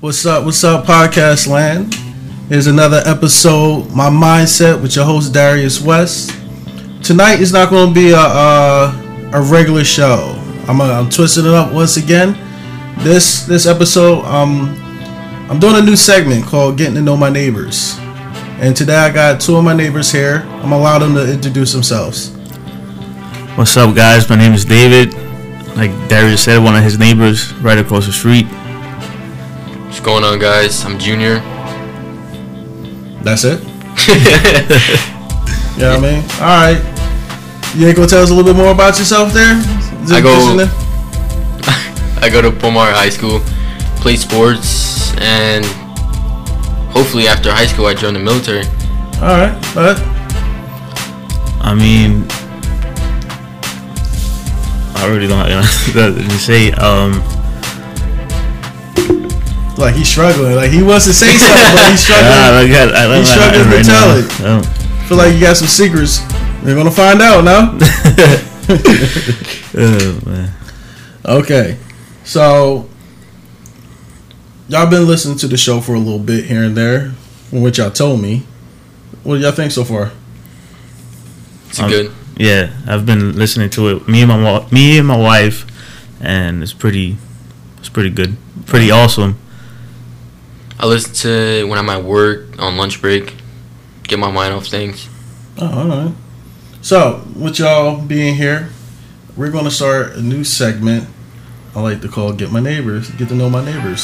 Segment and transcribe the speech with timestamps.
[0.00, 0.44] What's up?
[0.44, 1.94] What's up, podcast land?
[2.50, 6.36] Here's another episode, My Mindset, with your host Darius West.
[7.02, 10.34] Tonight is not going to be a, a a regular show.
[10.68, 12.36] I'm I'm twisting it up once again.
[12.98, 14.76] This this episode, um,
[15.50, 17.96] I'm doing a new segment called Getting to Know My Neighbors,
[18.60, 20.42] and today I got two of my neighbors here.
[20.46, 22.36] I'm gonna allow them to introduce themselves.
[23.56, 24.28] What's up, guys?
[24.28, 25.14] My name is David.
[25.74, 28.46] Like Darius said, one of his neighbors right across the street.
[29.96, 30.84] What's going on, guys?
[30.84, 31.38] I'm Junior.
[33.24, 33.62] That's it.
[33.62, 33.68] you
[35.80, 36.20] know what I mean?
[36.36, 36.76] All right.
[37.74, 39.56] You ain't gonna tell us a little bit more about yourself there?
[39.58, 40.68] it I go- listening?
[42.22, 43.40] I go to Pomar High School,
[44.02, 45.64] play sports, and
[46.92, 48.66] hopefully after high school I join the military.
[49.22, 49.98] All right, but
[51.64, 52.26] I mean,
[54.94, 55.64] I really don't have
[55.96, 56.70] nothing to say.
[56.72, 57.22] Um,
[59.78, 60.54] like he's struggling.
[60.56, 62.32] Like he wants to say something, but he's struggling.
[62.32, 64.58] I got, I, He's I- I- struggling to tell now.
[64.60, 64.66] it.
[64.66, 66.20] I Feel like you got some secrets.
[66.64, 67.78] We're gonna find out now.
[69.76, 70.50] oh, man.
[71.24, 71.76] Okay,
[72.24, 72.88] so
[74.68, 77.10] y'all been listening to the show for a little bit here and there,
[77.50, 78.42] from what y'all told me.
[79.22, 80.12] What do y'all think so far?
[81.68, 82.12] It's Um, good.
[82.36, 84.08] Yeah, I've been listening to it.
[84.08, 85.66] Me and my wa- me and my wife,
[86.20, 87.16] and it's pretty,
[87.78, 89.38] it's pretty good, pretty awesome.
[90.78, 93.34] I listen to when I'm at work on lunch break,
[94.02, 95.08] get my mind off things.
[95.58, 96.14] Oh, all right.
[96.82, 98.70] So, with y'all being here,
[99.36, 101.08] we're going to start a new segment
[101.76, 104.00] I like to call Get My Neighbors, Get to Know My Neighbors.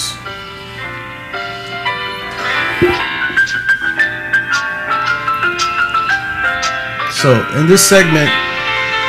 [7.17, 8.29] So, in this segment,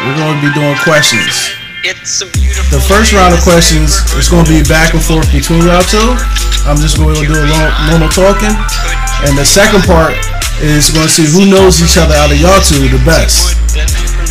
[0.06, 1.63] we're going to be doing questions.
[1.84, 6.16] The first round of questions is going to be back and forth between y'all two.
[6.64, 8.56] I'm just going to do a long, normal talking.
[9.28, 10.16] And the second part
[10.64, 13.60] is going to see who knows each other out of y'all two the best.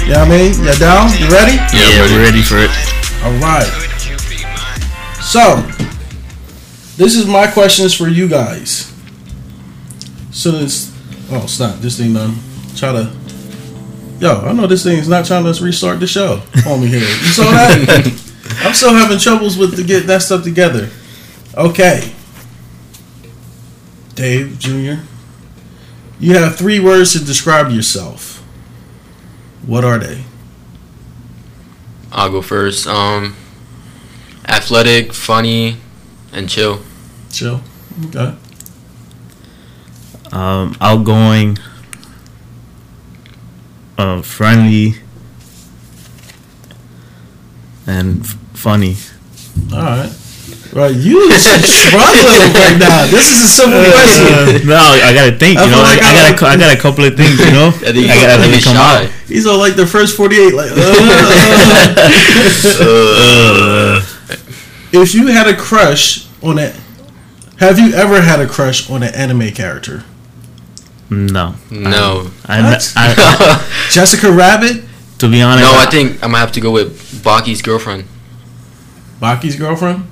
[0.01, 0.57] You know what I mean?
[0.65, 1.13] You down?
[1.21, 1.61] You ready?
[1.77, 2.73] Yeah, yeah we're ready for it.
[3.21, 3.69] All right.
[5.21, 5.61] So,
[6.97, 8.89] this is my questions for you guys.
[10.31, 10.89] So this,
[11.31, 12.37] oh stop, this thing done.
[12.77, 13.13] Try to,
[14.23, 17.01] yo, I know this thing is not trying to restart the show on me here.
[17.01, 18.07] You saw that?
[18.65, 20.89] I'm still having troubles with to get that stuff together.
[21.57, 22.13] Okay.
[24.15, 25.03] Dave Jr.
[26.21, 28.39] You have three words to describe yourself.
[29.67, 30.23] What are they?
[32.13, 32.87] I'll go first.
[32.87, 33.35] Um,
[34.47, 35.79] athletic, funny,
[36.33, 36.81] and chill.
[37.33, 37.61] Chill.
[38.07, 38.37] Okay.
[40.31, 41.59] Um, outgoing,
[44.03, 44.95] uh, friendly,
[47.87, 48.97] and f- funny.
[49.73, 50.13] All right.
[50.73, 53.05] Right, you is struggling right now.
[53.05, 54.67] This is a simple question.
[54.67, 55.59] no, I gotta think.
[55.59, 57.39] I You know, I, like I I- got a, I got a couple of things.
[57.39, 59.05] You know, I think I gotta let really it come shy.
[59.05, 59.11] out.
[59.29, 60.77] He's all like the first 48, like, uh,
[62.81, 64.01] Uh,
[64.93, 66.75] if you had a crush on it,
[67.59, 70.05] have you ever had a crush on an anime character?
[71.13, 72.31] No, No.
[72.47, 72.93] I, What?
[72.97, 74.83] I, I, Jessica Rabbit,
[75.19, 78.05] to be honest, no, I think I'm gonna have to go with Baki's girlfriend.
[79.21, 80.05] Baki's girlfriend.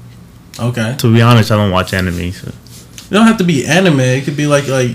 [0.59, 2.33] Okay, to be honest, I don't watch anime.
[2.33, 2.49] So.
[2.49, 4.01] it don't have to be anime.
[4.01, 4.91] It could be like like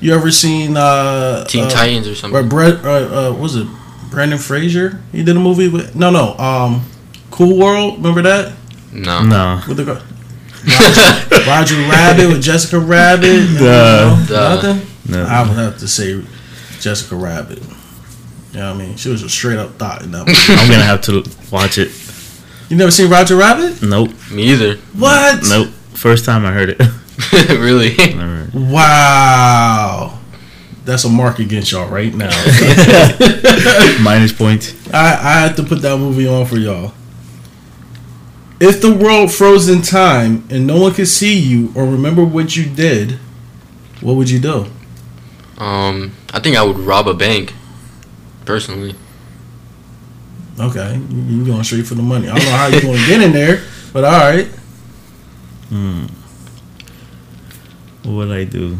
[0.00, 2.48] you ever seen uh, Teen uh, Titans or Or something.
[2.48, 3.66] Brett, uh, uh, what was it
[4.10, 5.00] Brendan Fraser?
[5.12, 6.84] He did a movie with no, no, um,
[7.30, 7.96] Cool World.
[7.98, 8.52] Remember that
[8.92, 9.22] No.
[9.24, 10.02] No, with the girl-
[10.64, 13.58] Roger, Roger Rabbit with Jessica Rabbit.
[13.58, 14.16] Duh.
[14.18, 14.54] No, Duh.
[14.54, 14.87] Nothing.
[15.08, 15.24] No.
[15.24, 16.22] I would have to say
[16.80, 17.58] Jessica Rabbit.
[18.52, 18.96] You know what I mean?
[18.96, 20.38] She was a straight up thought in that movie.
[20.48, 21.90] I'm gonna have to watch it.
[22.70, 23.82] you never seen Roger Rabbit?
[23.82, 24.76] Nope, Me either.
[24.94, 25.42] What?
[25.48, 25.68] nope.
[25.94, 26.78] First time I heard it.
[27.58, 27.94] really?
[27.96, 28.54] Never heard.
[28.54, 30.18] Wow.
[30.84, 32.30] That's a mark against y'all right now.
[34.02, 34.72] Minus points.
[34.94, 36.94] I, I had to put that movie on for y'all.
[38.60, 42.56] If the world froze in time and no one could see you or remember what
[42.56, 43.18] you did,
[44.00, 44.66] what would you do?
[45.58, 47.52] Um, I think I would rob a bank.
[48.44, 48.94] Personally.
[50.58, 52.28] Okay, you you going straight for the money.
[52.28, 53.62] I don't know how you're going to get in there,
[53.92, 54.46] but all right.
[55.68, 56.06] Hmm.
[58.04, 58.78] What would I do?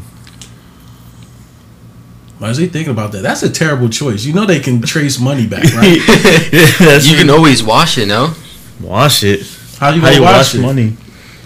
[2.39, 3.23] Why is he thinking about that?
[3.23, 4.25] That's a terrible choice.
[4.25, 5.99] You know they can trace money back, right?
[6.79, 8.33] That's You can always wash it, no?
[8.81, 9.41] wash it.
[9.79, 10.61] How you How gonna you wash wash it?
[10.61, 10.97] money?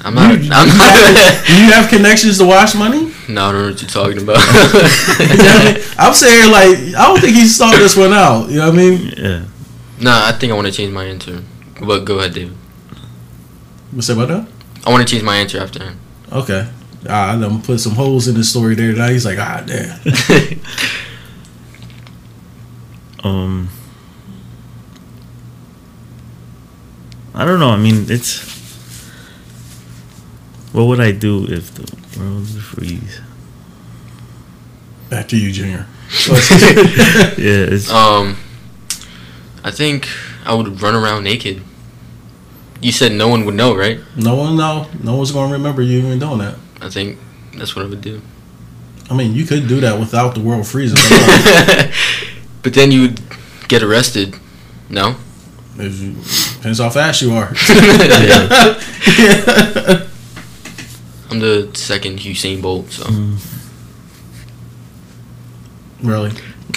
[0.05, 0.31] I'm not.
[0.43, 1.47] You- I'm you not.
[1.47, 3.12] Do you have connections to wash money?
[3.29, 4.39] No, I don't know what you're talking about.
[4.39, 5.85] You I mean?
[5.99, 8.49] I'm saying like I don't think he thought this one out.
[8.51, 9.13] You know what I mean?
[9.17, 9.45] Yeah.
[10.01, 11.43] nah, I think I want to change my answer.
[11.81, 12.57] But go ahead, David.
[13.91, 14.49] What's that about that?
[14.87, 15.99] I want to change my answer after him.
[16.33, 16.69] Okay.
[17.09, 18.93] Ah, I done put some holes in the story there.
[18.95, 19.99] Now he's like, ah, damn.
[23.25, 23.69] Um,
[27.35, 27.71] I don't know.
[27.71, 28.51] I mean, it's.
[30.73, 33.21] What would I do if the world freeze?
[35.11, 35.87] Back to you, Junior.
[37.39, 37.79] Yeah.
[37.91, 38.37] Um,
[39.65, 40.09] I think
[40.45, 41.63] I would run around naked.
[42.81, 44.01] You said no one would know, right?
[44.17, 46.57] no one, no, no one's gonna remember you even doing that.
[46.81, 47.19] I think
[47.55, 48.21] that's what I would do.
[49.11, 50.97] I mean, you could do that without the world freezing.
[52.63, 53.21] but then you would
[53.69, 54.35] get arrested.
[54.89, 55.17] No.
[55.77, 56.13] If you,
[56.57, 57.53] depends how fast you are.
[61.33, 63.09] I'm the second Usain Bolt, so.
[66.03, 66.31] really?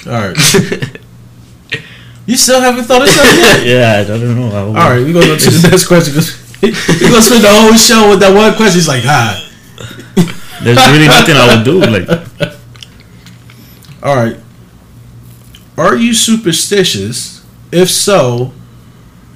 [0.07, 0.37] All right.
[2.27, 3.65] You still haven't thought of something yet?
[3.67, 4.67] yeah, I don't know.
[4.69, 7.73] All right, we're gonna go to the next question because we're gonna spend the whole
[7.75, 8.79] show with that one question.
[8.79, 9.47] He's like, ah.
[10.63, 11.79] There's really nothing I would do.
[11.81, 12.57] Like,
[14.01, 14.37] All right.
[15.77, 17.45] Are you superstitious?
[17.71, 18.53] If so,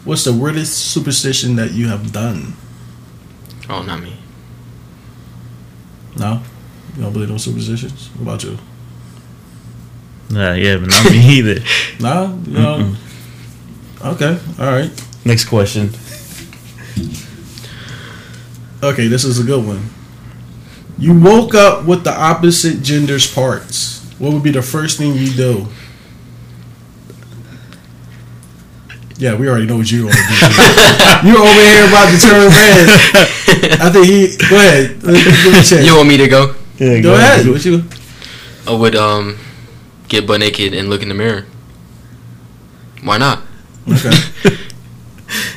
[0.04, 2.54] what's the weirdest superstition that you have done?
[3.70, 4.19] Oh, not me.
[6.20, 6.42] No,
[6.96, 8.08] you don't believe in superstitions.
[8.16, 8.58] What about you?
[10.30, 11.62] nah, yeah, but not me either.
[12.00, 12.96] No, you know.
[14.06, 14.92] Okay, all right.
[15.26, 15.90] Next question.
[18.82, 19.90] Okay, this is a good one.
[20.98, 24.00] You woke up with the opposite gender's parts.
[24.20, 25.68] What would be the first thing you do?
[29.20, 30.16] Yeah, we already know what you're gonna
[31.22, 31.28] do.
[31.28, 32.88] you're over here about to turn red.
[33.84, 34.38] I think he.
[34.50, 35.04] Go ahead.
[35.04, 35.86] Let me- give me a chance.
[35.86, 36.56] You want me to go?
[36.80, 37.46] Yeah, go ahead.
[37.48, 37.84] What you?
[38.66, 39.38] I would um
[40.08, 41.46] get butt naked and look in the mirror.
[43.04, 43.44] Why not?
[43.92, 44.12] Okay.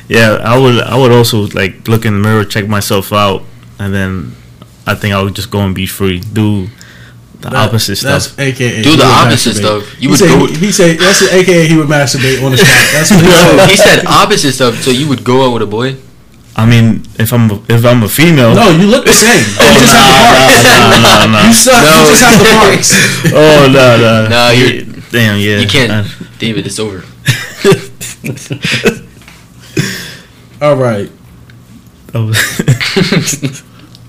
[0.09, 0.79] Yeah, I would.
[0.83, 3.41] I would also like look in the mirror, check myself out,
[3.79, 4.35] and then
[4.85, 6.19] I think I would just go and be free.
[6.19, 6.67] Do
[7.43, 8.39] the That- opposite That's stuff.
[8.39, 8.81] AKA.
[8.81, 9.83] Do the opposite masturbate.
[9.83, 9.83] stuff.
[9.99, 12.87] You he would said, go- He said that's AKA he would masturbate on the spot.
[12.95, 13.69] That's what he No, said.
[13.69, 14.73] he said opposite stuff.
[14.81, 15.97] So you would go out with a boy?
[16.55, 18.53] I mean, if I'm if I'm a female.
[18.55, 19.43] No, you look the same.
[19.59, 20.63] Oh, you Oh, just have the parts.
[20.63, 21.43] nah, nah, nah, nah.
[21.47, 21.81] You suck.
[21.83, 21.93] No.
[21.99, 22.89] You just have the parts.
[23.33, 24.13] Oh no, no.
[24.29, 25.37] No, you're- damn.
[25.39, 26.07] Yeah, You can't, I-
[26.39, 26.65] David.
[26.65, 27.03] It's over.
[30.61, 31.11] All right.
[32.13, 33.63] I was-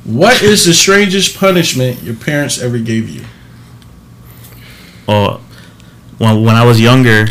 [0.04, 3.24] What is the strangest punishment your parents ever gave you?
[5.08, 5.40] oh,
[6.18, 7.26] when when I was younger,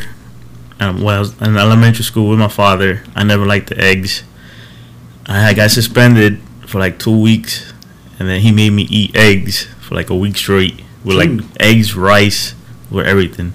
[0.79, 4.23] um, when I was in elementary school with my father, I never liked the eggs.
[5.25, 7.73] I got suspended for like two weeks,
[8.19, 11.29] and then he made me eat eggs for like a week straight with like
[11.59, 12.55] eggs, rice,
[12.89, 13.53] with everything.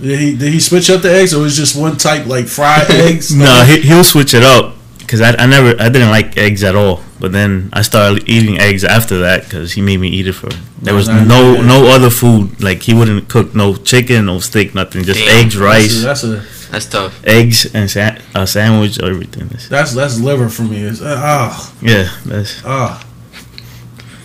[0.00, 2.46] Did he did he switch up the eggs or was it just one type like
[2.46, 3.34] fried eggs?
[3.34, 6.74] No, he, he'll switch it up because I, I never I didn't like eggs at
[6.74, 7.02] all.
[7.22, 10.50] But then I started eating eggs after that because he made me eat it for.
[10.82, 15.04] There was no no other food like he wouldn't cook no chicken, no steak, nothing.
[15.04, 15.38] Just Damn.
[15.46, 17.12] eggs, rice, That's a, that's a That's tough.
[17.24, 19.46] eggs, and sa- a sandwich, everything.
[19.46, 20.78] That's- that's that's liver for me.
[20.82, 22.98] It's uh, ah yeah, that's ah.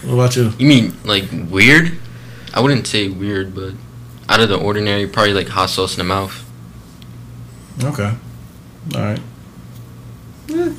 [0.04, 0.52] What about you?
[0.58, 2.00] You mean like weird?
[2.56, 3.74] I wouldn't say weird, but
[4.28, 6.34] out of the ordinary, probably like hot sauce in the mouth.
[7.84, 8.12] Okay.
[8.96, 9.22] All right.
[10.48, 10.74] Yeah.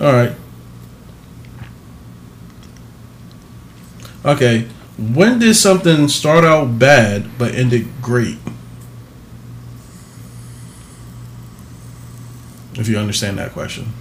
[0.00, 0.32] All right.
[4.24, 4.66] Okay.
[4.98, 8.38] When did something start out bad but ended great?
[12.74, 13.92] If you understand that question.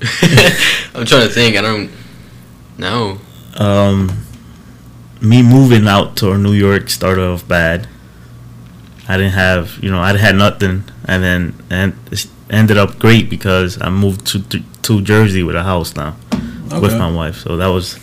[0.94, 1.56] I'm trying to think.
[1.56, 1.90] I don't
[2.76, 3.18] know.
[3.56, 4.24] um,
[5.20, 7.88] me moving out to New York started off bad.
[9.08, 13.28] I didn't have, you know, I had nothing, and then and it ended up great
[13.28, 14.38] because I moved to
[14.86, 16.14] to Jersey with a house now
[16.80, 17.38] with my wife.
[17.38, 17.98] So that was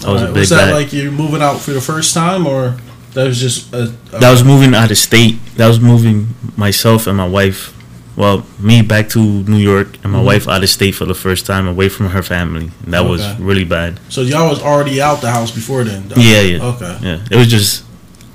[0.00, 0.74] that was a big was that bad.
[0.74, 2.76] like you're moving out for the first time or
[3.14, 3.82] that was just a,
[4.12, 5.36] a that was moving out of state.
[5.56, 7.72] That was moving myself and my wife.
[8.14, 10.24] Well, me back to New York and my Mhm.
[10.26, 12.70] wife out of state for the first time, away from her family.
[12.84, 13.98] And that was really bad.
[14.10, 16.08] so y'all was already out the house before then.
[16.08, 16.20] though?
[16.20, 16.62] Yeah, yeah.
[16.72, 16.94] Okay.
[17.02, 17.84] Yeah, it was just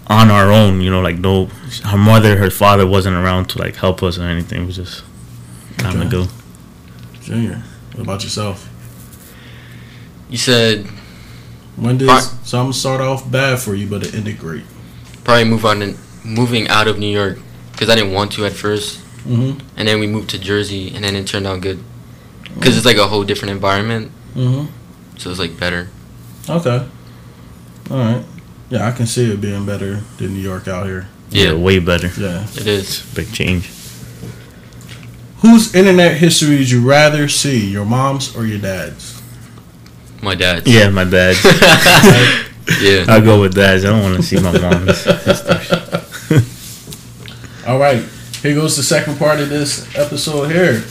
[0.10, 1.46] on our own, you know, like no,
[1.86, 4.64] her mother, her father wasn't around to like help us or anything.
[4.64, 5.04] It was just
[5.78, 6.10] time Okay.
[6.10, 6.28] to go.
[7.22, 7.62] Junior,
[7.94, 8.70] what about yourself?
[10.30, 10.88] You said
[11.76, 12.24] When did Right.
[12.44, 14.64] something start off bad for you, but it ended great?
[15.24, 17.38] probably move on and moving out of New York
[17.74, 19.60] because I didn't want to at first, Mm-hmm.
[19.76, 21.80] and then we moved to Jersey, and then it turned out good
[22.56, 24.66] because it's like a whole different environment, Mm-hmm.
[25.18, 25.90] so it's like better.
[26.50, 26.82] Okay.
[27.92, 28.24] All right.
[28.70, 31.08] Yeah, I can see it being better than New York out here.
[31.30, 32.08] Yeah, Yeah, way better.
[32.20, 32.44] Yeah.
[32.56, 33.02] it is.
[33.16, 33.70] Big change.
[35.42, 39.22] Whose internet history would you rather see, your mom's or your dad's?
[40.22, 40.68] My dad's.
[40.68, 41.44] Yeah, my dad's.
[42.82, 43.06] Yeah.
[43.08, 43.86] I'll go with dad's.
[43.86, 45.08] I don't want to see my mom's.
[47.66, 48.04] All right,
[48.42, 50.82] here goes the second part of this episode here.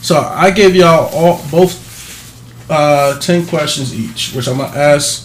[0.00, 5.23] So I gave y'all all both uh, ten questions each, which I'm gonna ask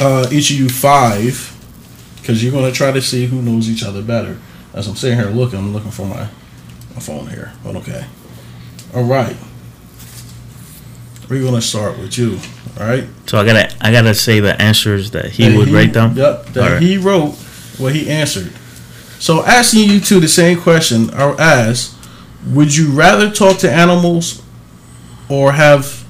[0.00, 1.50] uh, each of you five,
[2.20, 4.38] because you're gonna try to see who knows each other better.
[4.72, 6.28] As I'm sitting here looking, I'm looking for my
[6.94, 8.06] my phone here, but okay.
[8.94, 9.36] All right,
[11.28, 12.38] we're gonna start with you.
[12.78, 13.04] All right.
[13.26, 16.16] So I gotta I gotta say the answers that he that would write down.
[16.16, 16.82] Yep, that Alright.
[16.82, 17.34] he wrote
[17.78, 18.52] what he answered.
[19.18, 21.96] So asking you two the same question, I'll ask,
[22.48, 24.42] would you rather talk to animals
[25.28, 26.04] or have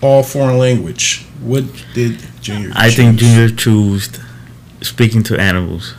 [0.00, 1.26] all foreign language?
[1.40, 1.64] What
[1.94, 3.18] did Junior I think?
[3.18, 4.10] Junior chose
[4.80, 5.94] speaking to animals.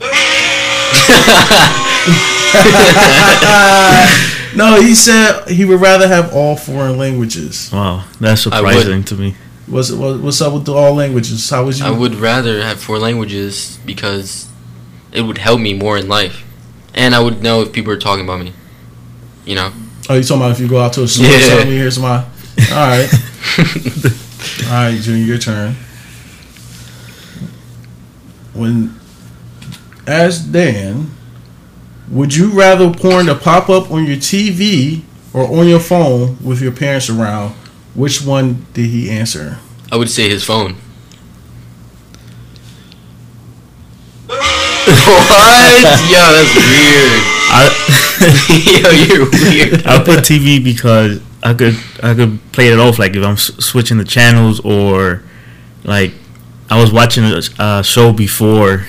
[4.56, 7.70] No, he said he would rather have all foreign languages.
[7.70, 9.36] Wow, that's surprising to me.
[9.66, 11.50] What's what, what's up with the all languages?
[11.50, 11.84] How would you?
[11.84, 14.48] I would rather have four languages because
[15.12, 16.42] it would help me more in life,
[16.94, 18.54] and I would know if people are talking about me.
[19.44, 19.72] You know.
[20.08, 21.90] Oh, you talking about if you go out to a store or something, you hear
[21.90, 22.26] somebody?
[22.70, 23.10] All right,
[24.66, 25.74] all right, Junior, your turn.
[28.54, 28.98] When,
[30.06, 31.10] as Dan,
[32.10, 36.60] would you rather porn to pop up on your TV or on your phone with
[36.62, 37.54] your parents around?
[37.94, 39.58] Which one did he answer?
[39.90, 40.76] I would say his phone.
[44.26, 45.82] what?
[46.10, 47.22] Yo, that's weird.
[47.48, 47.62] I
[48.82, 49.86] Yo, you're weird.
[49.86, 53.52] I put TV because I could I could play it off like if I'm s-
[53.64, 55.22] switching the channels or
[55.84, 56.12] like
[56.70, 58.84] I was watching a, a show before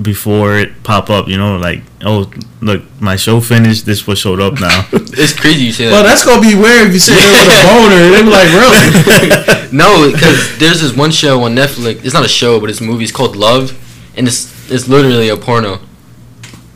[0.00, 1.28] before it pop up.
[1.28, 3.86] You know, like oh look, my show finished.
[3.86, 4.86] This what showed up now.
[5.16, 7.60] It's crazy you say Well, that's gonna be weird if you sit there with a
[7.68, 8.10] boner.
[8.10, 9.72] They be like, really?
[9.76, 12.04] no, because there's this one show on Netflix.
[12.04, 13.04] It's not a show, but it's a movie.
[13.04, 13.70] It's called Love,
[14.16, 15.78] and it's it's literally a porno.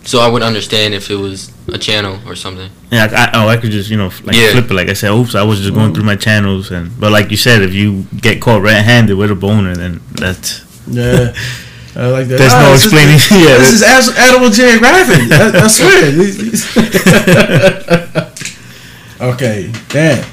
[0.05, 2.70] So I would understand if it was a channel or something.
[2.90, 4.52] Yeah, I, I, oh, I could just you know like Yeah.
[4.52, 4.75] flip it.
[4.75, 7.37] Like I said, oops, I was just going through my channels, and but like you
[7.37, 11.34] said, if you get caught red-handed with a boner, then that's Yeah,
[11.96, 12.38] I like that.
[12.38, 13.18] there's Ah, no this is- explaining.
[13.48, 15.30] yeah, This is As- Animal Geographic.
[15.32, 15.68] I, I
[19.18, 19.30] swear.
[19.34, 20.25] okay, Dan.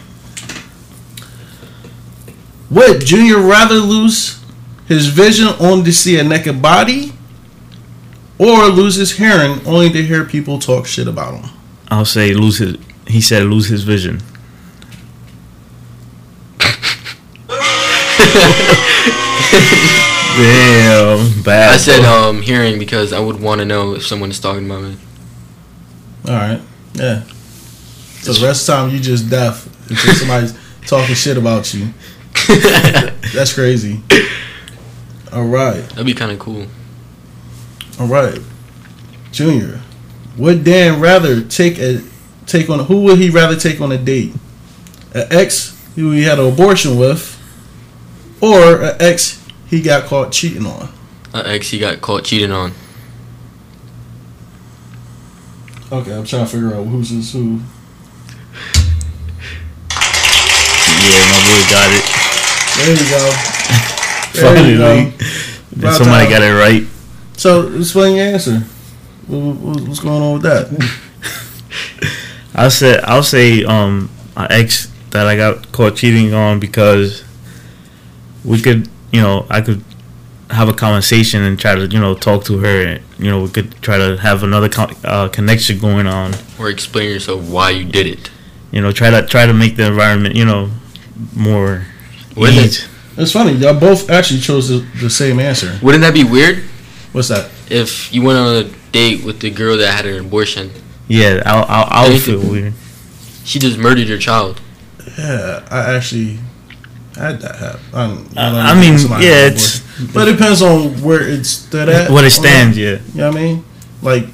[2.71, 4.39] Would Junior rather lose
[4.87, 7.13] his vision only to see a naked body,
[8.37, 11.49] or lose his hearing only to hear people talk shit about him?
[11.89, 12.77] I'll say lose his.
[13.07, 14.21] He said lose his vision.
[20.37, 21.73] Damn, bad.
[21.73, 24.83] I said um hearing because I would want to know if someone is talking about
[24.83, 24.97] me.
[26.27, 26.61] All right,
[26.93, 27.23] yeah.
[28.21, 31.93] So the rest of the time you just deaf until somebody's talking shit about you.
[33.33, 34.01] That's crazy.
[35.31, 35.81] All right.
[35.89, 36.65] That'd be kind of cool.
[37.99, 38.39] All right,
[39.31, 39.81] Junior.
[40.37, 42.01] Would Dan rather take a
[42.45, 42.79] take on?
[42.85, 44.33] Who would he rather take on a date?
[45.13, 47.39] An ex who he had an abortion with,
[48.41, 50.89] or an ex he got caught cheating on?
[51.33, 52.73] An ex he got caught cheating on.
[55.91, 57.61] Okay, I'm trying to figure out who's this who.
[60.99, 62.05] yeah, my boy got it.
[62.77, 63.31] There you go.
[64.35, 65.11] There you Finally,
[65.79, 65.91] go.
[65.93, 66.29] Somebody time.
[66.29, 66.83] got it right.
[67.37, 68.63] So explain your answer.
[69.27, 70.69] What- what- What's going on with that?
[72.55, 77.23] I'll say I'll say um my ex that I got caught cheating on because
[78.45, 79.83] we could you know I could
[80.51, 83.49] have a conversation and try to you know talk to her and you know we
[83.49, 87.83] could try to have another con- uh, connection going on Or explain yourself why you
[87.83, 88.29] did it.
[88.71, 90.69] you know try to try to make the environment you know
[91.35, 91.85] more
[92.37, 92.87] Wouldn't it-
[93.17, 93.53] It's funny.
[93.53, 95.79] Y'all both actually chose the, the same answer.
[95.81, 96.63] Wouldn't that be weird
[97.15, 97.49] What's that?
[97.69, 100.71] if you went on a date with the girl that had an abortion?
[101.07, 102.41] yeah I'll I'll, I'll Anything.
[102.41, 102.73] feel weird
[103.43, 104.59] She just murdered your child.
[105.17, 106.39] Yeah, I actually
[107.15, 107.79] had that happen.
[107.93, 110.13] I'm, I- I mean, yeah, on it's- board.
[110.13, 112.09] but it depends on where it's stood at.
[112.11, 113.65] what it stands yeah You know what I mean?
[114.01, 114.25] Like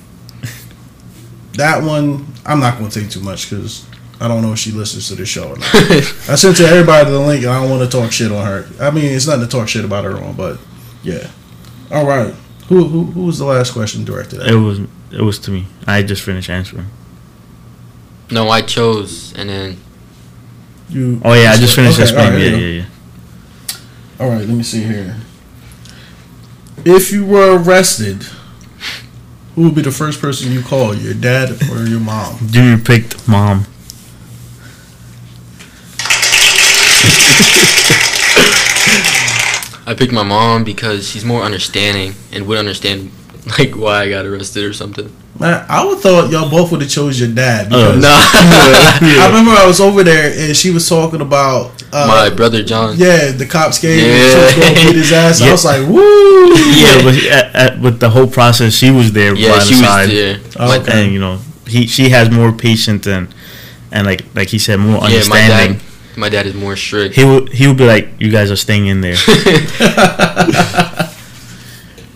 [1.53, 3.85] that one, I'm not going to take too much because
[4.19, 5.69] I don't know if she listens to the show or not.
[5.75, 8.67] I sent to everybody the link, and I don't want to talk shit on her.
[8.79, 10.57] I mean, it's nothing to talk shit about her on, but
[11.03, 11.29] yeah.
[11.91, 12.33] All right,
[12.71, 14.47] who who who was the last question directed at?
[14.47, 14.79] it was
[15.11, 16.87] it was to me I just finished answering
[18.33, 19.77] no, I chose, and then
[20.87, 21.19] You.
[21.25, 24.47] oh yeah I just finished Okay, explaining all right, yeah there yeah yeah All right,
[24.47, 25.17] let me see here.
[26.85, 28.23] If you were arrested
[29.55, 30.95] Who would be the first person you call?
[30.95, 32.37] Your dad or your mom?
[32.51, 33.65] Junior picked mom.
[39.91, 43.11] I picked my mom because she's more understanding and would understand
[43.59, 45.11] like why I got arrested or something.
[45.39, 47.67] Man, I would thought y'all both would have chose your dad.
[47.71, 48.09] Oh, Because No,
[49.23, 52.95] I remember I was over there and she was talking about uh, my brother John.
[52.97, 54.05] Yeah, the cops came Yeah.
[54.05, 55.41] and she was going his ass.
[55.41, 56.53] I was like, woo.
[56.55, 59.81] Yeah, but at, at, with the whole process, she was there Yeah, by she the
[59.81, 60.39] was side, there.
[60.59, 61.03] Oh, My- okay.
[61.05, 63.33] and you know, he she has more patience and
[63.91, 65.77] and like like he said, more yeah, my understanding.
[65.79, 65.87] dad.
[66.21, 67.15] My dad is more strict.
[67.15, 69.15] He would he would be like, "You guys are staying in there."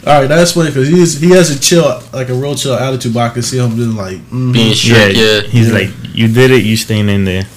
[0.08, 3.16] All right, that's funny because he's he has a chill, like a real chill attitude.
[3.16, 4.54] But I can see him being like, mhm.
[4.54, 5.42] Being strict, yeah.
[5.42, 5.74] He's Yeah.
[5.74, 6.64] like, "You did it.
[6.64, 7.48] You staying in there."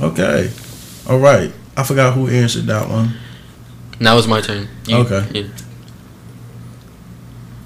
[0.00, 0.50] okay,
[1.08, 1.52] all right.
[1.76, 3.14] I forgot who answered that one.
[4.00, 4.66] Now it's my turn.
[4.88, 5.24] You- Okay.
[5.32, 5.42] yeah.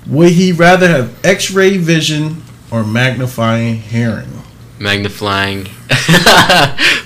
[0.08, 4.28] Would he rather have X-ray vision or magnifying hearing?
[4.78, 5.64] Magnifying.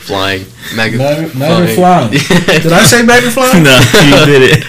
[0.01, 0.45] Flying.
[0.75, 2.11] Magni- Mag- magnifying.
[2.11, 3.63] Did I say magnifying?
[3.69, 4.65] no, you did it.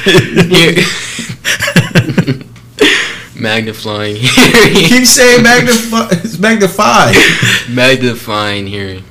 [3.35, 4.73] Magnifying He hearing.
[4.89, 6.07] keeps saying magnify.
[6.11, 7.15] It's magnified.
[7.69, 9.03] Magnifying hearing.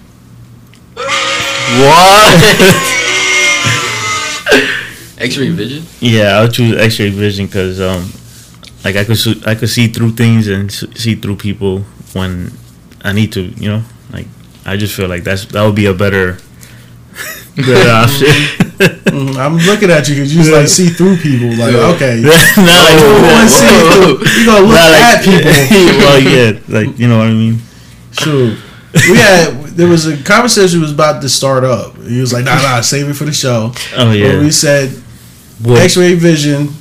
[0.94, 2.40] What?
[5.18, 5.84] X-ray vision?
[6.00, 8.10] yeah, I'll choose X-ray vision because um,
[8.84, 11.80] like I could see, I could see through things and see through people
[12.14, 12.52] when
[13.02, 13.42] I need to.
[13.42, 14.26] You know, like
[14.66, 16.38] I just feel like that's that would be a better
[17.56, 18.28] better option.
[19.10, 21.48] Mhm, I'm looking at you because you just like see through people.
[21.50, 21.92] Like, Yeah.
[21.96, 24.40] okay, Not like- you want to see through.
[24.40, 25.98] You gonna look Not like- at people.
[26.00, 27.58] well, yeah, like you know what I mean.
[28.16, 28.56] True.
[28.94, 31.96] We had there was a conversation was about to start up.
[32.02, 34.90] He was like, "Nah, nah, save it for the show." Oh Where yeah, we said
[35.62, 36.72] What- X-ray vision, we-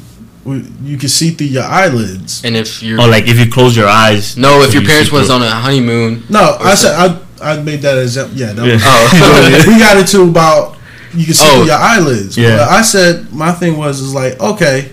[0.45, 2.43] you can see through your eyelids.
[2.45, 4.37] And if you're or like if you close your eyes.
[4.37, 7.61] no, if you your parents was through- on a honeymoon, No, I said I I
[7.61, 8.53] made that as yeah.
[8.53, 8.73] That Yeah.
[8.73, 9.63] was, Oh.
[9.67, 10.77] we got into about
[11.13, 11.57] you can see Oh.
[11.57, 12.37] through your eyelids.
[12.37, 12.57] Yeah.
[12.57, 14.89] But I said my thing was is like okay.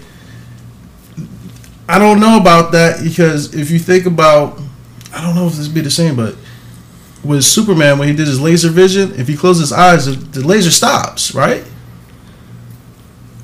[1.88, 4.58] I don't know about that because if you think about,
[5.14, 6.34] I don't know if this be the same, but
[7.22, 10.46] with Superman when he did his laser vision, if he closes his eyes, the, the
[10.46, 11.62] laser stops, right?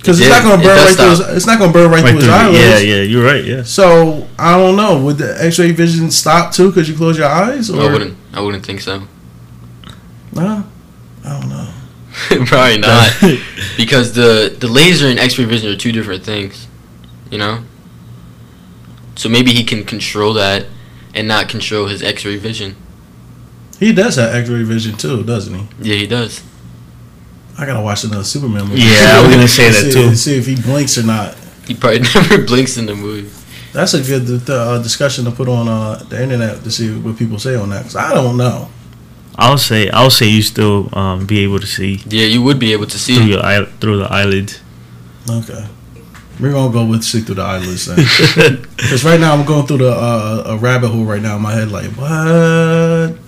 [0.03, 1.09] Because it's Yeah, not going to burn does right through.
[1.11, 1.37] His, stop.
[1.37, 2.59] it's not going to burn right, right through his through the- eyelids.
[2.59, 3.45] yeah, yeah, you're right.
[3.45, 5.01] Yeah, So I don't know.
[5.05, 7.71] Would the X-ray vision stop too because you close your eyes?
[7.71, 8.17] Or I wouldn't.
[8.33, 9.03] I wouldn't think so.
[10.33, 10.65] Nah,
[11.25, 11.69] I don't know.
[12.47, 13.11] Probably not,
[13.77, 16.67] because the the laser and X-ray vision are two different things.
[17.31, 17.63] You know.
[19.17, 20.67] So maybe he can control that,
[21.15, 22.77] and not control his X-ray vision.
[23.79, 25.67] He does have X-ray vision too, doesn't he?
[25.81, 26.43] Yeah, he does.
[27.59, 28.81] I gotta watch another Superman movie.
[28.83, 30.15] Yeah, I was gonna say that see, too.
[30.15, 31.37] See if he blinks or not.
[31.67, 33.29] He probably never blinks in the movie.
[33.73, 37.39] That's a good uh, discussion to put on uh, the internet to see what people
[37.39, 37.83] say on that.
[37.85, 38.69] Cause I don't know.
[39.37, 42.73] I'll say I'll say you still um, be able to see Yeah, you would be
[42.75, 43.31] able to see through see.
[43.33, 44.61] your eye through the eyelids.
[45.29, 45.67] Okay,
[46.41, 47.97] we're gonna go with see through the eyelids then.
[48.77, 51.53] Because right now I'm going through the uh, a rabbit hole right now in my
[51.53, 51.71] head.
[51.71, 53.19] Like what?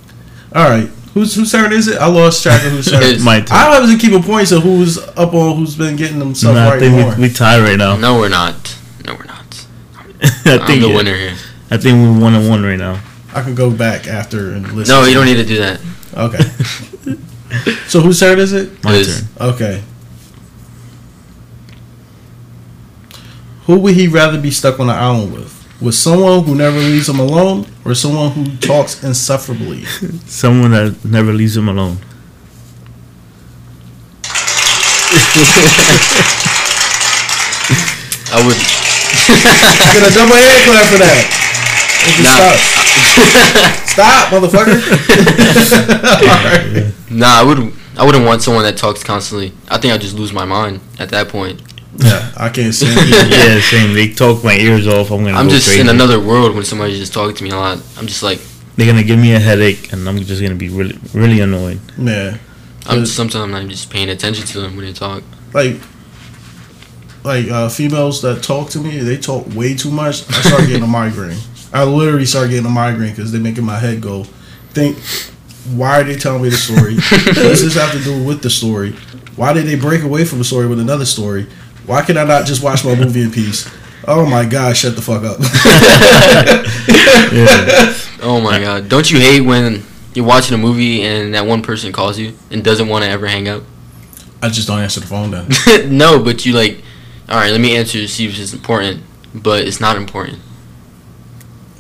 [0.55, 1.99] All right, whose whose turn is it?
[1.99, 3.03] I lost track of whose turn.
[3.03, 3.57] It's- My turn.
[3.57, 6.57] I don't have to keep a point of who's up on who's been getting themselves
[6.57, 7.15] No, I right think more.
[7.17, 7.97] we, we tie right now.
[7.97, 8.77] No, we're not.
[9.07, 9.67] No, we're not.
[10.23, 10.97] I I'm think the yeah.
[10.97, 11.35] winner here.
[11.71, 13.01] I think we're one on one right now.
[13.35, 14.95] I can go back after and listen.
[14.95, 15.81] No, to you don't need to do that.
[16.17, 16.43] Okay.
[17.89, 18.83] so whose turn is it?
[18.85, 19.21] My It is.
[19.37, 19.49] turn.
[19.49, 19.83] Okay.
[23.67, 25.54] Who would he rather be stuck on an island with?
[25.85, 29.85] With someone who never leaves him alone, or someone who talks insufferably?
[30.25, 31.99] Someone that never leaves him alone.
[38.33, 38.57] I would.
[39.93, 41.21] Get a double hand clap for that.
[42.25, 42.57] Nah.
[43.85, 44.81] Stop, motherfucker.
[46.25, 46.95] All right.
[47.11, 47.75] Nah, I would.
[47.99, 49.53] I wouldn't want someone that talks constantly.
[49.69, 51.61] I think I'd just lose my mind at that point.
[51.97, 53.31] Yeah, I can't stand it.
[53.31, 53.95] yeah, same.
[53.95, 55.11] They talk my ears off.
[55.11, 55.37] I'm gonna.
[55.37, 55.81] I'm go just crazy.
[55.81, 57.79] in another world when somebody's just talking to me a lot.
[57.97, 58.41] I'm just like,
[58.77, 61.81] They're gonna give me a headache, and I'm just gonna be really, really annoyed.
[61.99, 62.39] Yeah,
[62.87, 63.07] I'm Good.
[63.09, 65.23] sometimes I'm not just paying attention to them when they talk.
[65.53, 65.77] like,
[67.23, 70.29] like uh, females that talk to me, they talk way too much.
[70.31, 71.39] I start getting a migraine.
[71.73, 74.25] I literally start getting a migraine because they're making my head go.
[74.71, 74.99] Think,
[75.77, 76.95] why are they telling me the story?
[76.97, 78.93] what does this have to do with the story?
[79.37, 81.47] Why did they break away from the story with another story?
[81.87, 83.71] Why can I not just watch my movie in peace?
[84.07, 85.39] Oh my god, shut the fuck up.
[87.33, 87.95] Yeah.
[88.23, 88.89] Oh my god!
[88.89, 89.83] Don't you hate when
[90.15, 93.27] you're watching a movie and that one person calls you and doesn't want to ever
[93.27, 93.63] hang up?
[94.41, 95.49] I just don't answer the phone then.
[95.99, 96.83] no, but you like,
[97.29, 99.03] all right, let me answer to see if it's important,
[99.35, 100.39] but it's not important.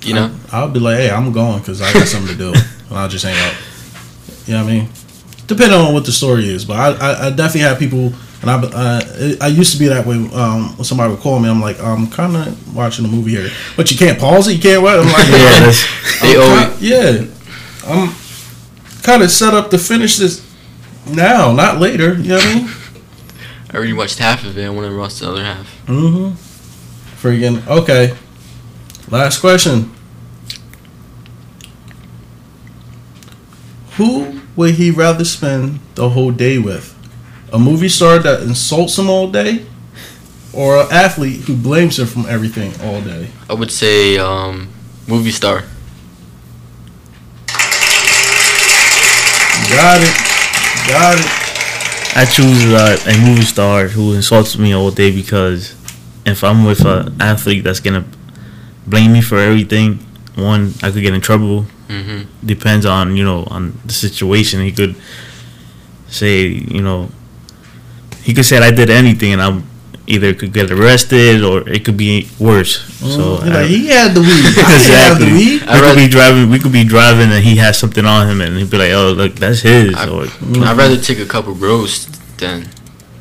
[0.02, 2.98] You know, I'll be like, hey, I'm going because I got something to do, and
[2.98, 3.54] I'll just hang up.
[4.46, 4.88] You know what I mean?
[5.46, 8.12] Depending on what the story is, but I, I, I definitely have people,
[8.46, 10.16] and I, uh, I used to be that way.
[10.16, 13.48] Um, when somebody would call me, I'm like, I'm kind of watching a movie here,
[13.76, 14.54] but you can't pause it.
[14.54, 14.98] You can't what?
[14.98, 17.26] I'm like, Yeah, that's, they I'm always ki- yeah,
[17.86, 18.14] I'm
[19.02, 20.44] kind of set up to finish this
[21.06, 22.14] now, not later.
[22.14, 22.70] You know what I mean?
[23.70, 24.64] I already watched half of it.
[24.64, 25.86] I want to watch the other half.
[25.86, 26.34] Mm-hmm.
[27.26, 28.14] Freaking okay.
[29.10, 29.90] Last question.
[33.96, 36.93] Who would he rather spend the whole day with?
[37.54, 39.64] A movie star that insults him all day,
[40.52, 43.28] or an athlete who blames him from everything all day?
[43.48, 44.68] I would say um,
[45.06, 45.62] movie star.
[49.70, 50.14] Got it.
[50.88, 51.30] Got it.
[52.16, 55.74] I choose uh, a movie star who insults me all day because
[56.26, 58.04] if I'm with an athlete that's gonna
[58.86, 59.98] blame me for everything,
[60.36, 61.62] one I could get in trouble.
[61.88, 64.60] hmm Depends on you know on the situation.
[64.60, 64.96] He could
[66.08, 67.10] say you know
[68.24, 69.64] he could say I did anything and I'm
[70.06, 72.76] either could get arrested or it could be worse.
[73.00, 74.44] So Mm, He I- like, he had the weed.
[74.44, 75.32] I didn't the Exactly.
[75.32, 75.60] weed.
[75.62, 76.50] we I could read- be driving.
[76.50, 79.12] We could be driving, and he has something on him, and he'd be like, "Oh,
[79.12, 82.04] look, that's his." I- or, I'd rather take a couple roasts
[82.36, 82.68] than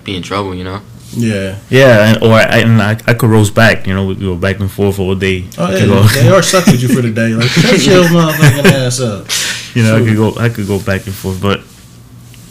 [0.04, 0.54] be in trouble.
[0.56, 0.82] You know.
[1.16, 1.60] Yeah.
[1.70, 3.86] yeah, and, or I, and I, I could roast back.
[3.86, 5.46] You know, we could go back and forth all day.
[5.60, 5.86] Oh I yeah.
[5.86, 7.30] go, They are stuck with you for the day.
[7.38, 9.28] Like, shut your motherfucking ass up.
[9.76, 10.34] you know, I could go.
[10.42, 11.62] I could go back and forth, but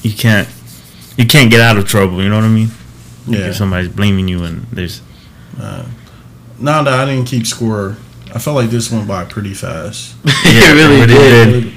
[0.03, 0.49] you can't.
[1.17, 2.23] You can't get out of trouble.
[2.23, 2.69] You know what I mean?
[3.27, 3.49] Yeah.
[3.49, 5.01] If somebody's blaming you, and there's
[5.61, 5.85] Uh,
[6.59, 7.97] now that I didn't keep score,
[8.35, 10.15] I felt like this went by pretty fast.
[10.25, 11.75] it really it did.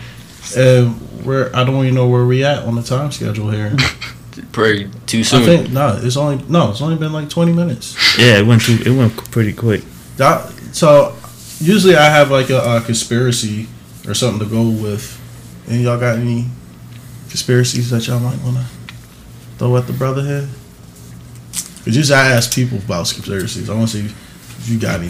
[0.54, 0.58] did.
[0.58, 0.90] Uh,
[1.24, 3.76] where I don't even know where we at on the time schedule here.
[4.52, 5.44] Pretty too soon.
[5.44, 7.96] I think no, it's only no, it's only been like twenty minutes.
[8.20, 8.78] yeah, it went too.
[8.86, 9.82] It went pretty quick.
[10.18, 11.16] That, so
[11.60, 13.68] usually I have like a, a conspiracy
[14.08, 15.22] or something to go with.
[15.70, 16.48] And y'all got any
[17.30, 18.66] conspiracies that y'all might want to
[19.58, 20.50] throw at the brotherhood?
[21.84, 23.70] Cause usually I ask people about conspiracies.
[23.70, 25.10] I want to see if you got any.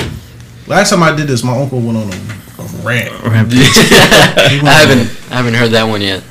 [0.67, 2.15] Last time I did this, my uncle went on a,
[2.62, 3.13] a rant.
[3.23, 6.23] I haven't I haven't heard that one yet.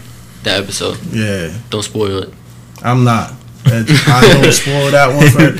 [0.42, 0.98] That episode.
[1.12, 1.56] Yeah.
[1.70, 2.34] Don't spoil it.
[2.82, 3.32] I'm not.
[3.66, 3.82] I
[4.42, 5.58] don't spoil that one for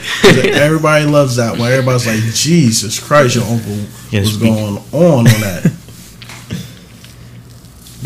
[0.51, 1.73] everybody loves that one.
[1.73, 3.77] Everybody's like, Jesus Christ, your uncle
[4.11, 5.73] Yes, was we- going on on that.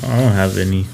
[0.05, 0.87] I don't have any.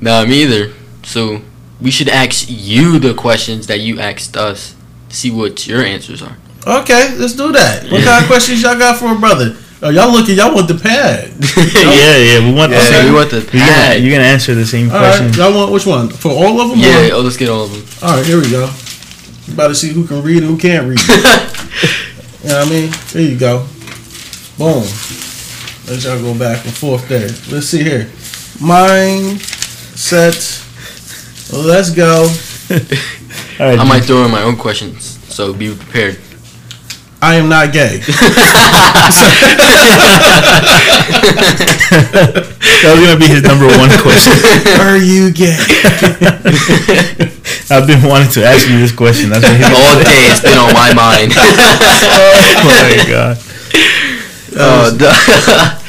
[0.00, 0.72] Nah, me either.
[1.02, 1.40] So
[1.80, 4.74] we should ask you the questions that you asked us.
[5.08, 6.36] See what your answers are.
[6.66, 7.84] Okay, let's do that.
[7.90, 9.56] What kind of questions y'all got for a brother?
[9.82, 11.28] Oh, y'all looking, y'all want the pad.
[11.56, 13.04] yeah, yeah, we want the Yeah, same.
[13.06, 15.32] we want the You're gonna, you're gonna answer the same All right, question.
[15.34, 16.08] y'all want which one?
[16.08, 16.78] For all of them?
[16.78, 17.84] Yeah, oh, let's get all of them.
[18.08, 18.70] All right, here we go.
[19.46, 20.98] We about to see who can read and who can't read.
[22.42, 22.90] you know what I mean?
[23.12, 23.66] There you go.
[24.58, 24.82] Boom.
[25.86, 27.28] Let y'all go back and forth there.
[27.52, 28.10] Let's see here.
[28.60, 29.38] Mine
[29.96, 30.36] set.
[31.52, 32.28] Let's go.
[33.58, 36.18] All right, I might throw in my own questions, so be prepared.
[37.22, 37.96] I am not gay.
[42.76, 44.36] that was gonna be his number one question.
[44.84, 45.56] Are you gay?
[47.70, 49.30] I've been wanting to ask you this question.
[49.30, 51.32] That's what he all day it's been on my mind.
[51.34, 53.38] oh my god.
[54.54, 55.80] Uh, the-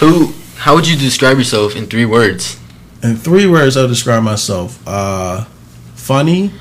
[0.00, 0.32] who?
[0.56, 2.56] How would you describe yourself in three words?
[3.02, 5.44] In three words, I'll describe myself: uh,
[5.94, 6.52] funny,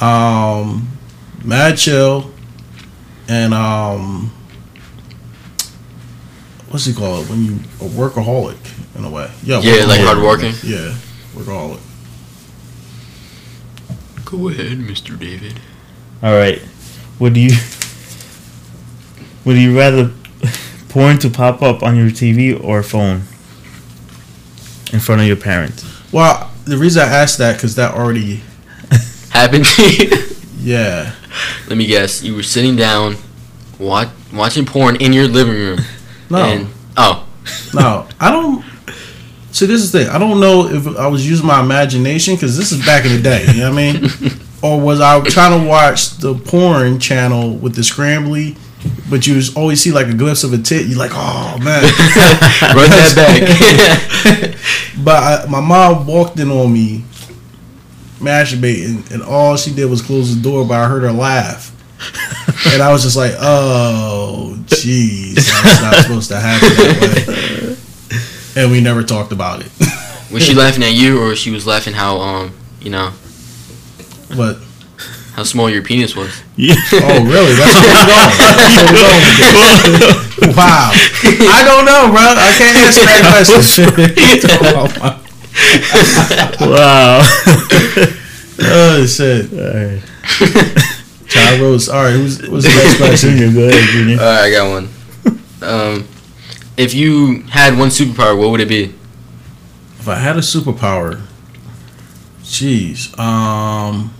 [0.00, 0.88] um,
[1.44, 2.30] mad chill,
[3.28, 4.32] and um,
[6.68, 8.56] what's it called when you a workaholic
[8.96, 9.30] in a way?
[9.42, 10.54] Yeah, Yeah, like hardworking.
[10.62, 10.96] Yeah,
[11.34, 11.80] workaholic.
[14.24, 15.18] Go ahead, Mr.
[15.18, 15.60] David.
[16.22, 16.62] All right.
[17.18, 17.50] Would you
[19.44, 20.10] would you rather
[20.88, 23.22] porn to pop up on your TV or phone
[24.94, 25.84] in front of your parents?
[26.12, 28.42] Well, the reason I asked that because that already,
[29.30, 29.66] Happened
[30.60, 31.12] yeah.
[31.68, 32.22] Let me guess.
[32.22, 33.16] You were sitting down,
[33.78, 35.80] watch, watching porn in your living room.
[36.30, 37.26] No, And, oh,
[37.74, 38.64] no, I don't.
[39.50, 40.08] See, this is the thing.
[40.08, 43.22] I don't know if I was using my imagination because this is back in the
[43.22, 43.44] day.
[43.52, 44.10] You know what I mean?
[44.62, 48.56] or was I trying to watch the porn channel with the scrambly,
[49.08, 50.86] but you always see like a glimpse of a tit?
[50.86, 51.82] You're like, oh man.
[52.74, 53.12] run that
[54.34, 54.56] back.
[55.04, 57.04] but I, my mom walked in on me
[58.18, 61.70] masturbating, and all she did was close the door, but I heard her laugh.
[62.72, 67.28] and I was just like, oh, jeez, that's not supposed to happen that
[68.56, 68.62] way.
[68.62, 69.70] And we never talked about it.
[70.32, 73.12] was she laughing at you, or she was laughing how, um, you know,
[74.36, 74.58] but
[75.34, 76.42] how small your penis was.
[76.56, 76.74] Yeah.
[76.92, 77.54] Oh, really?
[77.54, 78.30] That's where we're going.
[78.38, 78.86] That's where
[79.90, 80.20] we're going.
[80.56, 80.90] Wow.
[80.92, 82.20] I don't know, bro.
[82.20, 83.86] I can't answer that question.
[86.70, 87.22] wow.
[88.60, 89.52] oh shit.
[89.52, 90.02] Alright.
[91.28, 91.88] Tyrose.
[91.92, 92.12] All right.
[92.12, 93.54] Who's what's the next question?
[93.54, 94.18] Go ahead, Junior.
[94.20, 94.88] All right, I got one.
[95.62, 96.08] Um,
[96.76, 98.94] if you had one superpower, what would it be?
[99.98, 101.22] If I had a superpower,
[102.42, 103.18] jeez.
[103.18, 104.12] Um.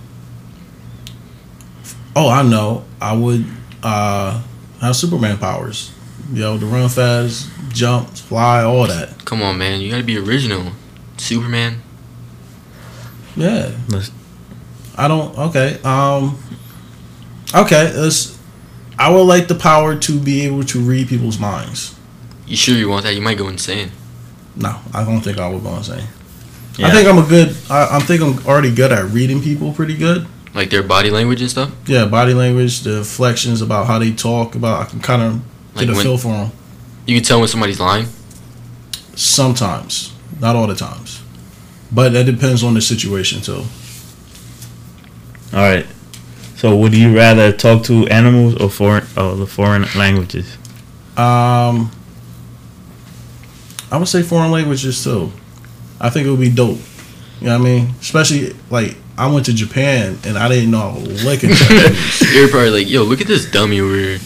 [2.17, 2.85] Oh, I know.
[3.01, 3.45] I would
[3.83, 4.43] uh
[4.81, 5.91] have Superman powers.
[6.33, 9.25] You know, to run fast, jump, fly, all that.
[9.25, 10.73] Come on, man, you gotta be original.
[11.17, 11.83] Superman.
[13.37, 13.71] Yeah.
[13.89, 14.11] Let's-
[14.97, 15.37] I don't.
[15.37, 15.79] Okay.
[15.83, 16.39] Um.
[17.55, 17.93] Okay.
[17.97, 18.39] Let's.
[18.97, 21.97] I would like the power to be able to read people's minds.
[22.47, 23.15] You sure you want that?
[23.15, 23.91] You might go insane.
[24.55, 26.07] No, I don't think I would go insane.
[26.79, 26.87] Yeah.
[26.87, 27.57] I think I'm a good.
[27.69, 30.29] I, I think I'm already good at reading people pretty good.
[30.55, 31.73] Like their body language and stuff.
[31.87, 35.33] Yeah, body language, the inflections about how they talk, about I can kind of
[35.75, 36.53] Like get a when- feel for them.
[37.07, 38.07] You can tell when somebody's lying.
[39.15, 41.21] Sometimes, not all the times,
[41.93, 43.63] but that depends on the situation too.
[45.53, 45.87] All right.
[46.57, 50.57] So, would you rather talk to animals or foreign, oh, the foreign languages?
[51.17, 51.91] Um,
[53.93, 55.31] I would say foreign languages too.
[56.01, 56.79] I think it would be dope.
[57.41, 57.95] You know what I mean?
[58.01, 62.35] Especially like I went to Japan and I didn't know a lick of Japanese.
[62.35, 64.19] You're probably like, yo, look at this dummy over here.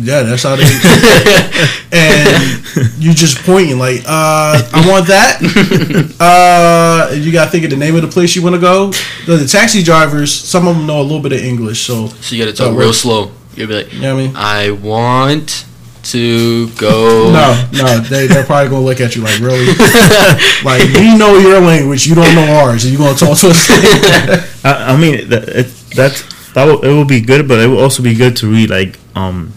[0.00, 0.64] yeah, that's how they.
[1.92, 2.62] and
[3.02, 5.40] you just pointing like, uh, I want that.
[6.18, 8.90] Uh, you got to think of the name of the place you want to go.
[9.26, 12.34] The, the taxi drivers, some of them know a little bit of English, so So
[12.34, 12.98] you gotta talk real works.
[12.98, 13.30] slow.
[13.54, 14.36] You'll be like, you know what I mean.
[14.36, 15.64] I want
[16.12, 17.32] to go.
[17.32, 19.66] No, no, they they're probably gonna look at you like really,
[20.64, 23.68] like we know your language, you don't know ours, and you gonna talk to us.
[24.64, 27.80] I, I mean, that, it, that's that will, it will be good, but it will
[27.80, 29.52] also be good to read like um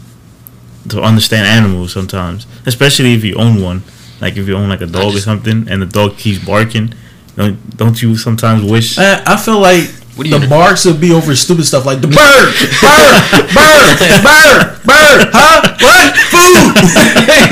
[0.90, 3.84] to understand animals sometimes, especially if you own one.
[4.22, 6.94] Like if you own like a dog or something, and the dog keeps barking,
[7.36, 8.98] don't don't you sometimes wish?
[8.98, 10.50] I, I feel like What do you the do?
[10.50, 12.52] barks would be over stupid stuff like the bird,
[12.84, 13.20] bird,
[13.56, 13.88] bird,
[14.20, 15.64] bird, bird, huh?
[15.80, 16.12] What?
[16.30, 16.76] Food.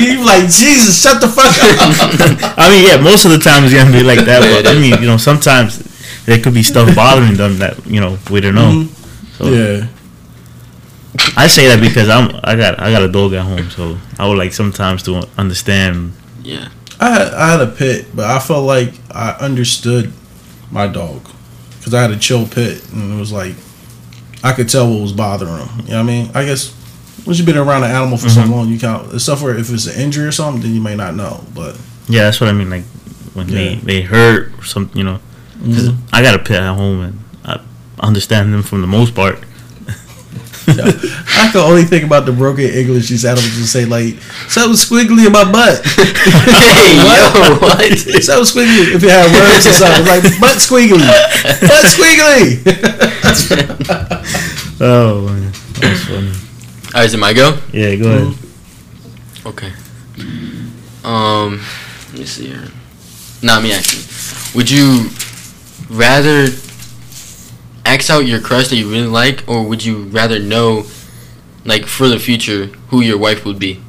[0.04, 1.00] you like Jesus?
[1.00, 2.58] Shut the fuck up.
[2.58, 5.00] I mean, yeah, most of the time it's gonna be like that, but I mean,
[5.00, 5.78] you know, sometimes
[6.26, 8.84] there could be stuff bothering them that you know we don't know.
[8.84, 9.44] Mm-hmm.
[9.44, 9.86] So Yeah.
[11.36, 14.28] I say that because I'm I got I got a dog at home, so I
[14.28, 16.12] would like sometimes to understand.
[16.42, 16.68] Yeah.
[17.00, 20.12] I had, I had a pit, but I felt like I understood
[20.70, 21.28] my dog
[21.88, 23.54] because I had a chill pit, and it was like
[24.44, 25.68] I could tell what was bothering him.
[25.80, 26.30] You know what I mean?
[26.34, 26.74] I guess
[27.26, 28.50] once you've been around an animal for so Mhm.
[28.50, 28.76] long, you
[29.14, 31.44] except for if it's an injury or something, then you may not know.
[31.54, 31.76] But
[32.08, 32.70] Yeah, that's what I mean.
[32.70, 32.84] Like
[33.34, 33.78] when they Yeah.
[33.82, 35.18] they hurt or something, you know.
[35.64, 37.58] 'Cause I got a pet at home and I
[38.06, 39.40] understand them from the most part.
[41.38, 45.26] I can only think about the broken English these animals just say like something squiggly
[45.26, 45.80] in my butt.
[45.84, 47.98] hey, yo, what?
[48.22, 51.06] something squiggly if it had words or something like butt squiggly,
[51.66, 52.62] butt squiggly.
[54.80, 55.50] Oh, man.
[55.80, 56.30] that's funny.
[56.94, 57.58] Alright, is it my go?
[57.72, 58.34] Yeah, go ahead.
[59.44, 59.72] Okay.
[61.02, 61.60] Um,
[62.10, 62.68] let me see here.
[63.42, 64.04] Not me actually.
[64.54, 65.08] Would you
[65.90, 66.46] rather
[67.88, 70.84] X out your crush that you really like, or would you rather know,
[71.64, 73.80] like for the future, who your wife would be?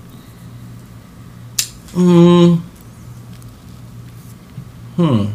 [1.93, 2.61] Mm.
[4.95, 5.25] Hmm.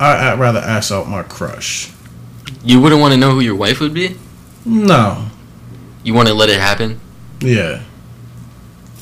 [0.00, 1.90] I, I'd rather ask out my crush.
[2.62, 4.16] You wouldn't want to know who your wife would be.
[4.64, 5.26] No.
[6.02, 7.00] You want to let it happen.
[7.40, 7.82] Yeah.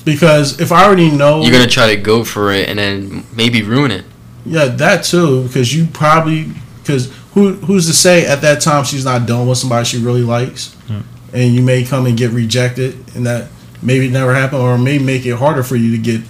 [0.04, 3.62] Because if I already know, You're gonna try to go for it and then maybe
[3.62, 4.04] ruin it.
[4.44, 5.42] yeah, that too.
[5.44, 9.58] Because you probably because who who's to say at that time she's not done with
[9.58, 11.00] somebody she really likes, Hmm.
[11.34, 13.48] and you may come and get rejected, and that
[13.82, 16.22] maybe never happen, or may make it harder for you to get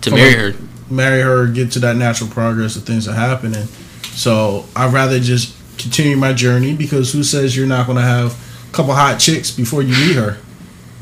[0.00, 0.52] To marry on.
[0.52, 0.58] her.
[0.90, 3.68] marry her, get to that natural progress of things that happening.
[4.14, 8.32] So I'd rather just continue my journey because who says you're not going to have
[8.70, 10.38] a couple hot chicks before you meet her?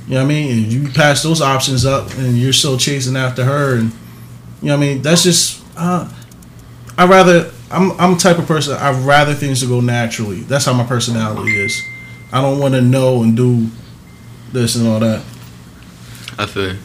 [0.09, 0.51] You know what I mean?
[0.65, 3.93] And you pass those options up and you're still chasing after her, and
[4.61, 5.03] you know what I mean?
[5.03, 6.11] That's just uh,
[6.99, 10.41] I rather I'm I'm the type of person I'd rather things to go naturally.
[10.41, 11.83] That's how my personality is.
[12.33, 13.69] I don't want to know and do
[14.53, 15.25] this and all that.
[16.39, 16.77] I feel.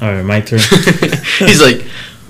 [0.00, 0.58] All right, my turn.
[1.38, 1.84] He's like.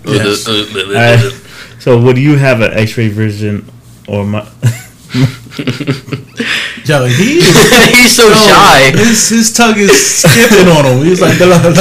[0.05, 0.49] Yes.
[0.49, 1.33] Alright.
[1.81, 3.71] So, would you have an X-ray version
[4.09, 4.49] or my?
[5.13, 7.47] Yo, he is
[7.93, 8.91] He's so Yo, shy.
[8.97, 11.05] His his tongue is skipping on him.
[11.05, 11.75] He's like, "Dala, dala."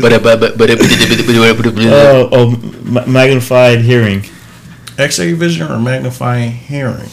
[0.00, 0.70] But but but but but
[1.86, 2.50] oh, oh,
[3.06, 4.24] magnified hearing.
[4.98, 7.08] X-ray vision or magnifying hearing?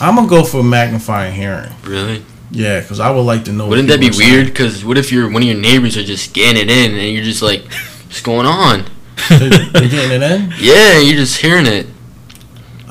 [0.00, 1.70] I'm gonna go for magnifying hearing.
[1.84, 2.24] Really?
[2.50, 3.68] Yeah, because I would like to know.
[3.68, 4.46] Wouldn't that be people weird?
[4.46, 7.42] Because what if you're one of your neighbors are just scanning in and you're just
[7.42, 7.64] like,
[8.06, 8.84] what's going on?
[9.28, 9.50] saying.
[9.50, 10.52] They- they getting it in.
[10.58, 11.86] Yeah, you're just hearing it.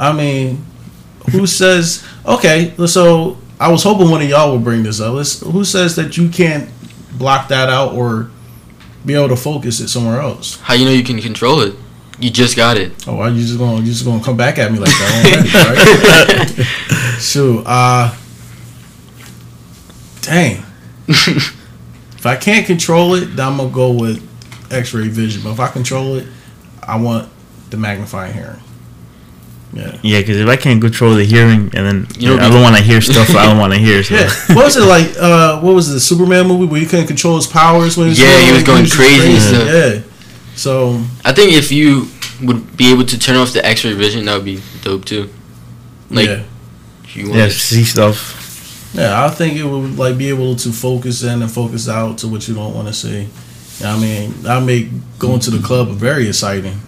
[0.02, 0.66] I mean,
[1.32, 2.04] who says?
[2.26, 5.14] Okay, so I was hoping one of y'all would bring this up.
[5.14, 6.68] Let's, who says that you can't
[7.20, 8.32] block that out or
[9.06, 10.60] be able to focus it somewhere else?
[10.62, 11.76] How you know you can control it?
[12.20, 13.08] You just got it.
[13.08, 16.60] Oh, are you just gonna you just gonna come back at me like that already,
[16.60, 16.66] right?
[17.20, 18.16] Shoot, uh,
[20.22, 20.64] dang.
[21.08, 24.28] if I can't control it, then I'm gonna go with
[24.72, 25.44] X-ray vision.
[25.44, 26.28] But if I control it,
[26.82, 27.30] I want
[27.70, 28.62] the magnifying hearing.
[29.74, 29.98] Yeah.
[30.02, 32.76] Yeah, because if I can't control the hearing, and then You know, I don't want
[32.76, 34.04] to hear stuff I don't want to hear.
[34.04, 34.30] So Yeah.
[34.56, 35.16] What was it like?
[35.18, 38.20] Uh, what was the Superman movie where he couldn't control his powers when he was
[38.20, 39.68] Yeah, he was going just crazy and stuff.
[39.68, 40.02] Yeah.
[40.56, 42.08] So I think if you
[42.44, 45.30] would be able to turn off the X-ray vision, that would be dope too.
[46.10, 46.44] Like, yeah,
[47.14, 48.92] you want yeah, to see stuff.
[48.94, 49.24] yeah.
[49.24, 52.48] I think it would like be able to focus in and focus out to what
[52.48, 53.30] you don't want to see.
[53.84, 54.89] I mean, I make
[55.20, 56.80] going to the club very exciting.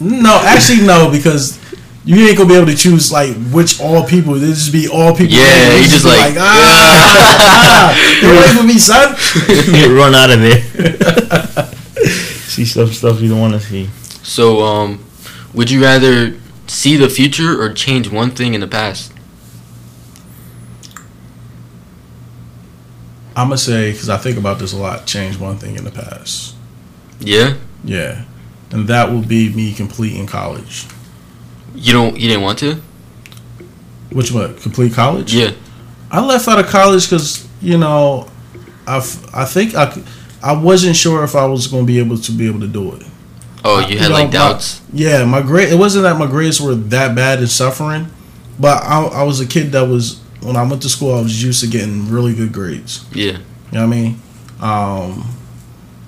[0.00, 1.58] no, actually, no, because
[2.04, 4.34] you ain't gonna be able to choose like which all people.
[4.36, 5.34] It just be all people.
[5.34, 6.44] Yeah, You you just be like, ah,
[7.40, 9.16] ah, get away from me, son.
[9.74, 11.66] you run out of there.
[12.48, 13.88] see some stuff you don't want to see.
[14.22, 15.04] So, um,
[15.54, 19.13] would you rather see the future or change one thing in the past?
[23.36, 25.06] I'm gonna say because I think about this a lot.
[25.06, 26.54] Change one thing in the past.
[27.20, 28.24] Yeah, Yeah,
[28.70, 30.86] and that will be me completing college.
[31.74, 32.80] you don't, you didn't want to.
[34.10, 34.58] Which what?
[34.60, 35.34] Complete college?
[35.34, 35.52] Yeah,
[36.10, 38.28] I left out of college because you know,
[38.86, 38.96] I
[39.32, 39.96] I think I
[40.42, 42.94] I wasn't sure if I was going to be able to be able to do
[42.94, 43.02] it.
[43.64, 44.82] Oh, you you had know, like my- doubts.
[44.92, 45.72] Yeah, my grade.
[45.72, 48.06] It wasn't that my grades were that bad and suffering,
[48.60, 51.14] but I, I was a kid that was when I went to school.
[51.14, 53.04] I was used to getting really good grades.
[53.12, 53.38] Yeah, You
[53.72, 54.20] know what I mean?
[54.60, 55.36] Um,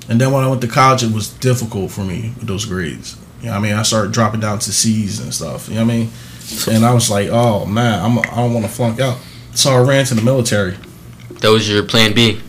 [0.09, 3.17] and then when I went to college, it was difficult for me with those grades.
[3.41, 3.73] You know what I mean?
[3.75, 5.69] I started dropping down to C's and stuff.
[5.69, 6.11] You know what I mean?
[6.71, 9.19] And I was like, oh man, I'm I don't want to flunk out.
[9.55, 10.77] So I ran to the military.
[11.41, 12.41] that was your plan B.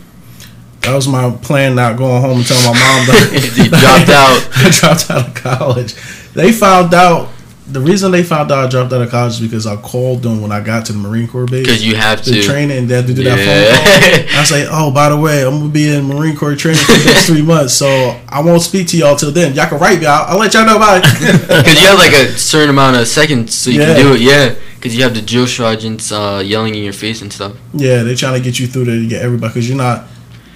[0.82, 4.48] That was my plan, not going home and telling my mom that You dropped out.
[4.56, 5.94] I dropped out of college.
[6.32, 7.28] They found out.
[7.70, 10.40] The reason they found out I dropped out of college is because I called them
[10.40, 11.66] when I got to the Marine Corps base.
[11.66, 12.42] Because you have to.
[12.42, 13.44] training, they had to do that Yeah.
[13.76, 14.38] phone call.
[14.56, 17.04] I like, oh, by the way, I'm gonna be in Marine Corps training for the
[17.04, 19.54] next three months, so I won't speak to y'all till then.
[19.54, 20.06] Y'all can write me.
[20.06, 21.04] I'll, I'll let y'all know about it.
[21.48, 23.94] Because you have like a certain amount of seconds so you Yeah.
[23.94, 24.20] can do it.
[24.22, 24.54] Yeah.
[24.76, 27.52] Because you have the drill sergeants uh, yelling in your face and stuff.
[27.74, 30.06] yeah, they're trying to get you through there to get everybody because you're not.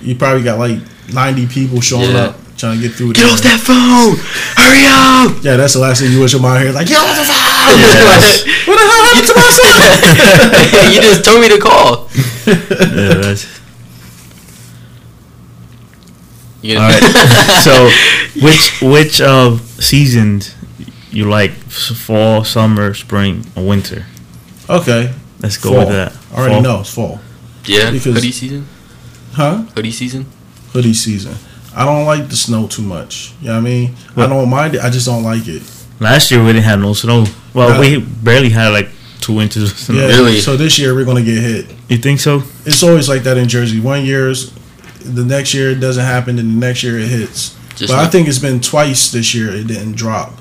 [0.01, 0.79] You probably got like
[1.13, 2.27] 90 people showing Yeah.
[2.27, 3.13] up trying to get through.
[3.13, 3.33] Get there.
[3.35, 4.15] off that phone!
[4.55, 5.43] Hurry up!
[5.43, 6.71] Yeah, that's the last thing you wish your mom here.
[6.71, 7.75] Like, get off the phone.
[7.83, 8.47] Yes.
[8.71, 10.93] what the hell happened to my son?
[10.95, 12.07] you just told me to call.
[12.47, 13.61] Yeah, that's,
[16.63, 17.03] You all right.
[17.67, 17.91] so,
[18.41, 20.55] which which uh, seasons
[21.11, 21.51] you like?
[21.73, 24.05] Fall, summer, spring, or winter?
[24.71, 25.79] Okay, Let's go Fall.
[25.81, 26.13] with that.
[26.33, 26.63] I already Fall.
[26.63, 27.21] know it's fall.
[27.65, 28.67] yeah, Because- hoodie season.
[29.33, 29.63] Huh?
[29.75, 30.27] Hoodie season.
[30.73, 31.35] Hoodie season.
[31.75, 33.33] I don't like the snow too much.
[33.41, 33.89] You know what I mean?
[34.15, 34.27] What?
[34.27, 34.83] I don't mind it.
[34.83, 35.63] I just don't like it.
[36.01, 37.25] Last year we didn't have no snow.
[37.55, 37.81] Well, Yeah.
[37.81, 38.89] we barely had like
[39.21, 39.95] two inches of snow.
[40.01, 40.07] Yeah.
[40.09, 40.41] Really?
[40.41, 41.67] So this year we're gonna get hit.
[41.89, 42.43] You think so?
[42.67, 43.81] It's always like that in Jersey.
[43.81, 44.53] One year's,
[45.05, 47.55] the next year it doesn't happen, and the next year it hits.
[47.77, 50.39] Just but I think it's been twice this year it didn't drop.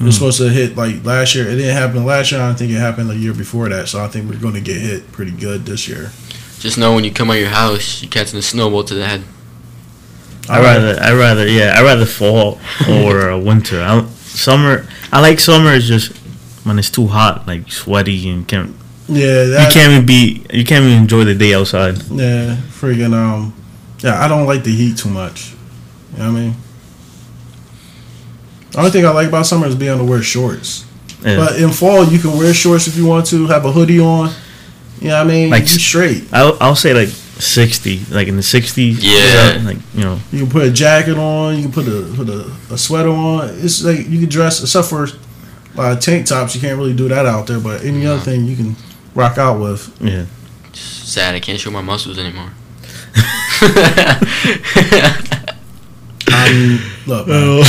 [0.00, 0.18] It was Hmm.
[0.18, 1.46] supposed to hit like last year.
[1.48, 2.40] It didn't happen last year.
[2.40, 3.88] I don't think it happened the year before that.
[3.88, 6.10] So I think we're going to get hit pretty good this year.
[6.58, 9.22] Just know when you come out your house, you're catching a snowball to the head.
[10.50, 12.58] I rather, I rather, yeah, I rather fall
[12.88, 13.80] or uh, winter.
[13.80, 15.72] I, summer, I like summer.
[15.72, 16.16] Is just
[16.64, 18.74] when it's too hot, like sweaty, and can't
[19.08, 21.96] Yeah, you can't even be, you can't even enjoy the day outside.
[22.10, 23.54] Yeah, freaking um,
[24.00, 24.22] yeah.
[24.22, 25.52] I don't like the heat too much.
[26.12, 26.54] You know what I mean?
[28.72, 30.84] The only thing I like about summer is being able to wear shorts.
[31.22, 31.36] Yeah.
[31.36, 33.46] But in fall, you can wear shorts if you want to.
[33.48, 34.32] Have a hoodie on.
[35.00, 35.50] You know what I mean?
[35.50, 36.24] Like you straight.
[36.32, 37.08] I'll, I'll say like
[37.40, 39.02] sixty, like in the sixties.
[39.04, 39.60] Yeah.
[39.64, 41.56] like you know, You can put a jacket on.
[41.56, 43.48] You can put a put a, a sweater on.
[43.60, 45.08] It's like you can dress except for
[45.78, 46.54] uh, tank tops.
[46.54, 47.60] You can't really do that out there.
[47.60, 48.76] But any other thing you can
[49.14, 49.90] rock out with.
[50.00, 50.26] yeah.
[50.72, 52.50] Sad, I can't show my muscles anymore.
[56.32, 57.62] I mean, look, Oh.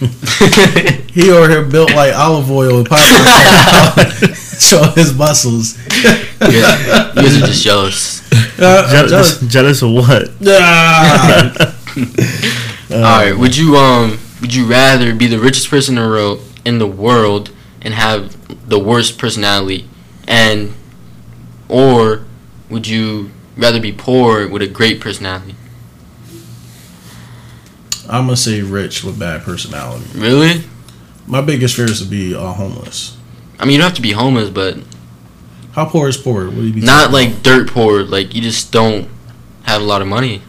[1.12, 5.78] he over here built like Olive Oyl and popcorn, showing his muscles.
[5.96, 6.02] you,
[6.40, 8.32] guys, you are just jealous.
[8.60, 10.28] Uh, I'm jealous, jealous of what?
[10.46, 11.76] Ah.
[12.92, 16.40] All right, would you um would you rather be the richest person in the world,
[16.64, 17.50] in the world
[17.82, 19.88] and have the worst personality,
[20.26, 20.74] and
[21.68, 22.24] or
[22.68, 25.54] would you rather be poor with a great personality?
[28.08, 30.04] I'm gonna say rich with bad personality.
[30.18, 30.64] Really?
[31.26, 33.16] My biggest fear is to be uh, homeless.
[33.60, 34.78] I mean, you don't have to be homeless, but
[35.72, 36.46] How poor is poor?
[36.46, 38.02] What do you be not talking like dirt poor.
[38.02, 39.08] Like you just don't
[39.64, 40.42] have a lot of money.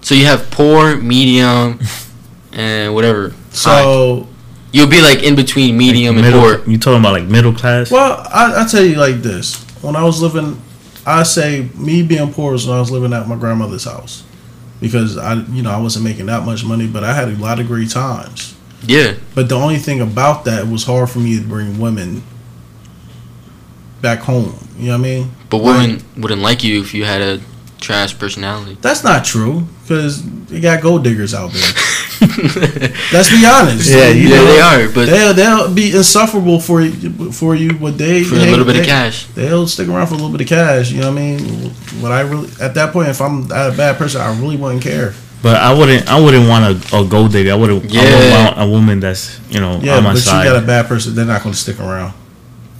[0.00, 1.80] So you have poor, medium,
[2.52, 3.26] and whatever.
[3.26, 3.54] about?
[3.54, 4.28] So
[4.72, 6.66] You'll be like in between medium and middle, poor.
[6.66, 7.90] You talking about like middle class?
[7.90, 9.62] Well, I, I tell you like this.
[9.82, 10.60] When I was living,
[11.04, 14.24] I say me being poor was when I was living at my grandmother's house,
[14.80, 17.60] because I, you know, I wasn't making that much money, but I had a lot
[17.60, 18.56] of great times.
[18.84, 22.22] Yeah, But the only thing about that it was hard for me to bring women
[24.00, 24.54] back home.
[24.78, 25.30] You know what I mean?
[25.50, 27.40] but women wouldn't like you if you had a
[27.80, 28.76] trash personality.
[28.80, 31.62] That's not true, because you got gold diggers out there.
[33.12, 33.90] Let's be honest.
[33.90, 37.54] Yeah, You you yeah, know, they are, but They'll, they'll be insufferable for you, for
[37.54, 39.26] you, but they for a little bit of they- cash.
[39.34, 40.90] they'll stick around for a little bit of cash.
[40.90, 41.70] You know what I mean?
[42.00, 45.14] What I really at that point, if I'm a bad person, I really wouldn't care.
[45.42, 46.08] But I wouldn't.
[46.08, 47.52] I wouldn't want a, a gold digger.
[47.52, 47.70] I would.
[47.70, 48.44] I would Yeah.
[48.46, 50.14] want a woman that's you know Yeah, on my side.
[50.14, 50.44] but side.
[50.44, 52.14] you got a bad person, they're not going to stick around.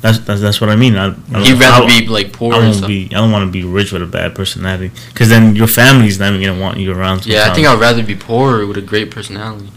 [0.00, 0.96] that's, that's that's what I mean.
[0.96, 3.06] I, I You'd rather I, be like poor I don't be.
[3.10, 4.90] I don't want to be rich with a bad personality.
[5.08, 7.26] Because then your family's not even gonna want you around.
[7.26, 7.66] Yeah, I think.
[7.66, 9.70] I'd rather be poor with a great personality.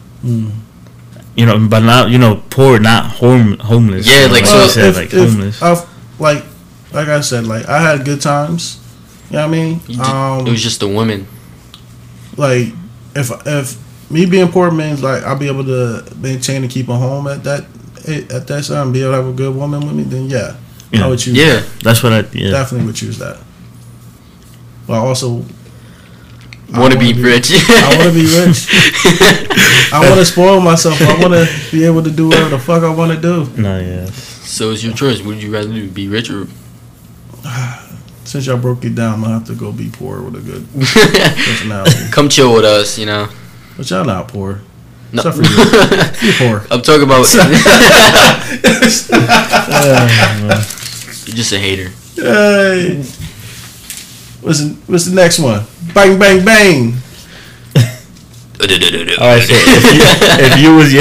[1.36, 4.07] you know, but not you know poor, not home homeless.
[4.07, 5.61] Yeah, You know, like, you so said, if, like if homeless.
[5.61, 6.43] I've, like
[6.93, 8.79] like I said, like I had good times.
[9.29, 9.79] You know what I mean?
[9.88, 11.27] Did- Um, it was just the women.
[12.38, 12.67] Like
[13.15, 16.95] if if me being poor means like I'll be able to maintain and keep a
[16.95, 17.65] home at that
[18.07, 20.55] at that time, be able to have a good woman with me, then yeah,
[20.91, 21.05] Yeah.
[21.05, 21.36] I would choose.
[21.36, 22.19] Yeah, That's what I.
[22.33, 22.51] Yeah.
[22.51, 23.39] definitely would choose that.
[24.86, 25.43] But I also,
[26.71, 27.51] want to be wanna rich.
[27.51, 28.67] I want to be rich.
[29.91, 31.01] I want to spoil myself.
[31.01, 33.49] I want to be able to do whatever the fuck I want to do.
[33.59, 34.05] No, yeah.
[34.05, 35.21] so it's your choice.
[35.21, 35.88] Would you rather?
[35.88, 36.47] Be rich or?
[38.36, 40.67] Since y'all broke it down, I'm gonna have to go be poor with a good
[40.73, 42.11] personality.
[42.11, 43.29] Come chill with us, you know.
[43.77, 44.59] But y'all not poor.
[45.13, 45.21] No.
[45.21, 45.47] Except for you.
[46.21, 46.67] You poor.
[46.69, 47.25] I'm talking about.
[51.25, 51.91] You're just a hater.
[52.15, 52.97] Hey.
[54.41, 55.63] What's the, what's the next one?
[55.93, 56.91] Bang bang bang.
[58.59, 60.93] All right, so if you, if you was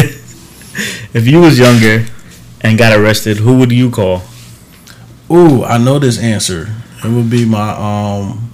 [1.12, 2.06] if you was younger
[2.60, 4.22] and got arrested, who would you call?
[5.28, 6.72] Ooh, I know this answer.
[7.04, 8.50] It would be my um.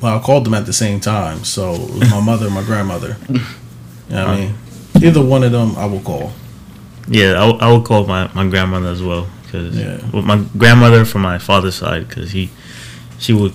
[0.00, 2.62] Well, I called them at the same time, so it was my mother and my
[2.62, 3.16] grandmother.
[3.28, 3.40] You know
[4.08, 4.54] what I mean?
[5.02, 6.32] Either one of them, I will call.
[7.08, 9.96] Yeah, I, w- I would call my, my grandmother as well because Yeah.
[10.12, 12.50] with my grandmother from my father's side because he
[13.18, 13.54] she would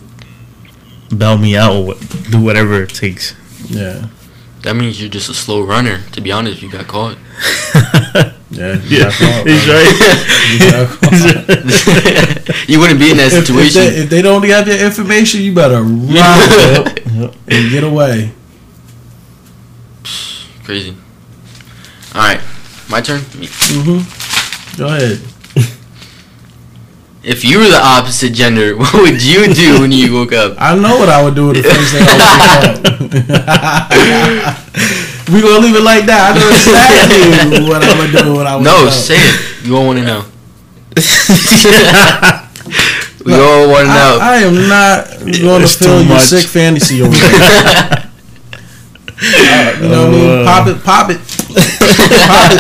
[1.15, 1.93] bail me out or
[2.31, 3.35] do whatever it takes.
[3.67, 4.07] Yeah,
[4.63, 6.01] That means you're just a slow runner.
[6.11, 7.17] To be honest, you got caught.
[8.51, 9.95] yeah, you yeah, got caught, he's right.
[10.51, 13.81] You got you wouldn't be in that If, if, situation.
[13.81, 16.87] they, if they don't have your information, you better run
[17.47, 18.31] and get away.
[20.63, 20.95] Crazy.
[22.13, 22.41] All right,
[22.89, 23.21] my turn.
[23.21, 24.77] Mm-hmm.
[24.77, 25.19] Go ahead.
[27.23, 30.55] If you were the opposite gender, what would you do when you woke up?
[30.59, 33.37] I know what I would do with the first thing I wake up.
[35.29, 36.33] we gonna leave it like that.
[36.33, 38.93] I know exactly what I would do when I wake No, up.
[38.93, 39.65] say it.
[39.65, 40.23] You all want to know.
[43.23, 44.17] We all want to know.
[44.19, 45.07] I, I am not
[45.41, 48.09] going to fill your sick fantasy over there.
[49.21, 49.21] Uh,
[49.79, 50.39] you know what I mean?
[50.39, 50.43] Uh.
[50.45, 51.19] Pop it, pop it,
[52.25, 52.57] pop it.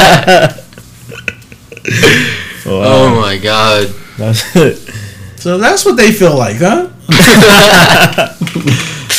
[2.67, 3.87] oh my god.
[4.17, 4.89] That's it.
[5.41, 6.89] So that's what they feel like, huh?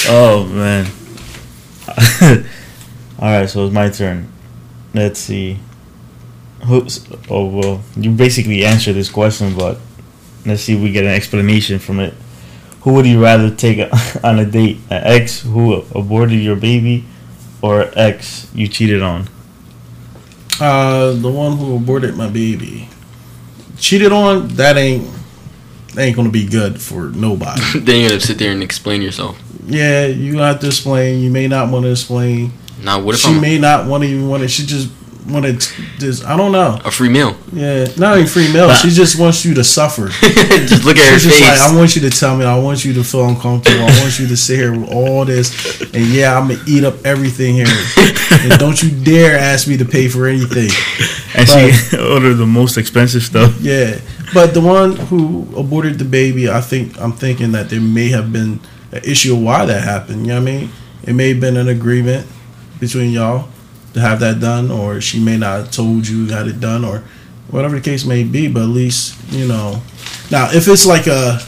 [0.08, 0.86] Oh man.
[3.18, 4.32] All right, so it's my turn.
[4.94, 5.58] Let's see.
[6.66, 7.06] Who's?
[7.28, 9.78] Oh well, you basically answered this question, but
[10.44, 12.14] let's see if we get an explanation from it.
[12.82, 13.78] Who would you rather take
[14.24, 14.78] on a date?
[14.90, 17.04] An ex who aborted your baby,
[17.62, 19.28] or ex you cheated on?
[20.60, 22.88] Uh, the one who aborted my baby,
[23.82, 24.48] cheated on.
[24.48, 25.06] That ain't
[25.94, 27.60] that ain't gonna be good for nobody.
[27.80, 29.38] then you're gonna sit there and explain yourself.
[29.66, 31.20] yeah, you have to explain.
[31.20, 32.52] You may not want to explain.
[32.82, 34.48] Now, what if she I'm may not want to even want to.
[34.48, 34.90] She just
[35.28, 35.52] want to
[35.98, 36.24] just.
[36.24, 36.78] I don't know.
[36.84, 37.36] a free meal?
[37.52, 38.68] Yeah, not even free meal.
[38.68, 40.08] But- she just wants you to suffer.
[40.66, 41.60] just look at her She's just face.
[41.60, 42.44] like, I want you to tell me.
[42.44, 43.80] I want you to feel uncomfortable.
[43.84, 46.94] I want you to sit here with all this, and yeah, I'm gonna eat up
[47.04, 47.66] everything here.
[48.30, 50.70] and don't you dare ask me to pay for anything.
[51.36, 53.56] And she ordered the most expensive stuff.
[53.60, 53.98] Yeah,
[54.34, 58.32] but the one who aborted the baby, I think I'm thinking that there may have
[58.32, 58.60] been
[58.92, 60.22] an issue of why that happened.
[60.26, 60.70] You know what I mean?
[61.04, 62.26] It may have been an agreement.
[62.80, 63.48] between y'all
[63.94, 67.02] to have that done, or she may not have told you got it done, or
[67.50, 68.48] whatever the case may be.
[68.48, 69.82] But at least you know.
[70.30, 71.38] Now, if it's like a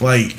[0.00, 0.36] like.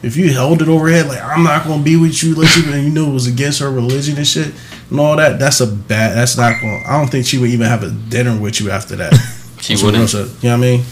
[0.00, 2.56] If you held it over her head, like I'm not gonna be with you, let
[2.56, 4.54] you, and you knew it was against her religion and shit,
[4.90, 6.16] and all that, that's a bad.
[6.16, 6.84] That's not going.
[6.86, 9.12] I don't think she would even have a dinner with you after that.
[9.60, 10.12] She wouldn't.
[10.12, 10.84] You know what I mean?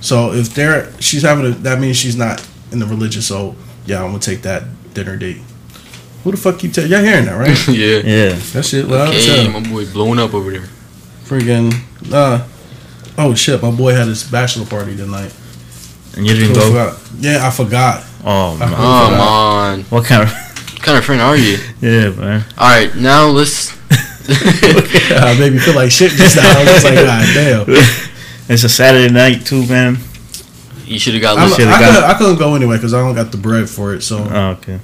[0.00, 3.22] So if they're she's having a that means she's not in the religion.
[3.22, 3.56] So
[3.86, 5.40] yeah, I'm gonna take that dinner date.
[6.24, 7.68] Who the fuck keep telling y'all hearing that right?
[7.68, 7.98] yeah.
[7.98, 8.32] Yeah.
[8.54, 10.66] that shit loud Okay, my boy blowing up over there.
[11.26, 11.72] Friggin'
[12.12, 12.46] uh
[13.18, 15.34] oh shit, my boy had his bachelor party tonight.
[16.16, 16.68] And you didn't I go.
[16.68, 17.00] forgot.
[17.18, 18.04] Yeah, I forgot.
[18.24, 18.68] Oh man.
[18.72, 19.80] I- Come on.
[19.84, 20.30] What kind of?
[20.72, 21.58] What kind of friend are you?
[21.80, 22.44] Yeah, man.
[22.58, 23.72] All right, now let's.
[24.28, 26.42] I made me feel like shit just now.
[26.58, 27.64] I was like, god damn.
[28.48, 29.98] It's a Saturday night too, man.
[30.86, 31.36] you should have got.
[31.38, 33.68] I'm, I, Look, couldn't, got- I couldn't go anyway because I don't got the bread
[33.68, 34.02] for it.
[34.02, 34.80] So Oh, okay.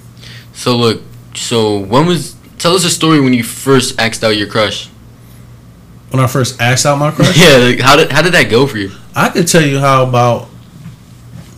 [0.53, 1.03] so look.
[1.35, 2.37] So when was?
[2.59, 4.89] Tell us a story when you first asked out your crush.
[6.11, 7.57] when I first asked out my crush, Yeah.
[7.59, 8.91] Like, how did how did that go for you?
[9.15, 10.49] I could tell you how about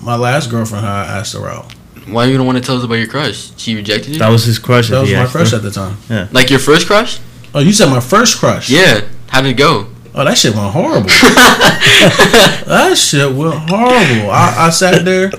[0.03, 1.73] my last girlfriend how I asked her out.
[2.07, 3.53] Why you don't want to tell us about your crush?
[3.57, 4.19] She rejected you.
[4.19, 4.89] That was his crush.
[4.89, 5.57] That was he my crush her.
[5.59, 5.97] at the time.
[6.11, 6.29] Yeah.
[6.33, 7.21] like your first crush?
[7.55, 8.69] Oh, you said my first crush?
[8.71, 9.03] Yeah.
[9.29, 9.87] How did it go?
[10.15, 11.09] Oh, that shit went horrible.
[12.67, 14.31] that shit went horrible.
[14.31, 15.31] I, I sat there.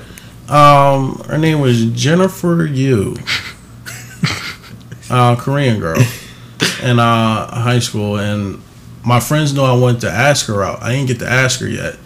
[0.47, 3.15] Um, her name was Jennifer Yu,
[5.13, 5.99] uh, Korean girl,
[6.83, 8.61] in uh, high school, and
[9.05, 10.81] my friends knew I wanted to ask her out.
[10.81, 11.97] I didn't get to ask her yet.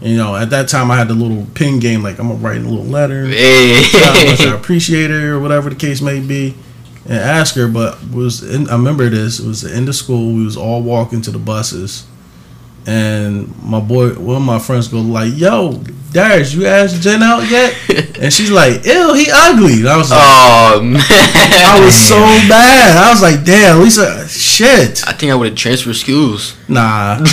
[0.00, 2.58] You know, at that time I had the little pin game, like I'm gonna write
[2.58, 3.80] a little letter, Hey.
[3.92, 6.54] how much I appreciate her or whatever the case may be,
[7.06, 7.68] and ask her.
[7.68, 9.40] But was in, I remember this.
[9.40, 10.34] It was the end of school.
[10.34, 12.04] We was all walking to the buses,
[12.86, 15.80] and my boy, one of my friends, go like, "Yo,
[16.12, 17.74] Darius, you asked Jen out yet?"
[18.24, 20.96] And she's like, "Ew, he ugly." And I was like, oh man.
[21.02, 22.16] I was so
[22.48, 22.96] bad.
[22.96, 26.56] I was like, "Damn, Lisa, shit." I think I would have transferred schools.
[26.66, 27.26] Nah, You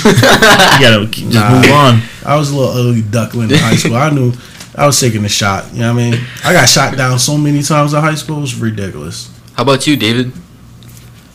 [0.83, 1.49] gotta just Nah.
[1.61, 2.01] move on.
[2.25, 3.95] I was a little ugly duckling in high school.
[3.95, 4.33] I knew
[4.75, 5.71] I was taking the shot.
[5.73, 6.19] You know what I mean?
[6.43, 8.39] I got shot down so many times in high school.
[8.39, 9.29] It was ridiculous.
[9.53, 10.33] How about you, David?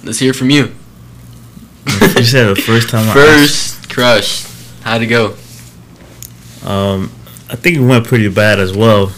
[0.04, 0.74] Let's hear from you.
[1.86, 3.09] You said the first time.
[3.09, 4.44] I First crush.
[4.82, 5.34] How'd it go?
[6.64, 7.11] um,
[7.48, 9.12] I think it went pretty bad as well.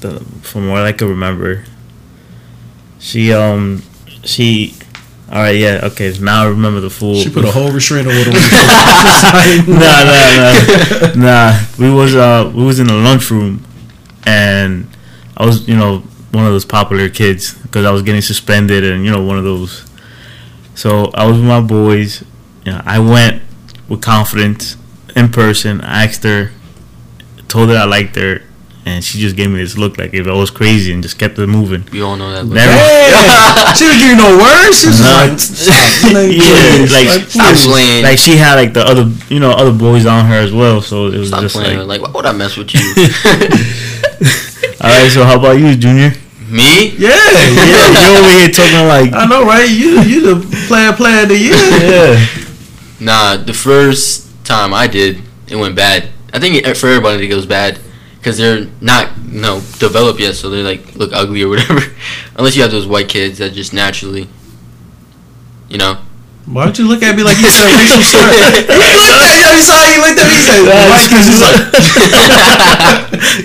[0.00, 1.64] The, from what I can remember,
[2.98, 3.82] she um,
[4.24, 4.74] she.
[5.30, 6.12] All right, yeah, okay.
[6.20, 7.16] Now I remember the fool.
[7.16, 8.36] She put a whole restrainer order on
[9.66, 11.58] nah, nah, nah, nah.
[11.78, 13.64] We was uh, we was in the lunchroom,
[14.26, 14.86] and
[15.36, 15.98] I was, you know,
[16.30, 19.44] one of those popular kids because I was getting suspended, and you know, one of
[19.44, 19.84] those.
[20.74, 22.22] So I was with my boys.
[22.64, 23.42] You know, I went
[23.88, 24.76] with confidence
[25.16, 25.80] in person.
[25.80, 26.52] I asked her,
[27.48, 28.42] told her I liked her,
[28.86, 31.38] and she just gave me this look like if I was crazy and just kept
[31.38, 31.84] it moving.
[31.92, 32.44] We all know that.
[32.44, 32.54] Look.
[32.54, 34.80] Never- Hey, she didn't give you no words.
[34.80, 35.26] She was just No.
[35.26, 36.92] like, stop playing, Yeah, please.
[36.92, 37.66] like, Stop please.
[37.66, 38.02] playing.
[38.04, 40.80] Like she had like the other, you know, other boys on her as well.
[40.82, 41.78] So it was Stop just playing.
[41.88, 42.80] like, Like, why would I mess with you?
[44.80, 45.10] all right.
[45.10, 46.12] So how about you, Junior?
[46.50, 46.90] Me?
[46.90, 48.12] Yeah, Yeah, yeah.
[48.12, 49.68] you over here talking like, I know, right?
[49.68, 51.54] You, you the player, player of the year.
[51.54, 52.26] yeah.
[53.00, 56.10] Nah, the first time I did, it went bad.
[56.32, 57.78] I think for everybody it goes bad
[58.24, 61.82] because they're not, you know, developed yet, so they like look ugly or whatever.
[62.36, 64.28] Unless you have those white kids that just naturally,
[65.68, 65.98] you know.
[66.46, 68.32] Why don't you look at me like you said a racial slur?
[68.32, 69.44] he looked at you.
[69.52, 70.36] He saw you looked at me.
[70.36, 71.68] He said, Yeah, "White kids like."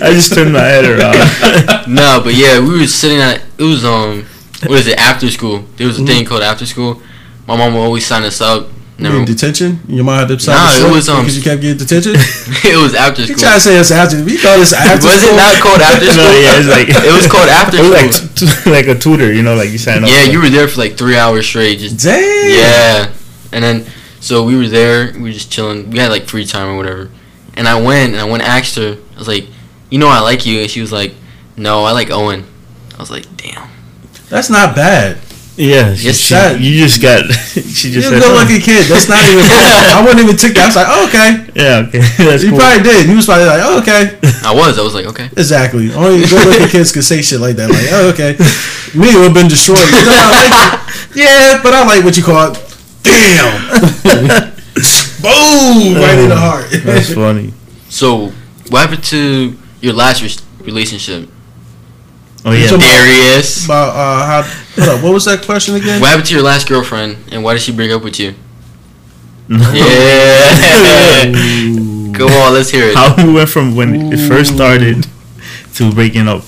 [0.08, 1.12] I just turned my head around.
[1.86, 4.24] no, but yeah, we were sitting at it was um
[4.64, 5.64] what is it after school?
[5.76, 7.02] There was a thing called after school.
[7.46, 8.68] My mom would always sign us up.
[9.00, 9.80] You Never, in detention?
[9.88, 12.12] Your mom had to sign Nah, the it was, um, because you kept getting detention.
[12.68, 13.40] it was after You school.
[13.40, 14.20] trying to say it's after?
[14.22, 15.06] We thought it's after.
[15.08, 16.36] Was it not called after no, school?
[16.36, 18.48] yeah, it's like It was called after It was like school.
[18.64, 20.10] t- like a tutor, you know, like you sign up.
[20.10, 22.20] Yeah, you were there for like three hours straight, just Damn.
[22.50, 23.12] Yeah.
[23.52, 23.86] And then
[24.20, 25.88] so we were there, we were just chilling.
[25.88, 27.08] We had like free time or whatever.
[27.54, 28.98] And I went and I went and asked her.
[29.14, 29.46] I was like,
[29.88, 31.14] "You know I like you." And she was like,
[31.56, 32.44] "No, I like Owen."
[32.94, 33.68] I was like, "Damn."
[34.28, 35.18] That's not bad.
[35.60, 35.92] Yeah.
[35.94, 36.56] She, Yes, she- sir.
[36.56, 37.28] you just got.
[37.52, 38.88] she just You're a said, good oh, kid.
[38.88, 39.44] That's not even.
[39.94, 40.64] I wouldn't even take that.
[40.64, 41.30] I was like, oh, okay.
[41.54, 42.58] Yeah, okay, that's You cool.
[42.64, 43.08] probably did.
[43.08, 44.16] You was probably like, oh, okay.
[44.42, 44.78] I was.
[44.78, 45.92] I was like, "Okay." Exactly.
[45.92, 47.68] Only good looking kids can say shit like that.
[47.68, 48.32] Like, oh, okay.
[48.96, 49.84] Me would have been destroyed.
[49.84, 50.50] You know, like
[51.14, 52.56] yeah, but I like what you call it.
[53.04, 54.50] Damn.
[55.20, 55.94] Boom!
[56.00, 56.66] Right in the heart.
[56.84, 57.52] That's funny.
[57.88, 58.32] So,
[58.70, 61.28] what happened to your last res- relationship?
[62.44, 63.64] Oh yeah, So- Darius.
[63.66, 64.59] About uh, how?
[64.76, 65.02] Hold up.
[65.04, 66.00] What was that question again?
[66.00, 68.34] What happened to your last girlfriend, and why did she break up with you?
[69.50, 71.26] Yeah.
[71.26, 72.12] Ooh.
[72.14, 72.94] Come on, let's hear it.
[72.96, 75.06] How we went from when it first started
[75.74, 76.44] to breaking up.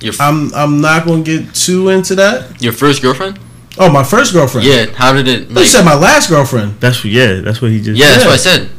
[0.00, 2.60] Your f- I'm I'm not gonna get too into that.
[2.62, 3.38] your first girlfriend?
[3.78, 4.66] Oh, my first girlfriend.
[4.66, 4.86] Yeah.
[4.94, 5.50] How did it?
[5.50, 6.80] You said my last girlfriend.
[6.80, 7.40] That's yeah.
[7.40, 7.98] That's what he just.
[7.98, 8.70] yeah, that's what I said.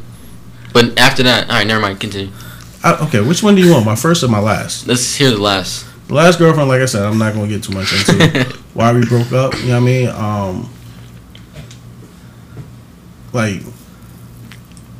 [0.72, 2.00] But after that, all right, never mind.
[2.00, 2.32] Continue.
[2.84, 3.84] I, okay, which one do you want?
[3.84, 4.86] My first or my last?
[4.86, 5.84] Let's hear the last.
[6.08, 8.44] The last girlfriend, like I said, I'm not gonna get too much into
[8.74, 9.54] why we broke up.
[9.60, 10.08] You know what I mean?
[10.08, 10.70] Um,
[13.32, 13.60] like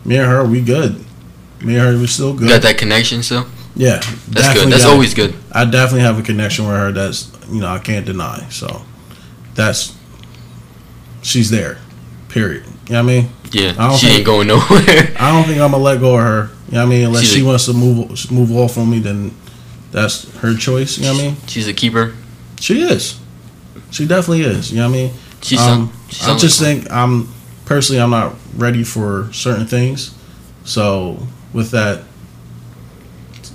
[0.05, 0.97] me and her, we good.
[1.63, 2.49] Me and her, we still You good.
[2.49, 3.47] got that connection still?
[3.75, 4.71] Yeah, That's good.
[4.73, 5.35] That's got- always good.
[5.53, 6.93] I definitely have a connection with her.
[6.93, 8.47] That's you know I can't deny.
[8.51, 8.83] So
[9.55, 9.97] that's
[11.23, 11.79] she's there.
[12.29, 12.65] Period.
[12.67, 13.31] You know what I mean?
[13.53, 13.75] Yeah.
[13.79, 15.15] I don't She think- ain't going nowhere.
[15.19, 16.51] I don't think I'm gonna let go of her.
[16.69, 17.07] You know what I mean?
[17.07, 19.31] Unless She's she wants to move move off on me, then
[19.91, 20.99] that's her choice.
[20.99, 21.37] You know what I mean?
[21.47, 22.15] She's a keeper.
[22.61, 23.19] She is.
[23.91, 24.71] She definitely is.
[24.71, 25.11] You know what I mean?
[25.43, 25.93] She's um, some.
[26.09, 27.29] She's I some- just think I'm
[27.65, 30.15] personally I'm not ready for certain things.
[30.65, 31.19] So
[31.53, 32.03] with that,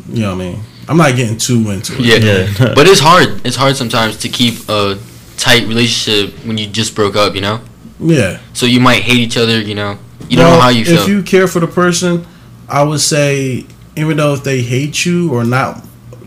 [0.10, 0.60] you know what I mean.
[0.88, 2.00] I'm not getting too into it.
[2.02, 2.16] Yeah.
[2.18, 2.74] Yeah.
[2.76, 3.46] But it's hard.
[3.46, 4.98] It's hard sometimes to keep a
[5.38, 7.36] tight relationship when you just broke up.
[7.36, 7.62] You know.
[8.00, 8.40] Yeah.
[8.54, 9.62] So you might hate each other.
[9.62, 9.98] You know.
[10.30, 11.02] You don't know how you feel.
[11.02, 12.26] If you care for the person,
[12.68, 13.66] I would say
[13.96, 15.84] even though if they hate you or not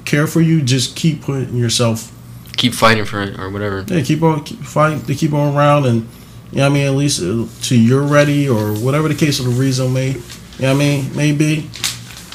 [0.06, 2.12] care for you, just keep putting yourself.
[2.56, 3.84] Keep fighting for it or whatever.
[3.86, 4.98] Yeah, keep on keep fight.
[5.00, 6.08] They keep on around, and
[6.50, 6.86] you know what I mean.
[6.86, 10.12] At least uh, to you're ready or whatever the case of the reason may.
[10.12, 10.14] You
[10.60, 11.14] know what I mean?
[11.14, 11.68] Maybe.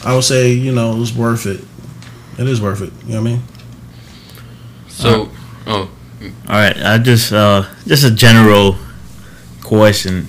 [0.04, 1.62] I would say you know it's worth it.
[2.40, 2.94] It is worth it.
[3.06, 3.44] You know what I mean?
[4.88, 5.30] So.
[5.66, 5.90] Oh.
[6.22, 6.78] All right.
[6.78, 8.78] I just uh just a general
[9.64, 10.26] question.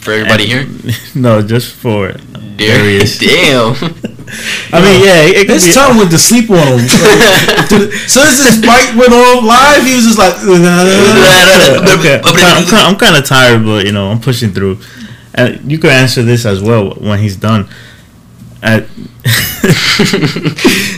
[0.00, 0.66] For everybody here.
[1.14, 2.12] no, just for
[2.56, 3.18] Darius.
[3.20, 3.74] Damn.
[4.72, 5.72] I mean, yeah, it could His be.
[5.72, 6.78] tongue went to sleep on him.
[8.08, 10.34] so as this fight went on live, he was just like.
[10.44, 14.78] okay, I'm kinda, I'm kinda, I'm kind of tired, but you know, I'm pushing through.
[15.34, 17.68] And you could answer this as well when he's done.
[18.62, 18.80] Uh,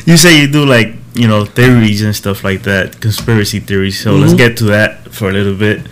[0.06, 3.98] you say you do like you know theories and stuff like that, conspiracy theories.
[4.00, 4.38] So let's Mhm.
[4.38, 5.82] get to that for a little bit.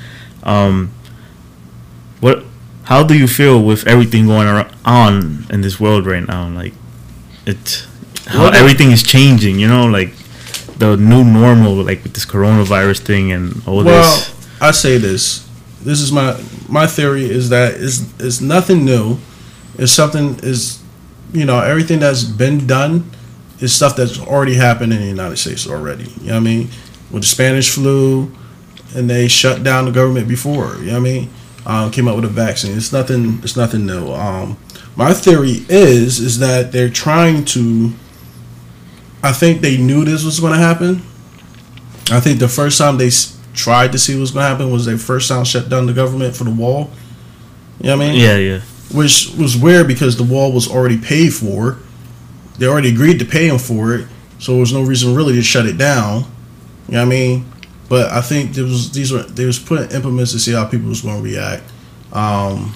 [0.45, 0.91] Um,
[2.21, 2.45] what?
[2.85, 4.49] How do you feel with everything going
[4.87, 6.49] on in this world right now?
[6.49, 6.73] Like,
[7.49, 7.87] it's
[8.27, 9.59] how Well, everything is changing.
[9.59, 10.13] You know, like
[10.79, 14.61] the new normal, like with this coronavirus thing and all Well, this.
[14.61, 15.49] I say this.
[15.83, 16.37] This is my
[16.69, 19.19] my theory is that it's it's nothing new.
[19.79, 20.83] It's something is
[21.33, 23.11] you know everything that's been done
[23.61, 26.05] is stuff that's already happened in the United States already.
[26.21, 26.69] You know what I mean?
[27.11, 28.31] With the Spanish flu,
[28.95, 30.77] and they shut down the government before.
[30.79, 31.31] You know what I mean?
[31.67, 32.77] Um, came up with a vaccine.
[32.77, 33.41] It's nothing.
[33.43, 34.13] It's nothing new.
[34.13, 34.57] Um,
[34.99, 37.93] my theory is is that they're trying to.
[39.23, 41.03] I think they knew this was going to happen.
[42.11, 43.11] I think the first time they
[43.55, 45.93] tried to see what was going to happen was they first time shut down the
[45.93, 46.91] government for the wall.
[47.81, 48.21] You know what I mean?
[48.21, 48.61] Yeah, yeah.
[48.93, 51.79] Which was weird because the wall was already paid for.
[52.59, 54.09] They already agreed to pay him for it,
[54.41, 56.25] so there was no reason really to shut it down.
[56.89, 57.47] You know what I mean?
[57.89, 60.89] But I think there was these were they was putting implements to see how people
[60.89, 61.63] was going to react.
[62.13, 62.75] Um,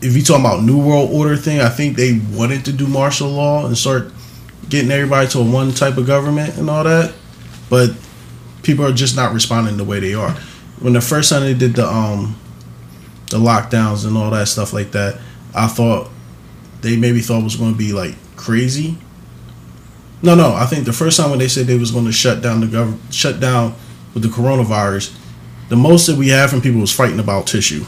[0.00, 3.28] if you talking about New World Order thing, I think they wanted to do martial
[3.28, 4.12] law and start
[4.68, 7.14] getting everybody to one type of government and all that,
[7.70, 7.90] but
[8.62, 10.32] people are just not responding the way they are.
[10.80, 12.36] When the first time they did the um
[13.30, 15.18] the lockdowns and all that stuff like that,
[15.54, 16.10] I thought
[16.82, 18.98] they maybe thought was going to be like crazy.
[20.22, 22.42] No, no, I think the first time when they said they was going to shut
[22.42, 23.74] down the government, shut down
[24.14, 25.16] with the coronavirus,
[25.68, 27.84] the most that we had from people was fighting about tissue.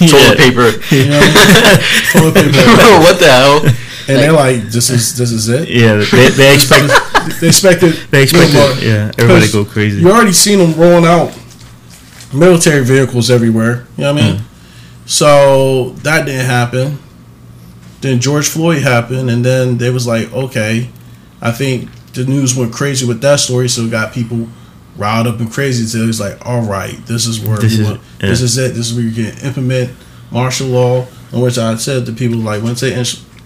[0.10, 0.68] Toilet paper.
[0.94, 1.20] You know,
[2.12, 3.62] toilet paper, what the hell?
[4.10, 8.22] and they're like, "This is this is it." Yeah, they, they expect they expected they
[8.22, 8.70] expect more.
[8.70, 10.00] it, yeah everybody go crazy.
[10.00, 11.36] You already seen them rolling out
[12.32, 13.86] military vehicles everywhere.
[13.96, 14.40] You know what I mean?
[14.40, 14.44] Mm.
[15.06, 16.98] So that didn't happen.
[18.00, 20.88] Then George Floyd happened, and then they was like, okay,
[21.42, 24.48] I think the news went crazy with that story, so it got people
[24.96, 25.84] riled up and crazy.
[25.86, 28.28] So it's like, all right, this is where This is- want, yeah.
[28.28, 28.74] this is it.
[28.74, 29.90] This is where you can implement
[30.30, 31.06] martial law.
[31.32, 32.92] In which I said to people like, once they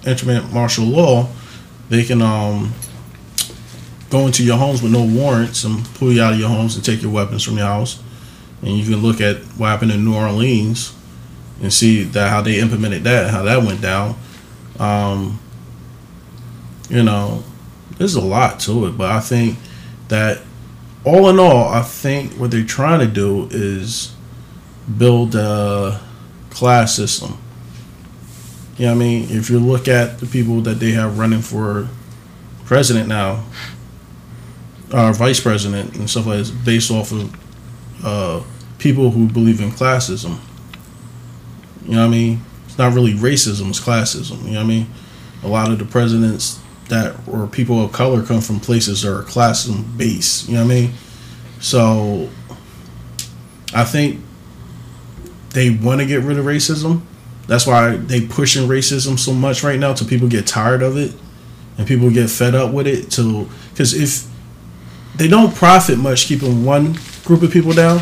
[0.07, 1.28] implement martial law,
[1.90, 2.72] they can um
[4.11, 6.84] go into your homes with no warrants and pull you out of your homes and
[6.84, 8.01] take your weapons from your house.
[8.62, 10.95] And you can look at what happened in New Orleans
[11.61, 14.16] and see that how they implemented that, how that went down.
[14.78, 15.38] Um,
[16.88, 17.45] you know,
[17.99, 19.59] there's a lot to it, but I think
[20.09, 20.40] that
[21.05, 24.15] all in all, I think what they're trying to do is
[24.99, 26.01] build a
[26.51, 27.39] class system.
[28.77, 29.27] You know what I mean?
[29.31, 31.89] If you look at the people that they have running for
[32.65, 33.45] president now,
[34.93, 38.43] or vice president and stuff like this, based off of uh,
[38.79, 40.39] people who believe in classism.
[41.85, 42.41] You know what I mean?
[42.67, 44.45] It's not really racism, it's classism.
[44.45, 44.87] You know what I mean?
[45.43, 49.22] A lot of the presidents that or people of color come from places that are
[49.22, 50.49] classism based.
[50.49, 50.93] You know what I mean?
[51.61, 52.28] So
[53.74, 54.20] I think
[55.51, 57.03] they want to get rid of racism.
[57.47, 61.14] That's why they pushing racism so much right now till people get tired of it
[61.76, 63.05] and people get fed up with it.
[63.70, 64.30] Because if
[65.16, 68.01] they don't profit much keeping one group of people down,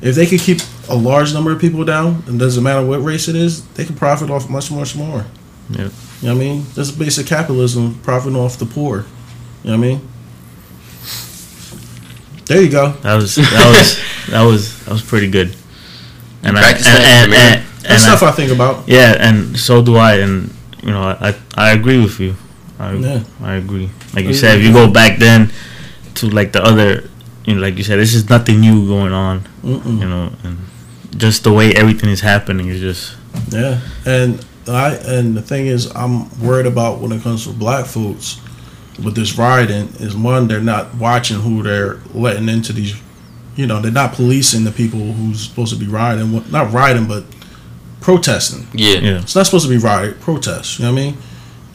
[0.00, 3.28] if they could keep a large number of people down, and doesn't matter what race
[3.28, 5.26] it is, they can profit off much much more.
[5.70, 5.92] Yep.
[6.20, 6.66] You know what I mean?
[6.74, 9.04] That's basic capitalism, profiting off the poor.
[9.62, 10.08] You know what I mean?
[12.46, 12.92] There you go.
[13.02, 14.00] That was that was
[14.30, 15.54] that was that was pretty good.
[16.42, 18.88] And I and, Practice that, and, and, That's stuff I, I think about.
[18.88, 20.14] yeah, and so do I.
[20.14, 22.34] And you know, I I agree with you.
[22.78, 23.22] I Yeah.
[23.42, 23.90] I agree.
[24.14, 25.52] Like you said, if you go back then
[26.16, 27.10] to like the other,
[27.44, 29.40] you know, like you said, this is nothing new going on.
[29.62, 30.00] Mm-mm.
[30.00, 30.58] You know, and
[31.16, 33.16] just the way everything is happening is just
[33.50, 34.44] Yeah, and
[34.74, 38.40] I and the thing is, I'm worried about when it comes to black folks
[39.02, 39.88] with this rioting.
[40.00, 42.94] Is one, they're not watching who they're letting into these.
[43.56, 46.32] You know, they're not policing the people who's supposed to be rioting.
[46.32, 47.24] Well, Not rioting, but
[48.00, 48.68] protesting.
[48.72, 48.98] Yeah.
[48.98, 49.18] yeah.
[49.18, 50.78] It's not supposed to be riot, protest.
[50.78, 51.16] You know what I mean?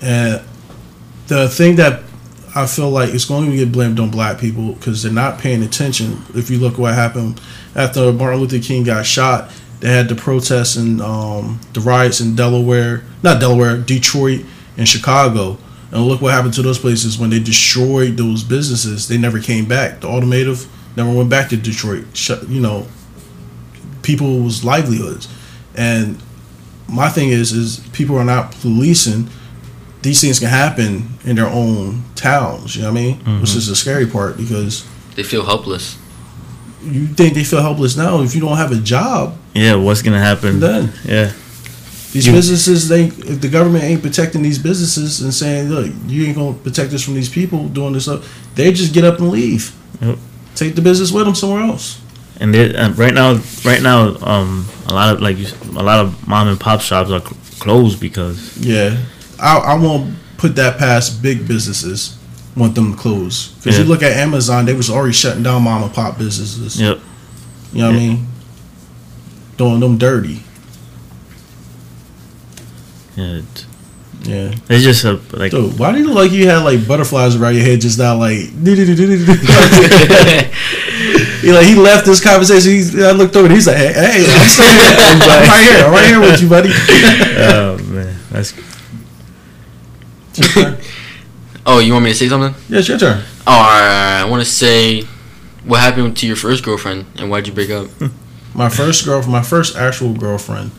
[0.02, 0.42] And
[1.28, 2.04] the thing that
[2.56, 5.64] I feel like it's going to get blamed on black people because they're not paying
[5.64, 6.22] attention.
[6.36, 7.42] If you look what happened
[7.76, 9.50] after Martin Luther King got shot,
[9.84, 14.46] they had the protests and um, the riots in Delaware, not Delaware, Detroit
[14.78, 15.58] and Chicago.
[15.92, 19.10] And look what happened to those places when they destroyed those businesses.
[19.10, 20.00] They never came back.
[20.00, 22.06] The automotive never went back to Detroit.
[22.14, 22.88] Shut, you know,
[24.04, 25.28] people's livelihoods.
[25.76, 26.18] And
[26.88, 29.28] my thing is, is people are not policing.
[30.02, 32.78] These things can happen in their own towns.
[32.78, 33.42] You know what I mean?
[33.42, 35.98] Which is the scary part because They feel helpless.
[36.86, 38.22] You think they feel helpless now.
[38.22, 40.60] If you don't have a job, Yeah, what's gonna happen?
[40.60, 41.32] then Yeah,
[42.12, 46.26] these You- businesses, they if the government ain't protecting these businesses and saying, look, you
[46.26, 48.24] ain't gonna protect us from these people doing this stuff,
[48.56, 49.72] they just get up and leave.
[50.02, 50.18] Yep.
[50.56, 51.98] Take the business with them somewhere else.
[52.40, 55.38] and and right now, right now, um, a lot of like
[55.76, 58.98] a lot of mom and pop shops are cl- closed because Yeah,
[59.40, 62.18] I, I won't put that past big businesses.
[62.56, 65.82] Want them to close because you look at Amazon, they was already shutting down mom
[65.84, 66.80] and pop businesses.
[66.80, 67.00] yep,
[67.72, 68.28] You know what I mean?
[69.58, 70.44] Doing them dirty.
[73.16, 73.42] yeah,
[74.22, 74.54] Yeah.
[74.70, 77.56] it's just a like Dude, why do you look like you had like butterflies around
[77.56, 78.18] your head just now?
[78.18, 78.38] Like,
[81.42, 83.04] he like he left this conversation.
[83.04, 83.46] I looked over.
[83.48, 84.96] and He's like, hey, hey I'm, still here.
[85.00, 85.86] I'm right here.
[85.86, 86.70] I'm right here with you, buddy.
[86.72, 88.54] oh man, that's
[91.66, 92.54] Oh, you want me to say something?
[92.70, 93.24] yeah, it's your turn.
[93.48, 94.22] Oh, all right, all right.
[94.22, 95.04] I want to say
[95.64, 97.88] what happened to your first girlfriend and why'd you break up?
[98.56, 100.72] My first girl, my first actual girlfriend,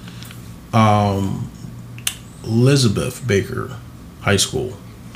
[0.73, 1.51] um,
[2.45, 3.77] Elizabeth Baker,
[4.21, 4.75] high school.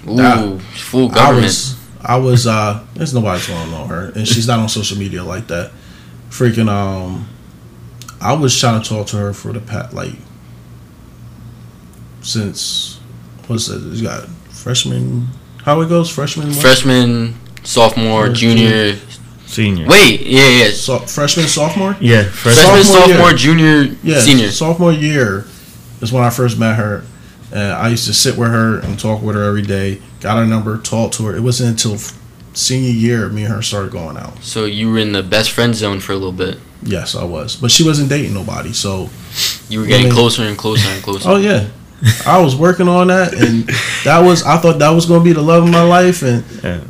[0.09, 1.45] Ooh, full I government.
[1.45, 5.23] was, I was, uh, there's nobody gonna know her, and she's not on social media
[5.23, 5.71] like that.
[6.31, 7.29] Freaking, um,
[8.21, 10.15] I was trying to talk to her for the past, like,
[12.23, 12.99] since,
[13.47, 13.81] what's that?
[13.81, 15.29] You got freshman,
[15.69, 16.09] how it goes?
[16.09, 16.57] Freshman, what?
[16.57, 18.97] Freshman, sophomore, First, junior.
[19.47, 19.87] senior.
[19.87, 20.71] Wait, yeah, yeah.
[20.71, 21.95] So, freshman, sophomore?
[22.01, 24.51] Yeah, first Freshman, Sophomore sophomore, junior, Yeah, senior.
[24.51, 25.45] sophomore year
[26.01, 27.05] is when I first met her.
[27.53, 30.01] And I used to sit with her and talk with her every day.
[30.21, 31.37] Got her number, talked to her.
[31.37, 31.99] It wasn't until
[32.55, 34.43] senior year me and her started going out.
[34.43, 36.59] So you were in the best friend zone for a little bit.
[36.83, 38.73] Yes, I was, but she wasn't dating nobody.
[38.73, 39.11] So,
[39.69, 40.15] You were getting Really?
[40.17, 41.29] closer and closer and closer.
[41.29, 41.67] oh yeah,
[42.27, 43.65] I was working on that, and
[44.05, 46.81] that was I thought that was gonna be the love of my life, and Yeah.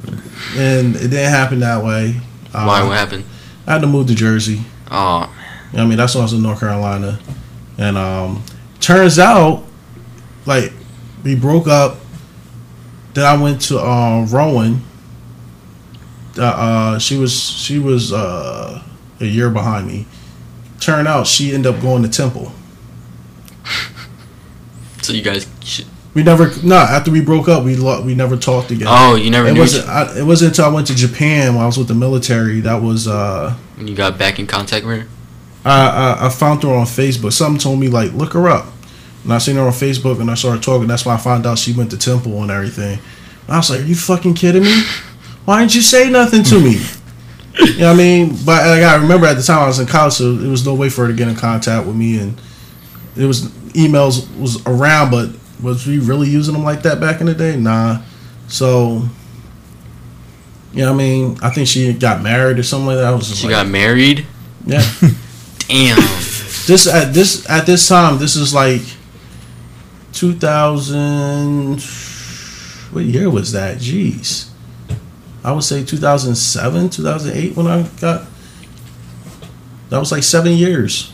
[0.56, 2.20] and it didn't happen that way.
[2.52, 2.82] Uh, Why?
[2.82, 3.24] What happened?
[3.66, 4.62] I had to move to Jersey.
[4.90, 5.28] Oh,
[5.72, 7.18] You I mean, that's when I was in North Carolina,
[7.78, 8.42] and um,
[8.80, 9.64] turns out,
[10.46, 10.72] like,
[11.24, 11.96] we broke up.
[13.14, 14.82] Then I went to uh, Rowan.
[16.38, 18.82] Uh, uh, she was she was uh,
[19.20, 20.06] a year behind me.
[20.80, 22.52] Turned out she ended up going to Temple.
[25.08, 25.46] So you guys.
[25.64, 25.82] Sh-
[26.14, 28.88] We never no after we broke up we lo- we never talked again.
[28.90, 31.62] oh, you never it knew wasn't I, it wasn't until I went to Japan when
[31.62, 35.02] I was with the military that was uh when you got back in contact with
[35.02, 35.08] her.
[35.64, 35.76] I,
[36.20, 37.32] I I found her on Facebook.
[37.32, 38.66] Something told me like look her up,
[39.24, 40.88] and I seen her on Facebook and I started talking.
[40.88, 42.98] That's when I found out she went to Temple and everything.
[43.46, 44.82] And I was like, are you fucking kidding me?
[45.44, 46.76] Why didn't you say nothing to me?
[47.58, 48.28] you know what I mean?
[48.46, 50.74] But like, I remember at the time I was in college, so there was no
[50.74, 52.40] way for her to get in contact with me, and
[53.18, 53.42] it was
[53.74, 55.30] emails was around, but
[55.62, 57.56] was we really using them like that back in the day?
[57.56, 58.00] Nah.
[58.48, 59.02] So.
[60.72, 61.38] You know what I mean?
[61.42, 63.06] I think she got married or something like that.
[63.06, 64.26] I was She like, got married.
[64.66, 64.82] yeah.
[65.68, 65.96] Damn.
[66.66, 68.82] this at this at this time this is like
[70.12, 71.80] 2000
[72.92, 73.78] what year was that?
[73.78, 74.48] Jeez.
[75.44, 78.26] I would say 2007, 2008 when I got.
[79.90, 81.12] That was like seven years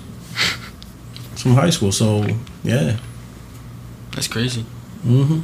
[1.45, 1.93] from high school.
[1.93, 2.25] So
[2.65, 2.97] yeah.
[4.17, 4.63] That's crazy.
[5.05, 5.41] hmm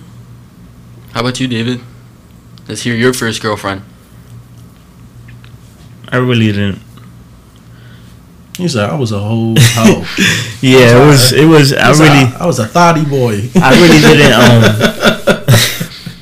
[1.12, 1.80] How about you, David?
[2.68, 3.82] Let's hear your first girlfriend.
[6.08, 6.80] I really didn't.
[8.56, 10.04] He said I was a whole hoe.
[10.62, 11.32] Yeah, it was.
[11.32, 11.72] It was.
[11.72, 12.24] I He really.
[12.34, 13.48] I, I was a thotty boy.
[13.56, 14.32] I really didn't.
[14.32, 15.44] Um,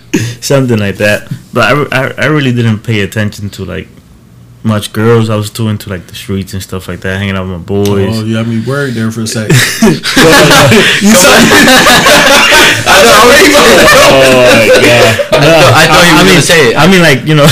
[0.40, 1.30] something like that.
[1.52, 3.88] But I, I, I really didn't pay attention to like
[4.64, 5.30] much girls.
[5.30, 7.64] I was too into like the streets and stuff like that, hanging out with my
[7.64, 8.18] boys.
[8.18, 9.54] Oh, you had me worried there for a second.
[9.54, 9.90] Oh,
[11.02, 11.12] you
[12.88, 13.18] I know.
[14.10, 15.28] Oh yeah.
[15.38, 16.74] I thought he was mean, gonna say it.
[16.76, 17.46] I mean, like you know.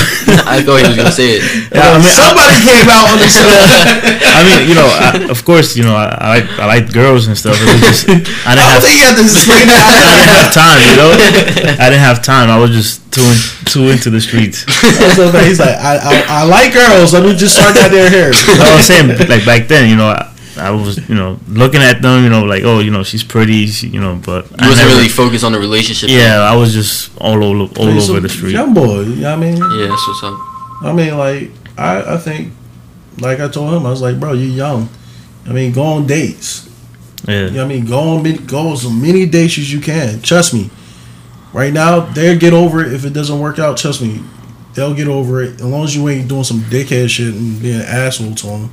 [0.47, 1.43] I thought he was gonna say it.
[1.77, 3.45] Yeah, I mean, Somebody came out on the show.
[3.45, 7.27] I mean, you know, I, of course, you know, I, I like I like girls
[7.27, 7.55] and stuff.
[7.59, 10.49] It was just I didn't I have think you had to explain I didn't have
[10.55, 11.11] time, you know.
[11.83, 12.49] I didn't have time.
[12.49, 14.59] I was just too in, too into the streets.
[15.15, 17.13] so he's like, I, I, I like girls.
[17.13, 18.31] Let me just start that there here.
[18.33, 22.01] I was saying, like back then, you know, I, I was, you know, looking at
[22.01, 24.87] them, you know, like, oh, you know, she's pretty, she, you know, but I wasn't
[24.87, 26.09] never- really focused on the relationship.
[26.09, 28.53] Yeah, I was just all over all He's over the street.
[28.53, 29.01] Young boy.
[29.01, 29.57] You know what I mean?
[29.57, 30.39] Yeah, that's what's up.
[30.83, 32.53] I mean, like, I, I think,
[33.19, 34.89] like I told him, I was like, bro, you're young.
[35.47, 36.67] I mean, go on dates.
[37.27, 37.33] Yeah.
[37.33, 37.85] You Yeah, know what I mean?
[37.85, 40.21] Go on, go on as many dates as you can.
[40.21, 40.69] Trust me.
[41.57, 42.93] Right now, they'll get over it.
[42.93, 44.21] If it doesn't work out, trust me,
[44.75, 45.55] they'll get over it.
[45.55, 48.69] As long as you ain't doing some dickhead shit and being an asshole to them.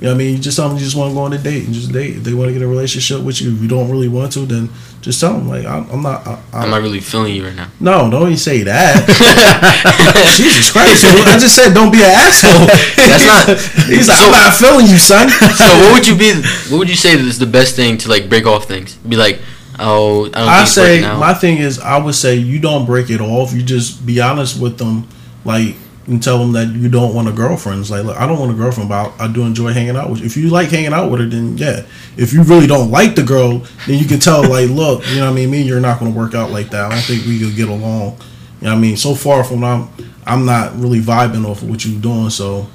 [0.00, 0.36] You know what I mean?
[0.36, 2.18] You just tell them you just want to go on a date and just date.
[2.18, 4.46] If they want to get a relationship with you, if you don't really want to,
[4.46, 4.70] then
[5.00, 6.24] just tell them, like, I'm, I'm not.
[6.24, 7.66] I, I'm not really feeling you right now.
[7.80, 9.02] no, don't even say that.
[10.36, 11.04] Jesus Christ.
[11.04, 12.66] I just said don't be an asshole.
[13.10, 13.48] That's not-
[13.90, 15.28] He's like, So- I'm not feeling you, son.
[15.28, 16.32] so what would you be?
[16.70, 18.94] What would you say is the best thing to like break off things?
[18.98, 19.40] Be like,
[19.78, 23.20] oh, I don't I say my thing is I would say you don't break it
[23.20, 23.52] off.
[23.52, 25.08] You just be honest with them,
[25.44, 25.76] like
[26.08, 27.80] and tell them that you don't want a girlfriend.
[27.80, 30.08] It's like, look, I don't want a girlfriend, but I, I do enjoy hanging out
[30.08, 30.26] with you.
[30.26, 31.84] If you like hanging out with her, then yeah.
[32.16, 35.26] If you really don't like the girl, then you can tell like, look, you know
[35.26, 35.50] what I mean.
[35.50, 36.86] Me, and you're not going to work out like that.
[36.86, 38.16] I don't think we could get along.
[38.60, 38.96] You know what I mean.
[38.96, 39.88] So far from I'm,
[40.26, 42.30] I'm not really vibing off of what you're doing.
[42.30, 42.66] So,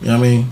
[0.00, 0.50] you know what I mean.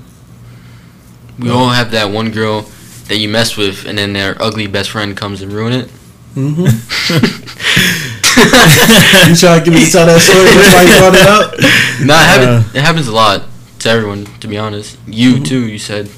[1.41, 2.63] we all have that one girl
[3.09, 5.91] that you mess with, and then their ugly best friend comes and ruin it.
[6.39, 6.63] Mm-hmm.
[9.31, 10.47] you trying to give me to tell that story?
[10.55, 11.59] That's why you brought it up.
[12.07, 12.63] Nah, it, happen- Uh.
[12.79, 13.43] it happens a lot
[13.81, 14.27] to everyone.
[14.41, 15.45] To be honest, you Mm-hmm.
[15.45, 15.67] too.
[15.67, 16.09] You said.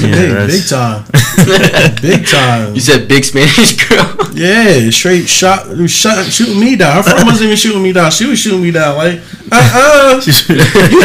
[0.00, 1.04] big, that's- big time,
[2.00, 2.74] big time.
[2.74, 4.06] You said big Spanish girl.
[4.34, 6.96] Yeah, straight shot, shot, shooting me down.
[6.96, 8.10] Her friend wasn't even shooting me down.
[8.10, 8.96] She was shooting me down.
[8.96, 9.20] Like,
[9.52, 10.32] uh, uh you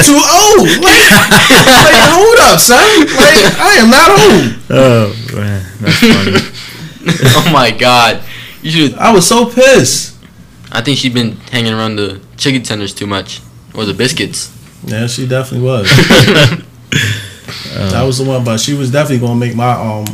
[0.01, 0.67] too old.
[0.81, 2.79] Like, like, hold up, son.
[3.15, 4.53] Like, I am not old.
[4.71, 6.41] oh man, that's funny.
[7.07, 8.21] oh my god.
[8.61, 8.95] You should.
[8.95, 10.17] I was so pissed.
[10.71, 13.41] I think she's been hanging around the chicken tenders too much,
[13.73, 14.55] or the biscuits.
[14.83, 15.89] Yeah, she definitely was.
[17.73, 20.05] that was the one, but she was definitely gonna make my um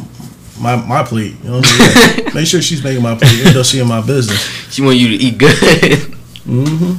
[0.60, 1.36] my my plate.
[1.44, 2.26] You know what I mean?
[2.36, 4.42] Make sure she's making my plate, even though she in my business.
[4.74, 6.00] She want you to eat good.
[6.46, 6.96] hmm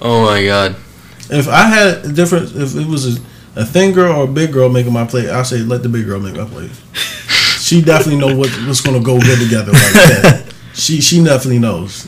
[0.00, 0.76] oh my god.
[1.30, 3.22] If I had a different, if it was a,
[3.56, 6.06] a thin girl or a big girl making my plate, I say let the big
[6.06, 6.70] girl make my plate.
[7.70, 9.70] She definitely know what what's gonna go good together.
[9.70, 10.54] Like that.
[10.74, 12.06] She she definitely knows.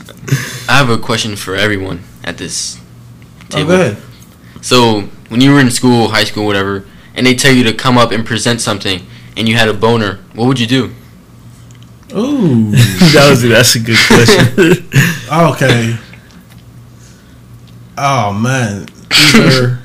[0.67, 3.67] I have a question for everyone at this Oh, table.
[3.69, 3.97] go ahead.
[4.61, 6.85] So, when you were in school, high school, whatever,
[7.15, 9.05] and they tell you to come up and present something,
[9.37, 10.83] and you had a boner, what would you do?
[12.13, 12.71] Ooh.
[13.15, 14.89] that was that's a good question.
[15.31, 15.97] Okay.
[17.97, 18.87] Oh man.
[19.35, 19.79] Either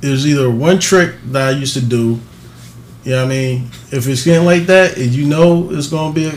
[0.00, 2.20] there's either one trick that I used to do.
[3.04, 3.64] You know what I mean?
[3.90, 6.32] If it's getting like that, and you know it's gonna be a,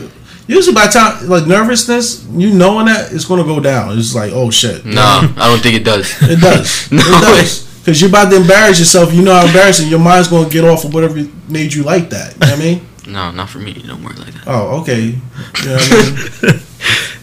[0.48, 3.96] usually by time like nervousness, you knowing that it's gonna go down.
[3.98, 4.84] It's like, oh shit.
[4.84, 6.10] Nah, I don't think it does.
[6.22, 6.88] It does.
[6.92, 7.66] No it does.
[7.80, 9.14] Because you're about to embarrass yourself.
[9.14, 9.88] You know how embarrassing.
[9.88, 12.34] Your mind's going to get off of whatever made you like that.
[12.34, 12.86] You know what I mean?
[13.06, 13.70] No, not for me.
[13.70, 14.42] It don't work like that.
[14.48, 15.00] Oh, okay.
[15.00, 15.12] You
[15.64, 16.60] know what I mean?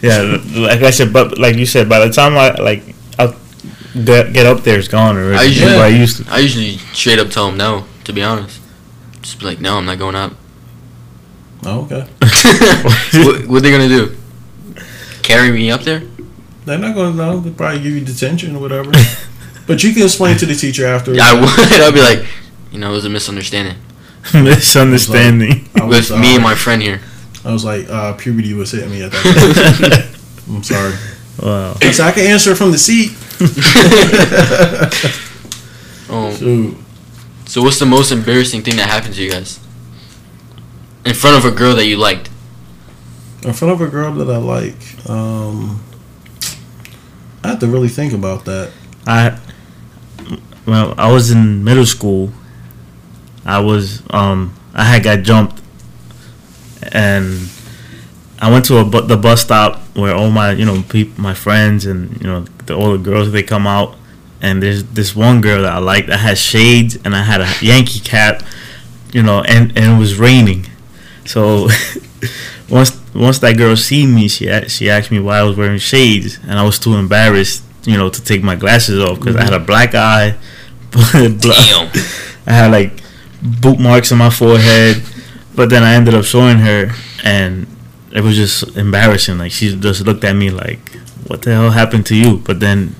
[0.00, 2.82] yeah, like I said, but like you said, by the time I like
[3.18, 3.36] I
[4.02, 5.36] get, get up there, it's gone already.
[5.36, 6.32] I usually- what I used to.
[6.32, 8.60] I usually straight up tell them no, to be honest.
[9.24, 10.34] Just be like, no, I'm not going up.
[11.64, 12.06] Oh, okay.
[13.24, 14.14] what, what they gonna do?
[15.22, 16.02] Carry me up there?
[16.66, 17.40] They're not going to know.
[17.40, 18.92] They'll probably give you detention or whatever.
[19.66, 21.14] but you can explain to the teacher after.
[21.14, 21.48] Yeah, I would.
[21.82, 22.26] I'd be like,
[22.70, 23.76] you know, it was a misunderstanding
[24.34, 25.68] Misunderstanding.
[25.74, 27.00] I was, with me and uh, my friend here.
[27.42, 30.14] I was like, uh, puberty was hitting me at that
[30.46, 30.56] point.
[30.56, 30.92] I'm sorry.
[31.42, 31.74] wow.
[31.74, 33.12] So I can answer from the seat.
[36.10, 36.76] Oh, Shoot.
[37.46, 39.60] So what's the most embarrassing thing that happened to you guys?
[41.04, 42.30] In front of a girl that you liked.
[43.44, 45.82] In front of a girl that I like, um,
[47.42, 48.72] I have to really think about that.
[49.06, 49.38] I
[50.66, 52.30] well, I was in middle school.
[53.44, 55.60] I was um I had got jumped,
[56.90, 57.50] and
[58.40, 61.34] I went to a bu- the bus stop where all my you know people, my
[61.34, 63.96] friends and you know the, all the girls they come out,
[64.44, 66.10] and there's this one girl that I liked.
[66.10, 68.42] I had shades and I had a Yankee cap,
[69.10, 70.66] you know, and and it was raining,
[71.24, 71.68] so
[72.68, 76.38] once once that girl seen me, she she asked me why I was wearing shades,
[76.46, 79.54] and I was too embarrassed, you know, to take my glasses off because I had
[79.54, 79.66] a mm-hmm.
[79.66, 80.36] black eye.
[81.12, 81.90] Damn.
[82.46, 82.92] I had like
[83.62, 85.02] boot marks on my forehead,
[85.56, 86.92] but then I ended up showing her,
[87.24, 87.66] and
[88.12, 89.38] it was just embarrassing.
[89.38, 90.90] Like she just looked at me like,
[91.28, 92.94] "What the hell happened to you?" But then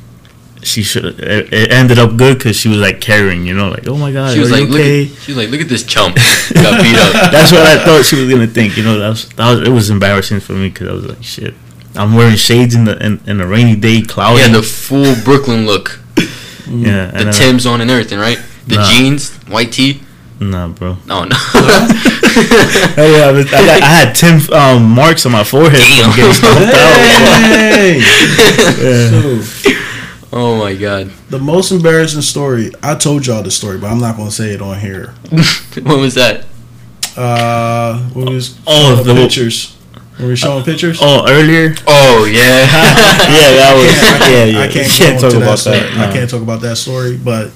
[0.66, 1.04] she should.
[1.20, 4.12] It, it ended up good because she was like caring, you know, like, "Oh my
[4.12, 5.84] god, She was are like, you look okay?" at, she was like, look at this
[5.84, 6.16] chump.
[6.54, 7.12] Got beat up.
[7.32, 8.76] That's what I thought she was gonna think.
[8.76, 11.22] You know, that was, that was it was embarrassing for me because I was like,
[11.22, 11.54] "Shit."
[11.96, 14.40] I'm wearing shades in the in, in a rainy day, cloudy.
[14.40, 16.00] Yeah, the full Brooklyn look.
[16.16, 16.26] yeah,
[16.66, 18.38] The and then I- Timbs on and everything, right?
[18.66, 18.88] The Nah.
[18.90, 20.00] jeans, white tee.
[20.40, 20.96] Nah, bro.
[21.08, 21.36] Oh no.
[21.36, 26.10] Oh, yeah, I, I, got- I had ten um, marks on my forehead Damn.
[26.10, 26.98] from getting stomped out.
[27.62, 27.98] Hey!
[28.82, 29.10] Yeah.
[29.10, 29.70] So,
[30.34, 31.10] oh my god.
[31.30, 34.50] the most embarrassing story, I told y'all the story, but I'm not going to say
[34.52, 35.14] it on here.
[35.82, 36.44] what was that?
[37.16, 39.70] Uh, when we was Oh, showing the- pictures.
[40.16, 40.98] When we were showing pictures.
[41.00, 41.74] Oh, earlier?
[41.88, 42.38] Oh yeah.
[42.38, 43.90] yeah, that was.
[43.90, 44.60] I can't, yeah, yeah.
[44.60, 45.78] I can't, You can't talk about story.
[45.78, 46.08] that.
[46.08, 47.48] I can't talk about that story, but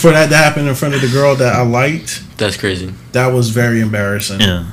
[0.00, 2.92] for that to happen in front of the girl that I liked, That's crazy.
[3.12, 4.40] that was very embarrassing.
[4.40, 4.70] yeah,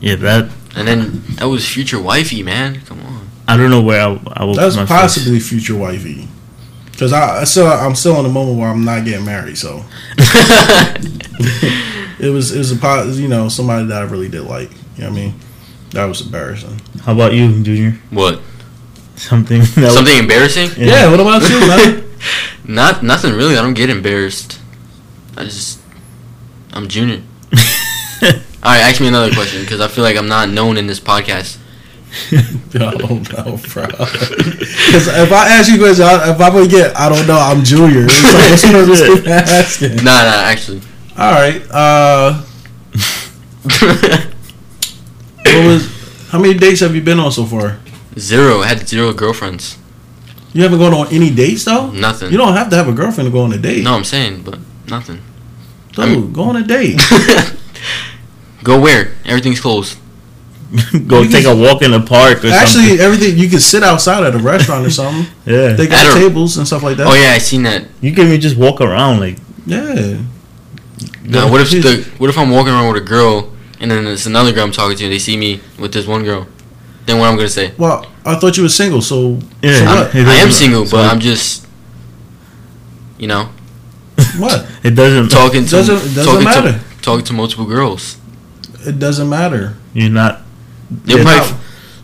[0.00, 0.16] yeah.
[0.16, 2.82] That And then that was future wifey, man.
[2.82, 3.28] Come on.
[3.48, 6.28] I don't know where I, I will That's put my possibly future wifey.
[6.98, 9.84] Because I, I still, I'm still in a moment where I'm not getting married, so
[12.18, 14.72] it was, it was a, po- you know, somebody that I really did like.
[14.96, 15.34] You know what I mean?
[15.92, 16.80] That was embarrassing.
[17.04, 17.92] How about you, Junior?
[18.10, 18.40] What?
[19.14, 19.60] Something.
[19.76, 20.70] That Something embarrassing?
[20.76, 20.86] Yeah.
[21.04, 21.10] Yeah.
[21.12, 22.04] What about you, man?
[22.64, 23.56] Not nothing really.
[23.56, 24.58] I don't get embarrassed.
[25.36, 25.78] I just
[26.72, 27.22] I'm junior.
[28.60, 30.98] All right, ask me another question because I feel like I'm not known in this
[30.98, 31.58] podcast.
[32.74, 33.86] I don't know, bro.
[34.88, 37.62] Because if I ask you questions, I- if I would get, I don't know, I'm
[37.64, 38.04] junior.
[38.04, 39.96] It's like, what's the purpose of asking?
[39.96, 40.80] Nah, nah, actually.
[41.16, 41.62] All right.
[41.70, 42.42] Uh,
[45.44, 46.28] what was?
[46.30, 47.78] How many dates have you been on so far?
[48.18, 48.60] zero.
[48.60, 49.78] I had zero girlfriends.
[50.52, 51.90] You haven't gone on any dates though.
[51.90, 52.32] Nothing.
[52.32, 53.84] You don't have to have a girlfriend to go on a date.
[53.84, 54.58] No, I'm saying, but
[54.88, 55.20] nothing.
[55.92, 57.00] Dude, I'm- go on a date.
[58.64, 59.12] Go where?
[59.24, 59.98] Everything's closed.
[61.06, 63.00] Go You take can- a walk in the park or Actually, something.
[63.00, 65.26] everything you can sit outside at a restaurant or something.
[65.46, 65.72] Yeah.
[65.72, 67.06] They got don't- tables and stuff like that.
[67.06, 67.84] Oh yeah, I seen that.
[68.02, 69.38] you can even just walk around like.
[69.66, 70.18] Yeah.
[71.24, 74.26] Now, what if the what if I'm walking around with a girl and then there's
[74.26, 76.46] another girl I'm talking to and they see me with this one girl?
[77.06, 77.72] Then what I'm gonna say?
[77.78, 79.78] Well, I thought you were single, so Yeah.
[79.78, 80.14] so I'm- what?
[80.16, 81.66] I am single, so- but I'm just,
[83.18, 83.48] you know,
[84.36, 84.66] What?
[84.84, 85.28] It doesn't.
[85.30, 86.72] talking to Doesn't- doesn't talking matter.
[86.72, 88.16] to talking to multiple girls.
[88.86, 89.76] It doesn't matter.
[89.94, 90.42] You're not
[91.04, 91.54] You're not,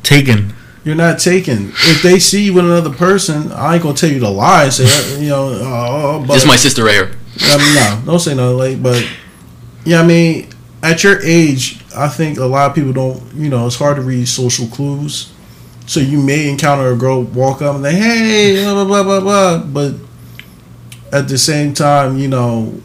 [0.02, 0.52] taken.
[0.84, 1.70] you're not taken.
[1.74, 4.84] If they see you with another person, I ain't gonna tell you to lie say,
[4.84, 7.18] uh, you know, oh, but this is my sister right here.
[7.40, 9.08] I mean, no, don't say nothing like, but
[9.84, 10.48] yeah, I mean,
[10.82, 14.02] at your age, I think a lot of people don't, you know, it's hard to
[14.02, 15.32] read social clues.
[15.86, 19.20] So you may encounter a girl walk up and like, hey, blah blah blah blah
[19.20, 19.94] blah, but
[21.12, 22.80] at the same time, you know,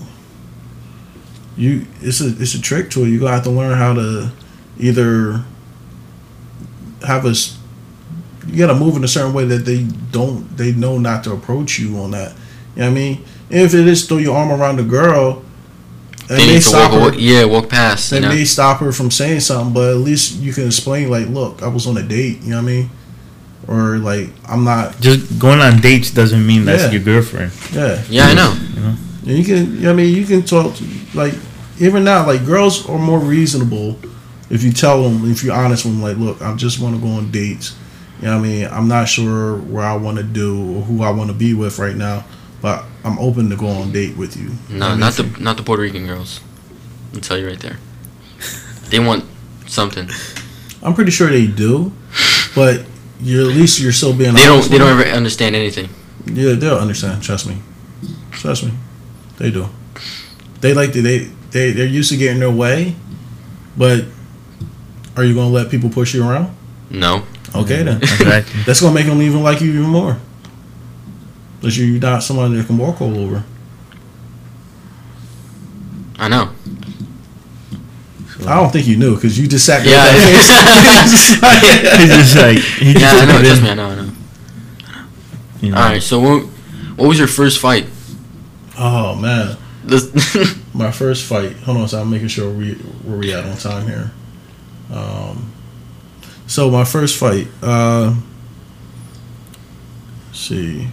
[1.57, 3.09] you it's a it's a trick to it.
[3.09, 4.31] You gotta have to learn how to
[4.77, 5.43] either
[7.05, 7.57] have a s-
[8.47, 11.79] you gotta move in a certain way that they don't they know not to approach
[11.79, 12.33] you on that.
[12.75, 13.25] You know what I mean?
[13.49, 15.43] If it is throw your arm around the girl,
[16.27, 17.09] that They may stop walk her.
[17.09, 17.17] away.
[17.19, 18.09] Yeah, walk past.
[18.11, 18.29] They You know?
[18.29, 21.67] may stop her from saying something, but at least you can explain like, look, I
[21.67, 22.41] was on a date.
[22.43, 22.89] You know what I mean?
[23.67, 24.99] Or like, I'm not.
[25.01, 26.91] Just going on dates doesn't mean that's Yeah.
[26.91, 27.51] your girlfriend.
[27.73, 28.01] Yeah.
[28.09, 28.53] Yeah, I know.
[29.27, 29.57] And you can.
[29.75, 30.83] you know what I mean, you can talk to,
[31.13, 31.33] like
[31.79, 33.97] even now, like girls are more reasonable
[34.49, 36.01] if you tell them if you're honest with them.
[36.01, 37.75] Like, look, I just want to go on dates.
[38.19, 38.67] You know what I mean?
[38.67, 41.79] I'm not sure where I want to do or who I want to be with
[41.79, 42.25] right now,
[42.61, 44.51] but I'm open to go on a date with you.
[44.69, 44.99] No, I mean?
[44.99, 46.41] not the not the Puerto Rican girls.
[47.13, 47.77] I'll tell you right there.
[48.89, 49.25] They want
[49.67, 50.09] something.
[50.81, 51.93] I'm pretty sure they do,
[52.55, 52.85] but
[53.21, 54.33] you're at least you're still being.
[54.33, 54.63] They don't.
[54.69, 54.99] They don't them.
[54.99, 55.89] ever understand anything.
[56.25, 57.23] Yeah, they'll understand.
[57.23, 57.57] Trust me.
[58.31, 58.73] Trust me.
[59.37, 59.69] They do.
[60.61, 61.01] They like to.
[61.01, 61.19] They
[61.51, 62.95] they they're used to getting their way,
[63.77, 64.05] but
[65.19, 66.55] are you gonna let people push you around?
[66.89, 67.23] No.
[67.55, 67.97] Okay then.
[68.01, 68.61] Exactly.
[68.63, 70.17] That's gonna make them even like you even more.
[71.61, 73.43] Unless you're not somebody that can walk all over.
[76.17, 76.51] I know.
[78.47, 79.93] I don't think you knew because you just sat there.
[79.93, 80.23] Yeah, with
[81.41, 81.99] that face.
[81.99, 83.41] He's just like, he Yeah, just I know.
[83.43, 83.87] Trust me, I know.
[83.89, 84.11] I know.
[85.61, 85.77] you know.
[85.77, 86.01] All right.
[86.01, 86.43] So what?
[86.95, 87.85] What was your first fight?
[88.77, 91.53] oh man, This- my first fight.
[91.57, 94.11] Hold on, so I'm making sure we where we at on time here.
[94.91, 95.51] Um,
[96.47, 97.47] so my first fight.
[97.61, 98.15] Uh,
[100.33, 100.87] see.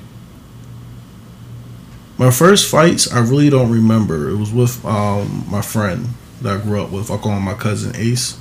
[2.18, 4.30] My first fights, I really don't remember.
[4.30, 6.08] It was with um, my friend
[6.40, 7.10] that I grew up with.
[7.10, 8.38] I call him my cousin Ace,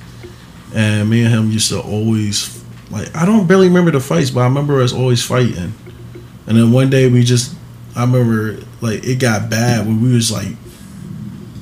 [0.74, 3.14] and me and him used to always like.
[3.14, 5.74] I don't barely remember the fights, but I remember us always fighting.
[6.46, 7.54] And then one day we just,
[7.94, 10.56] I remember like it got bad when we was like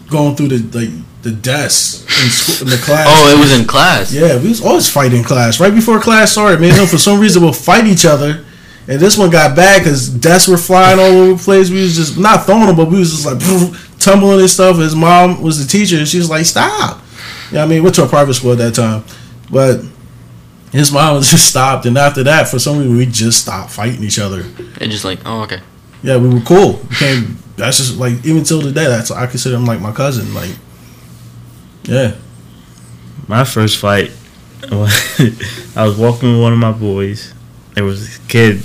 [0.09, 0.91] going through the like
[1.25, 3.07] the desks in, school, in the class.
[3.09, 4.13] oh, it was in class.
[4.13, 5.59] Yeah, we was always fighting in class.
[5.59, 8.45] Right before class started, me and for some reason we'll fight each other.
[8.87, 11.71] And this one got bad because desks were flying all over the place.
[11.71, 14.77] We was just not throwing them, but we was just like tumbling and stuff.
[14.77, 17.01] His mom was the teacher, and she was like, "Stop!"
[17.51, 19.03] Yeah, I mean, went to a private school at that time,
[19.51, 19.81] but
[20.71, 21.87] his mom was just stopped.
[21.87, 24.45] And after that, for some reason, we just stopped fighting each other.
[24.81, 25.61] And just like, oh, okay.
[26.03, 26.75] Yeah, we were cool.
[26.91, 28.85] Became that's just like even till today.
[28.85, 30.35] That's I consider him like my cousin.
[30.35, 30.51] Like,
[31.85, 32.15] yeah,
[33.29, 34.11] My first fight,
[34.63, 37.35] I was walking with one of my boys.
[37.75, 38.63] There was a kid.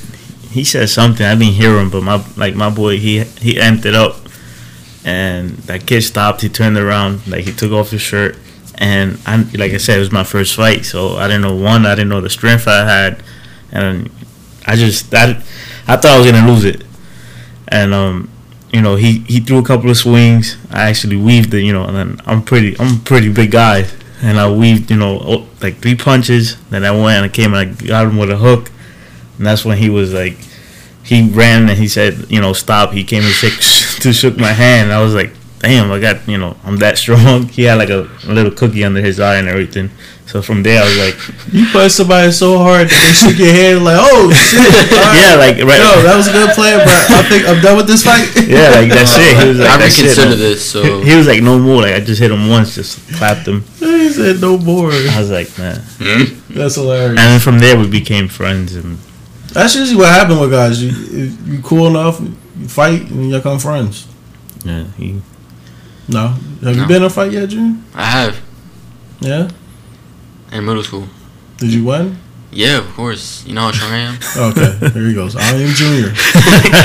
[0.52, 1.26] He said something.
[1.26, 4.16] I didn't hear him, but my like my boy, he he amped it up,
[5.04, 6.42] and that kid stopped.
[6.42, 8.38] He turned around, like he took off his shirt,
[8.76, 11.86] and I like I said, it was my first fight, so I didn't know one.
[11.86, 13.24] I didn't know the strength I had,
[13.72, 14.10] and
[14.66, 15.32] I just I,
[15.88, 16.84] I thought I was gonna lose it,
[17.68, 18.30] and um.
[18.72, 20.58] You know, he, he threw a couple of swings.
[20.70, 21.64] I actually weaved it.
[21.64, 23.86] You know, and then I'm pretty I'm a pretty big guy,
[24.22, 26.58] and I weaved, you know, oh, like three punches.
[26.70, 28.72] Then I went and I came and I got him with a hook,
[29.38, 30.38] and that's when he was like,
[31.04, 32.92] he ran and he said, you know, stop.
[32.92, 33.54] He came and shook,
[34.02, 34.92] to shook my hand.
[34.92, 37.48] And I was like, damn, I got, you know, I'm that strong.
[37.48, 39.90] He had like a, a little cookie under his eye and everything.
[40.30, 41.18] So from there, I was like,
[41.52, 44.62] you punch somebody so hard that they shook your hand like, oh shit.
[44.62, 45.18] all right.
[45.26, 47.88] yeah, like right, Yo, that was a good plan, but I think I'm done with
[47.88, 48.30] this fight.
[48.46, 49.34] yeah, like that's it.
[49.42, 50.36] He was like, I that's it, reconsider no.
[50.36, 50.62] this.
[50.70, 51.82] So He was like, no more.
[51.82, 53.66] Like I just hit him once, just clapped him.
[53.82, 54.94] he said no more.
[54.94, 55.82] I was like, man.
[55.98, 56.54] Hmm?
[56.54, 57.18] That's hilarious.
[57.18, 59.00] And then from there, we became friends, and
[59.58, 60.78] That's usually what happened with guys.
[60.78, 60.94] You
[61.50, 64.06] you cool enough, you fight, and you become friends.
[64.62, 65.24] yeah, he
[66.08, 67.82] No, have you been in a fight yet, June?
[67.96, 68.38] I have
[69.22, 69.50] Yeah.
[70.52, 71.08] In middle school.
[71.58, 72.18] Did you win?
[72.52, 73.46] Yeah, of course.
[73.46, 74.20] You know how strong I am.
[74.52, 75.36] Okay, here he goes.
[75.36, 76.10] I am junior.
[76.10, 76.14] of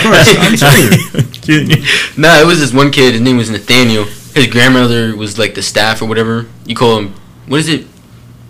[0.03, 1.23] course, I'm junior.
[1.45, 1.77] Junior.
[2.17, 3.12] Nah, it was this one kid.
[3.12, 4.05] His name was Nathaniel.
[4.05, 6.47] His grandmother was like the staff or whatever.
[6.65, 7.15] You call him.
[7.47, 7.87] What is it?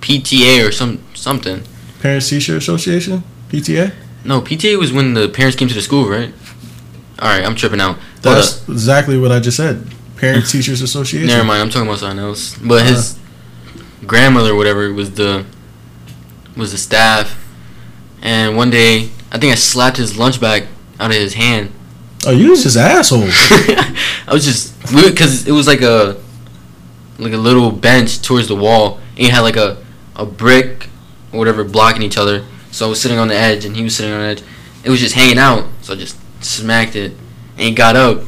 [0.01, 1.63] PTA or some something.
[2.01, 3.93] Parents Teacher Association, PTA.
[4.25, 6.33] No, PTA was when the parents came to the school, right?
[7.19, 7.99] All right, I'm tripping out.
[8.23, 9.87] That's exactly what I just said.
[10.17, 10.83] Parents Teachers.
[10.83, 11.27] Association.
[11.27, 11.63] Never mind.
[11.63, 12.57] I'm talking about something else.
[12.59, 13.24] But his uh-huh.
[14.07, 15.45] Grandmother, or whatever, was the
[16.57, 17.41] was the staff.
[18.23, 20.67] And one day, I think I slapped his lunch bag
[20.99, 21.71] out of his hand.
[22.27, 23.25] Oh, you was just asshole.
[23.29, 26.21] I was just because it was like a
[27.19, 29.77] like a little bench towards the wall, and you had like a
[30.17, 30.89] a brick
[31.33, 32.45] or whatever blocking each other.
[32.71, 34.43] So I was sitting on the edge, and he was sitting on the edge.
[34.85, 37.13] It was just hanging out, so I just smacked it,
[37.53, 38.23] and he got up.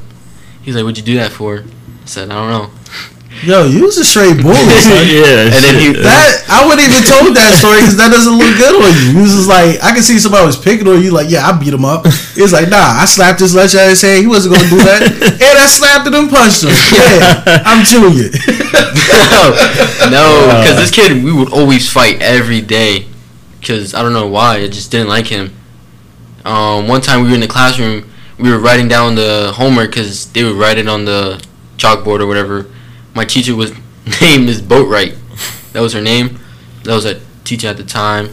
[0.62, 2.75] He's like, "What'd you do that for?" I said, "I don't know."
[3.44, 4.54] Yo, you was a straight bully,
[5.12, 8.54] yeah, And then he- That I wouldn't even told that story because that doesn't look
[8.56, 9.12] good on you.
[9.12, 11.52] He was just like, I can see somebody was picking on you, like, yeah, I
[11.52, 12.06] beat him up.
[12.38, 14.20] It's like, nah, I slapped his lunch out of his hand.
[14.22, 15.00] He wasn't gonna do that,
[15.42, 16.72] and I slapped him and punched him.
[16.96, 18.30] Yeah, I'm junior.
[20.10, 20.22] no,
[20.62, 23.06] because this kid, we would always fight every day.
[23.60, 25.52] Because I don't know why, I just didn't like him.
[26.44, 28.08] Um, one time we were in the classroom,
[28.38, 31.44] we were writing down the homework because they would write it on the
[31.76, 32.66] chalkboard or whatever.
[33.16, 33.72] My teacher was
[34.20, 35.16] named Miss Boatwright.
[35.72, 36.38] That was her name.
[36.84, 38.28] That was a teacher at the time.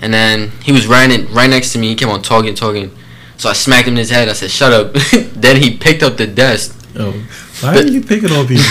[0.00, 1.88] And then he was it right next to me.
[1.88, 2.90] He kept on talking, talking.
[3.36, 4.28] So I smacked him in his head.
[4.28, 4.92] I said, "Shut up."
[5.34, 6.76] then he picked up the desk.
[6.94, 7.12] Yo, oh.
[7.60, 8.64] why are you picking on people?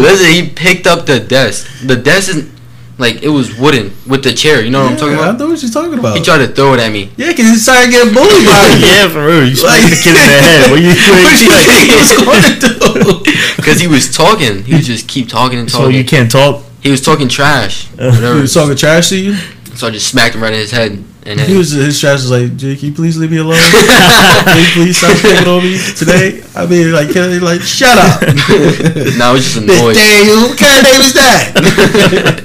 [0.00, 1.86] Listen, he picked up the desk.
[1.86, 2.50] The desk is
[2.98, 4.62] like it was wooden with the chair.
[4.62, 5.38] You know what I'm talking Yeah, I about?
[5.40, 6.16] know what you're talking about.
[6.16, 7.10] He tried to throw it at me.
[7.16, 8.86] yeah, because he's trying to get bullied by you.
[8.86, 9.48] yeah, for real.
[9.48, 10.70] You smacked Like- the kid in the head.
[10.70, 13.30] What you, What what you you think he was going to do?
[13.56, 14.62] Because he was talking.
[14.64, 15.86] He would just keep talking and talking.
[15.86, 16.62] So you can't talk.
[16.82, 17.88] he was talking trash.
[17.98, 19.34] Uh, He was talking trash to you.
[19.74, 21.02] So I just smacked him right in his head.
[21.26, 23.56] And He was his trash was like, Jake, can you please leave me alone?
[23.56, 26.44] can you please stop picking on me today?
[26.54, 28.20] I mean, like, can I, like, shut up.
[28.20, 29.94] no, I was just annoyed.
[29.96, 32.43] Daniel, what kind of name is that?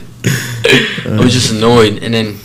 [1.05, 2.01] I was just annoyed.
[2.03, 2.38] And then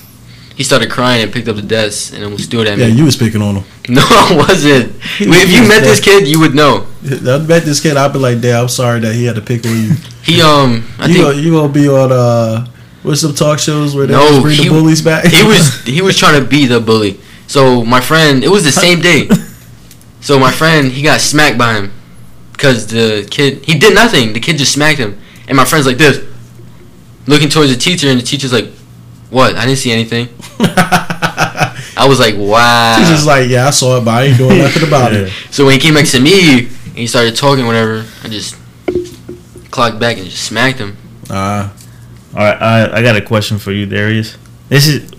[0.56, 2.92] he started crying and picked up the desk and almost threw it at yeah, me.
[2.92, 3.64] you was picking on him.
[3.88, 4.94] No, I wasn't.
[5.20, 6.86] If you met this kid, you would know.
[7.04, 9.66] I bet this kid, I'd be like, Dad, I'm sorry that he had to pick
[9.66, 9.92] on you.
[10.22, 12.66] He um, I you think gonna, you gonna be on uh,
[13.02, 15.26] what's some talk shows where they No, bring he- the bullies back?
[15.26, 17.20] he was he was trying to be the bully.
[17.46, 19.28] So my friend, it was the same day.
[20.20, 21.92] So my friend, he got smacked by him
[22.52, 24.32] because the kid he did nothing.
[24.32, 25.18] The kid just smacked him,
[25.48, 26.16] and my friend's like this,
[27.26, 28.68] looking towards the teacher, and the teacher's like,
[29.30, 29.56] "What?
[29.56, 30.28] I didn't see anything."
[31.96, 34.58] I was like, "Wow." He's just like, yeah, I saw it, but I ain't doing
[34.58, 35.32] nothing about it.
[35.50, 38.56] So when he came back to me and he started talking, whatever, I just
[39.70, 40.96] clocked back and just smacked him.
[41.30, 41.70] Uh,
[42.34, 44.36] All right, I, I got a question for you, Darius.
[44.68, 45.10] This is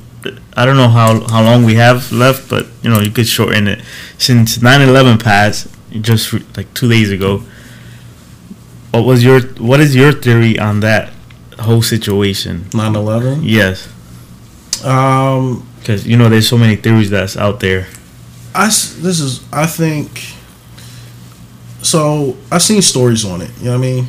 [0.58, 3.68] I don't know how how long we have left, but you know you could shorten
[3.68, 3.84] it.
[4.18, 5.68] Since 9/11 passed,
[6.02, 7.44] just like two days ago,
[8.92, 11.12] what was your what is your theory on that
[11.60, 12.66] whole situation?
[12.72, 13.42] 9/11.
[13.44, 13.88] Yes,
[14.84, 17.88] Um, because you know there's so many theories that's out there
[18.56, 20.10] i this is I think.
[21.82, 23.52] So i've seen stories on it.
[23.60, 24.08] You know what I mean?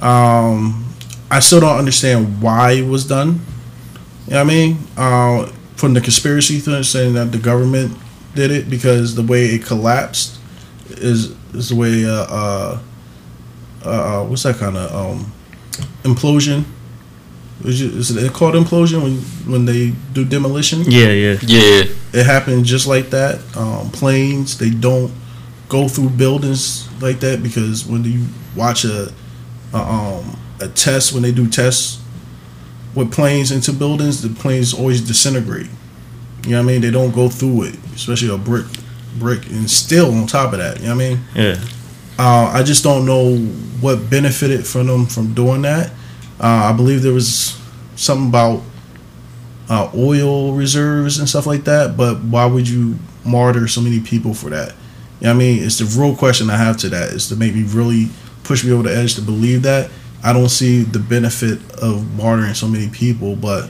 [0.00, 0.94] Um,
[1.30, 3.40] I still don't understand why it was done.
[4.26, 4.78] You know what I mean?
[4.96, 7.96] Uh, from the conspiracy theory saying that the government
[8.34, 10.38] did it because the way it collapsed
[10.90, 12.80] is is the way uh uh,
[13.84, 15.32] uh what's that kind of um
[16.02, 16.64] implosion
[17.64, 19.16] is it called implosion when
[19.50, 23.40] when they do demolition Yeah, yeah, Yeah, it happened just like that.
[23.56, 25.12] Um, planes they don't
[25.68, 28.26] go through buildings like that because when you
[28.56, 29.12] watch a,
[29.72, 32.00] a um a test when they do tests
[32.94, 35.68] with planes into buildings, the planes always disintegrate.
[36.44, 36.80] You know what I mean?
[36.82, 38.66] They don't go through it, especially a brick
[39.18, 40.80] brick and steel on top of that.
[40.80, 41.20] You know what I mean?
[41.34, 41.64] yeah.
[42.24, 43.36] Uh, I just don't know
[43.80, 45.90] what benefited from them from doing that.
[46.38, 47.60] Uh, I believe there was
[47.96, 48.62] something about
[49.68, 54.34] uh, oil reserves and stuff like that, but why would you martyr so many people
[54.34, 54.72] for that?
[55.18, 55.64] You know I mean?
[55.64, 58.08] It's the real question I have to that is to make me really
[58.44, 59.90] push me over the edge to believe that.
[60.22, 63.68] I don't see the benefit of martyring so many people, but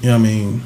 [0.00, 0.62] you know I mean?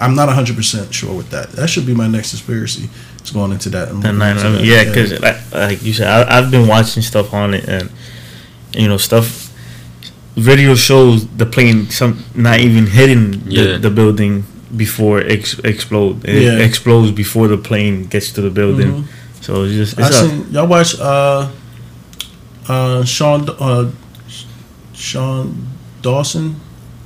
[0.00, 1.50] I'm not 100% sure with that.
[1.52, 2.90] That should be my next conspiracy.
[3.24, 3.88] It's going into that.
[3.88, 4.64] and The looking nine into that.
[4.64, 7.90] yeah, because like, like you said, I, I've been watching stuff on it, and
[8.76, 9.40] you know, stuff.
[10.36, 13.62] Video shows the plane some not even hitting Yeah.
[13.64, 14.44] the, the building
[14.76, 16.22] before it ex- explode.
[16.28, 16.58] It Yeah.
[16.66, 18.92] explodes before the plane gets to the building.
[18.92, 19.04] Mhm.
[19.40, 21.48] So it's just I it's a, seen y'all watch uh
[22.68, 23.90] uh Sean uh
[24.92, 25.66] Shane
[26.02, 26.56] Dawson.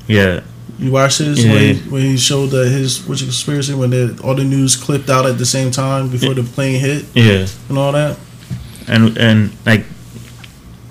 [0.08, 0.40] yeah,
[0.78, 1.52] You watch his Yeah.
[1.52, 5.10] when, he, when he showed that his which conspiracy when the, all the news clipped
[5.10, 8.16] out at the same time before the plane hit yeah, and all that.
[8.86, 9.84] and and like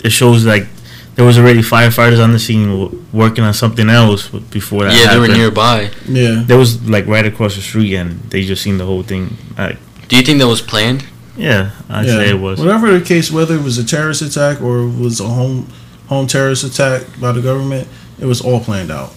[0.03, 0.67] it shows like
[1.15, 2.69] there was already firefighters on the scene
[3.11, 4.93] working on something else before that.
[4.93, 5.89] yeah, they were nearby.
[6.07, 6.43] Yeah.
[6.45, 9.35] There was like right across the street, and they just seen the whole thing.
[9.57, 9.77] Like,
[10.09, 11.03] Do you think that was planned?
[11.35, 12.11] yeah, I'd yeah.
[12.17, 12.59] say it was.
[12.59, 15.67] Whatever the case, whether it was a terrorist attack or it was a home
[16.07, 17.87] home terrorist attack by the government,
[18.19, 19.11] it was all planned out.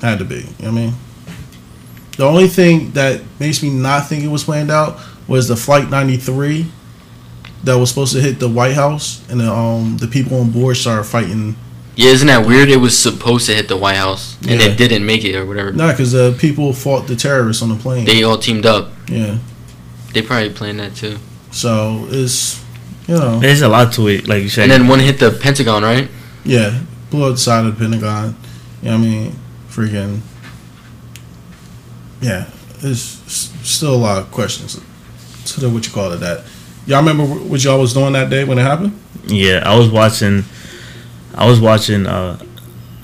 [0.00, 0.36] Had to be.
[0.36, 0.94] You know what I mean?
[2.16, 4.98] The only thing that makes me not think it was planned out
[5.28, 6.66] was the Flight 93
[7.64, 10.76] that was supposed to hit the White House, and the, um, the people on board
[10.76, 11.56] started fighting.
[11.96, 12.68] Yeah, isn't that weird?
[12.70, 14.68] It was supposed to hit the White House and Yeah.
[14.68, 15.72] it didn't make it or whatever.
[15.72, 18.04] Nah, because the people fought the terrorists on the plane.
[18.04, 18.92] They all teamed up.
[19.08, 19.38] yeah.
[20.14, 21.18] They probably planned that too.
[21.50, 22.60] So it's,
[23.06, 24.62] you know, There's a lot to it, like you said.
[24.64, 26.08] And then one hit the Pentagon, right?
[26.44, 26.80] yeah,
[27.10, 28.34] blew up the side of the Pentagon.
[28.82, 29.38] You know what I mean?
[29.78, 30.20] Freaking.
[32.20, 32.50] Yeah,
[32.80, 33.00] there's
[33.62, 34.80] still a lot of questions
[35.44, 36.44] to the what you call it that.
[36.84, 38.98] Y'all remember what y'all was doing that day when it happened?
[39.26, 40.42] yeah, I was watching.
[41.36, 42.06] I was watching.
[42.08, 42.38] uh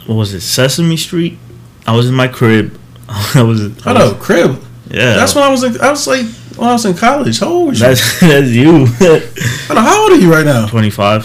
[0.06, 0.40] What was it?
[0.40, 1.38] Sesame Street.
[1.86, 2.76] I was in my crib.
[3.08, 3.86] I was.
[3.86, 4.60] I know, crib.
[4.90, 5.80] Yeah, That's when I was in.
[5.80, 6.26] I was like
[6.56, 7.38] when I was in college.
[7.38, 7.86] How old was you?
[7.86, 8.86] That's that's you.
[9.70, 10.66] I know, how old are you right now?
[10.66, 11.24] Twenty five.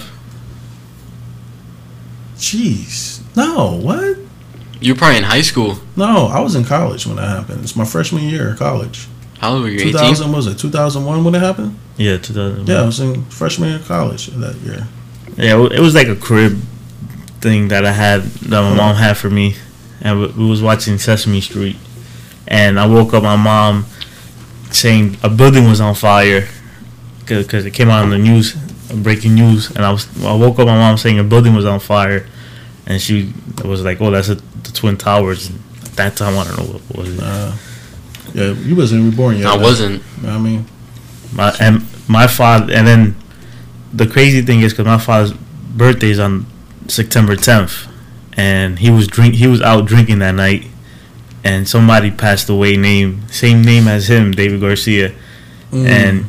[2.37, 4.17] Jeez, no, what?
[4.81, 5.77] You were probably in high school.
[5.95, 7.63] No, I was in college when that happened.
[7.63, 9.07] It's my freshman year of college.
[9.39, 9.79] How old were you?
[9.79, 10.35] 2000 18?
[10.35, 10.57] was it?
[10.57, 11.77] Two thousand one when it happened?
[11.97, 12.67] Yeah, two thousand.
[12.67, 14.87] Yeah, I was in freshman year of college that year.
[15.37, 16.59] Yeah, it was like a crib
[17.41, 19.55] thing that I had that my mom had for me,
[20.01, 21.77] and we, we was watching Sesame Street,
[22.47, 23.85] and I woke up my mom
[24.71, 26.47] saying a building was on fire
[27.25, 28.55] because it came out on the news,
[28.93, 31.79] breaking news, and I was I woke up my mom saying a building was on
[31.79, 32.27] fire,
[32.89, 33.31] and she
[33.63, 36.73] was like, "Oh, that's a, the twin towers." And at that time, I don't know
[36.73, 37.23] what was it.
[37.23, 37.55] Uh,
[38.33, 39.47] yeah, you wasn't even born yet.
[39.47, 39.61] I man.
[39.63, 40.03] wasn't.
[40.17, 40.65] You know what I mean,
[41.33, 43.15] My and my father, and then
[43.93, 46.45] the crazy thing is because my father's birthday is on
[46.87, 47.87] September 10th,
[48.33, 50.65] and he was drink he was out drinking that night,
[51.43, 55.13] and somebody passed away name same name as him, David Garcia,
[55.71, 55.87] Mm.
[55.87, 56.25] and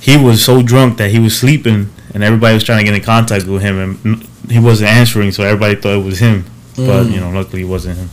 [0.00, 3.02] he was so drunk that he was sleeping, and everybody was trying to get in
[3.02, 6.44] contact with him, and n- he wasn't answering, so everybody thought it was him.
[6.76, 7.12] But Mm.
[7.12, 8.08] you know, luckily it wasn't him.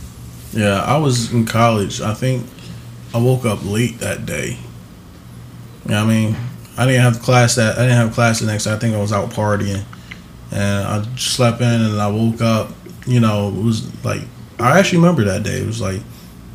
[0.52, 2.00] Yeah, I was in college.
[2.00, 2.46] I think
[3.14, 4.58] I woke up late that day.
[5.84, 6.36] You know what I mean?
[6.76, 8.72] I didn't have class that I didn't have class the next day.
[8.72, 9.82] I think I was out partying.
[10.50, 12.72] And I slept in and I woke up,
[13.06, 14.22] you know, it was like
[14.58, 15.60] I actually remember that day.
[15.60, 16.00] It was like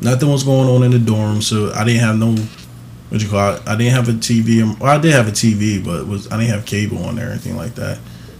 [0.00, 2.34] nothing was going on in the dorm, so I didn't have no
[3.10, 3.62] what you call it.
[3.66, 4.62] I didn't have a TV.
[4.78, 7.30] Well, I did have a TV, but was I didn't have cable on there or
[7.32, 7.98] anything like that.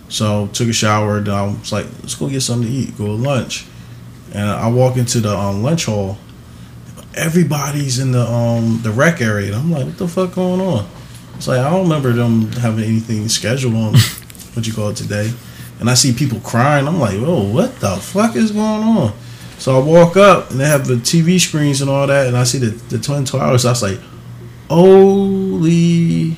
[0.09, 1.21] So took a shower.
[1.21, 2.97] Then I was like, let's go get something to eat.
[2.97, 3.67] Go to lunch.
[4.33, 6.19] And I walk into the um, lunch hall.
[7.15, 9.49] Everybody's in the um the rec area.
[9.49, 10.89] And I'm like, what the fuck going on?
[11.37, 13.95] It's like I don't remember them having anything scheduled on
[14.55, 15.33] what you call it today.
[15.81, 16.87] And I see people crying.
[16.87, 19.13] I'm like, oh, what the fuck is going on?
[19.59, 22.45] So I walk up and they have the TV screens and all that, and I
[22.45, 23.65] see the the twin towers.
[23.65, 24.01] I was like,
[24.69, 26.37] holy,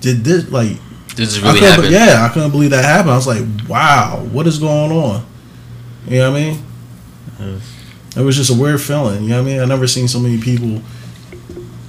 [0.00, 0.76] did this like
[1.16, 1.88] This is really happened.
[1.88, 3.10] be- yeah, I couldn't believe that happened.
[3.12, 5.24] I was like, wow, what is going on?
[6.08, 6.62] You know what I mean?
[7.40, 7.60] Uh,
[8.16, 9.22] It was just a weird feeling.
[9.24, 9.60] You know what I mean?
[9.60, 10.80] I never seen so many people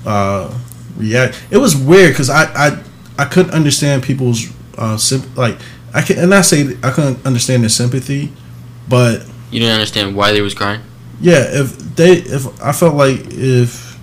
[0.05, 0.53] uh,
[0.97, 1.41] react.
[1.51, 2.83] It was weird because I, I
[3.17, 4.47] I couldn't understand people's
[4.77, 5.57] uh, symp- like
[5.93, 8.31] I can and I say I couldn't understand their sympathy,
[8.89, 10.81] but You didn't understand why they was crying.
[11.21, 13.97] yeah, if they if I felt like if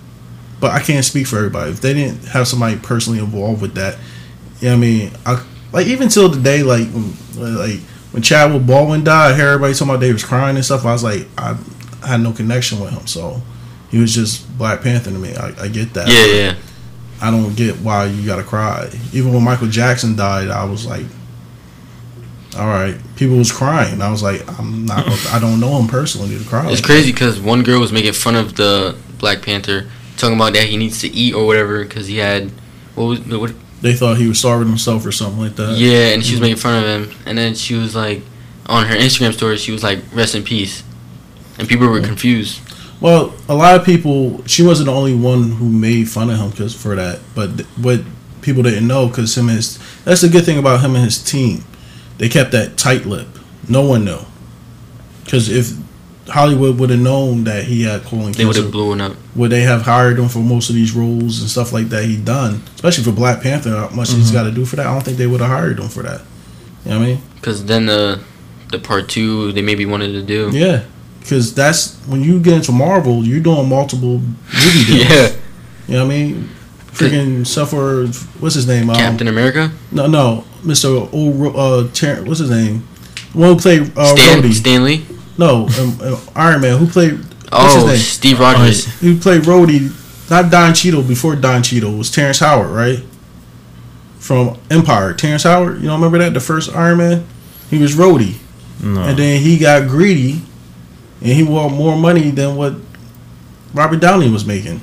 [0.59, 1.71] but I can't speak for everybody.
[1.71, 3.97] If they didn't have somebody personally involved with that,
[4.63, 5.11] you know what I mean?
[5.25, 7.13] I like even till the day like when,
[7.61, 7.79] like
[8.11, 10.85] when Chadwick Baldwin died, everybody talking about they was crying and stuff.
[10.85, 11.57] I was like I,
[12.01, 13.41] I had no connection with him, so
[13.91, 15.35] he was just Black Panther to me.
[15.35, 16.07] I, I get that.
[16.07, 16.55] Yeah, yeah.
[17.21, 18.89] I don't get why you gotta cry.
[19.11, 21.07] Even when Michael Jackson died, I was like,
[22.57, 22.95] all right.
[23.17, 24.01] People was crying.
[24.01, 25.05] I was like, I'm not.
[25.33, 26.71] I don't know him personally to cry.
[26.71, 30.53] It's like crazy because one girl was making fun of the Black Panther, talking about
[30.53, 32.49] that he needs to eat or whatever because he had
[32.95, 33.53] what was what,
[33.83, 35.77] They thought he was starving himself or something like that.
[35.77, 36.43] yeah, and she was mm-hmm.
[36.43, 38.21] making fun of him, and then she was like
[38.65, 40.83] on her Instagram story, she was like rest in peace,
[41.59, 42.61] and people were confused.
[43.01, 44.41] Well, a lot of people.
[44.45, 47.19] She wasn't the only one who made fun of him because for that.
[47.35, 48.01] But th- what
[48.41, 49.77] people didn't know because him and his.
[50.05, 51.65] That's the good thing about him and his team.
[52.17, 53.27] They kept that tight lip.
[53.67, 54.21] No one knew.
[55.25, 55.73] Because if
[56.27, 59.13] Hollywood would have known that he had colon They would have blown up.
[59.35, 62.15] would they have hired him for most of these roles and stuff like that he
[62.17, 62.61] done?
[62.75, 64.87] Especially for Black Panther, how much he's got to do for that.
[64.87, 66.21] I don't think they would have hired him for that.
[66.85, 67.21] You know what I mean?
[67.35, 68.21] Because then the
[68.71, 70.49] the part two they maybe wanted to do.
[70.53, 70.83] Yeah.
[71.19, 75.09] Because that's when you get into Marvel, you're doing multiple movie deals.
[75.09, 75.29] Yeah,
[75.87, 76.49] You know what I mean?
[76.91, 78.07] Freaking suffer.
[78.39, 78.89] What's his name?
[78.89, 81.53] Um, Captain America, No, no, Mister O.
[81.55, 82.87] Uh, Ter- what's his name?
[83.33, 84.53] The one who played uh, Stan Rhodey.
[84.53, 85.05] Stanley.
[85.37, 86.77] No, um, uh, Iron Man.
[86.77, 87.13] Who played?
[87.51, 87.97] What's his Oh, name?
[87.97, 88.85] Steve Rogers.
[88.99, 89.91] Who played Rhodey?
[90.29, 91.03] Not Don Cheadle.
[91.03, 93.03] Before Don Cheadle was Terrence Howard, right?
[94.19, 95.13] From Empire.
[95.13, 95.81] Terrence Howard.
[95.81, 96.33] You don't remember that?
[96.33, 97.25] The first Iron Man.
[97.69, 98.35] He was Rhodey,
[98.83, 99.01] no.
[99.01, 100.43] and then he got greedy,
[101.21, 102.75] and he wanted more money than what
[103.73, 104.79] Robert Downey was making.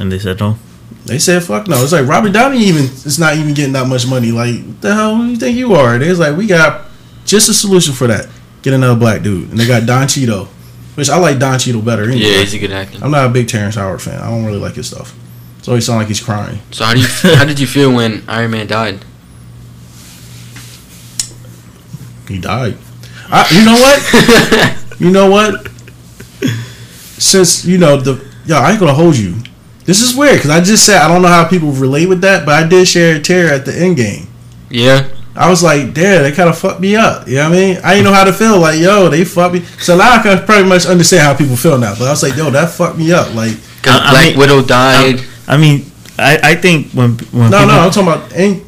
[0.00, 0.56] and they said no.
[1.04, 4.06] They said, "Fuck no." It's like Robert Downey even is not even getting that much
[4.06, 4.30] money.
[4.32, 5.98] Like, what the hell do you think you are?
[5.98, 6.86] They was like, "We got
[7.26, 8.26] just a solution for that.
[8.62, 10.46] Get another black dude." And they got Don Cheadle,
[10.94, 12.04] which I like Don Cheadle better.
[12.04, 12.20] Anyway.
[12.20, 12.98] Yeah, he's a good actor.
[13.02, 14.20] I'm not a big Terrence Howard fan.
[14.20, 15.14] I don't really like his stuff.
[15.62, 16.60] So he sound like he's crying.
[16.70, 17.06] So how do you
[17.36, 19.04] how did you feel when Iron Man died?
[22.28, 22.76] He died.
[23.30, 24.94] I, you know what?
[25.00, 25.68] you know what?
[27.20, 29.36] Since you know the yo, I ain't gonna hold you.
[29.84, 32.46] This is weird because I just said I don't know how people relate with that,
[32.46, 34.28] but I did share a tear at the end game.
[34.70, 35.08] Yeah,
[35.38, 37.28] I was like, damn, they kind of fucked me up.
[37.28, 37.76] You know what I mean?
[37.84, 38.58] I didn't know how to feel.
[38.58, 39.60] Like, yo, they fucked me.
[39.78, 41.94] So now I can pretty much understand how people feel now.
[41.98, 43.32] But I was like, yo, that fucked me up.
[43.34, 45.20] Like, I- I Black mean- Widow died.
[45.46, 45.84] I mean,
[46.18, 48.62] I, I think when when no, people, no, I'm talking about end,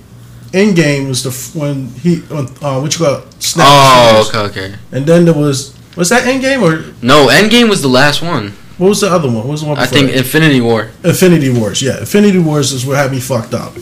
[0.54, 3.42] end game was the when he, uh, what you call it?
[3.42, 4.38] Snap oh, his okay,
[4.68, 4.74] okay.
[4.92, 8.22] And then there was, was that end game or No, End game was the last
[8.22, 8.52] one.
[8.78, 9.38] what was the other one?
[9.38, 10.18] What was the one I think that?
[10.18, 10.90] Infinity War.
[11.02, 11.82] Infinity Wars.
[11.82, 13.74] Yeah, Infinity Wars is what had me fucked up.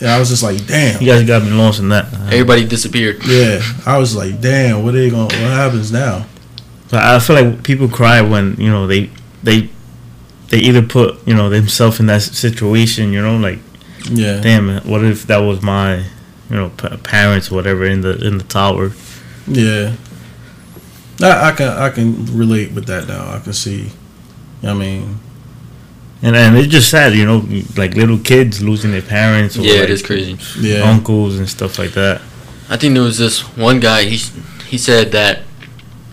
[0.00, 1.00] Yeah, I was just like, damn.
[1.00, 2.12] you guys got me lost in that.
[2.32, 3.18] Everybody disappeared.
[3.26, 5.28] Yeah, I was like, damn, what are they going?
[5.28, 6.26] to What happens now?
[6.90, 9.10] But I feel like people cry when you know they
[9.42, 9.68] they
[10.48, 13.12] they either put you know themselves in that situation.
[13.12, 13.58] You know, like
[14.10, 18.00] Yeah, damn, man, what if that was my you know pa- parents or whatever in
[18.00, 18.92] the in the tower?
[19.46, 19.94] yeah.
[21.22, 23.34] I, I can I can relate with that now.
[23.36, 23.90] I can see.
[24.62, 25.20] I mean,
[26.22, 27.44] And and it's just sad, you know,
[27.76, 30.36] like little kids losing their parents or Yeah, like it is crazy.
[30.60, 32.20] yeah, uncles and stuff like that.
[32.68, 34.02] I think there was this one guy.
[34.04, 34.16] He
[34.68, 35.42] he said that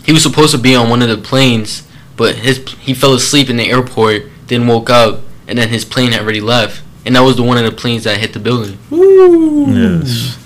[0.05, 1.85] he was supposed to be on one of the planes,
[2.15, 6.13] but his he fell asleep in the airport, then woke up, and then his plane
[6.13, 8.77] had already left, and that was the one of the planes that hit the building.
[8.89, 9.67] Woo.
[9.73, 10.37] Yes.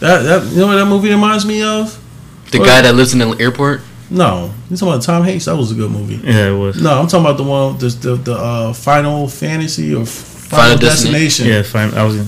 [0.00, 1.96] That that you know what that movie reminds me of?
[2.50, 2.66] The What?
[2.66, 3.82] guy that lives in the airport.
[4.12, 5.44] No, you talking about Tom Hanks?
[5.44, 6.16] That was a good movie.
[6.16, 6.82] Yeah, it was.
[6.82, 10.78] No, I'm talking about the one the the, the uh, Final Fantasy or Final, Final
[10.78, 11.46] Destination.
[11.46, 11.94] Yeah, fine.
[11.94, 12.16] I was.
[12.16, 12.26] In,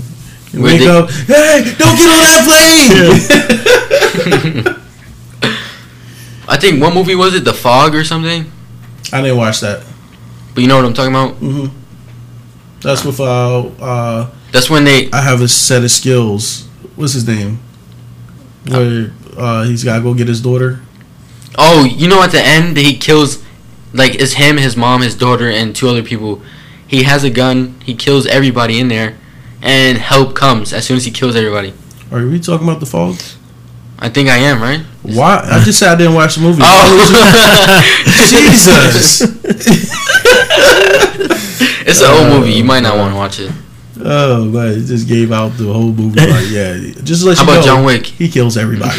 [0.52, 2.44] You Where wake they- up, hey, don't get on that
[4.62, 4.76] plane.
[6.48, 7.44] I think what movie was it?
[7.44, 8.50] The Fog or something.
[9.12, 9.84] I didn't watch that.
[10.54, 11.34] But you know what I'm talking about.
[11.36, 11.66] hmm
[12.80, 14.30] That's with uh uh.
[14.52, 15.10] That's when they.
[15.10, 16.68] I have a set of skills.
[16.96, 17.58] What's his name?
[18.68, 20.80] Where uh, he's got to go get his daughter.
[21.58, 23.42] Oh, you know, at the end he kills,
[23.92, 26.40] like it's him, his mom, his daughter, and two other people.
[26.86, 27.74] He has a gun.
[27.84, 29.16] He kills everybody in there,
[29.60, 31.72] and help comes as soon as he kills everybody.
[32.10, 33.16] Are we talking about the fog?
[33.98, 34.80] I think I am right.
[35.02, 35.40] Why?
[35.44, 36.62] I just said I didn't watch the movie.
[36.64, 37.82] Oh,
[38.30, 39.20] Jesus!
[41.86, 42.52] it's an old Oh, movie.
[42.52, 43.00] You might not uh, God.
[43.00, 43.52] want to watch it.
[44.04, 46.18] Oh man, it just gave out the whole movie.
[46.20, 48.06] Like, yeah, just let How you about know, John Wick?
[48.06, 48.90] He kills everybody.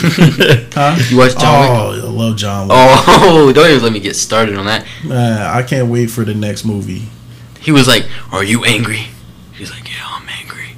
[0.74, 0.98] huh?
[1.10, 2.04] You watch John Wick?
[2.04, 2.78] oh, I love John Wick.
[2.78, 4.86] Oh, don't even let me get started on that.
[5.04, 7.04] Man, I can't wait for the next movie.
[7.60, 9.08] He was like, "Are you angry?"
[9.54, 10.76] He's like, "Yeah, I'm angry."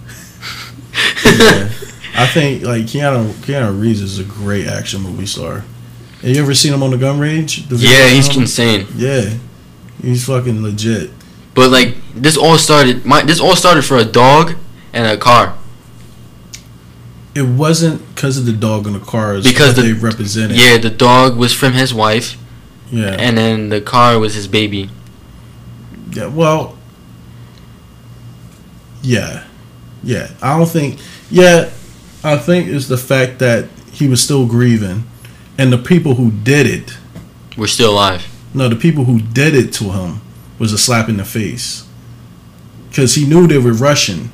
[1.25, 1.69] Yeah.
[2.17, 5.65] I think like Keanu Keanu Reeves is a great action movie star.
[6.21, 7.67] Have you ever seen him on the gun range?
[7.67, 8.87] The yeah, he's insane.
[8.95, 9.33] Yeah,
[10.01, 11.11] he's fucking legit.
[11.53, 13.05] But like, this all started.
[13.05, 14.55] My this all started for a dog
[14.93, 15.55] and a car.
[17.35, 20.57] It wasn't because of the dog and the Because because the- they represented.
[20.57, 22.37] Yeah, the dog was from his wife,
[22.91, 24.89] yeah, and then the car was his baby.
[26.13, 26.27] yeah.
[26.27, 26.77] Well,
[29.01, 29.43] yeah,
[30.03, 30.31] yeah.
[30.41, 30.99] I don't think.
[31.29, 31.69] Yeah,
[32.23, 35.03] I think it's the fact that he was still grieving,
[35.57, 36.97] and the people who did it.
[37.57, 38.25] We're still alive.
[38.53, 40.21] No, the people who did it to him
[40.59, 41.84] was a slap in the face.
[42.95, 44.29] Because he knew they were Russian.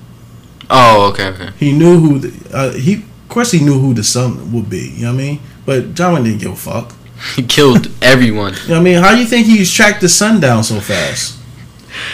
[0.69, 1.49] Oh, okay, okay.
[1.57, 2.19] He knew who.
[2.19, 4.91] The, uh, he, of course, he knew who the son would be.
[4.95, 5.39] You know what I mean?
[5.65, 6.93] But John Wayne didn't give a fuck.
[7.35, 8.53] He killed everyone.
[8.53, 8.97] You know what I mean?
[9.01, 11.39] How do you think he tracked the son down so fast?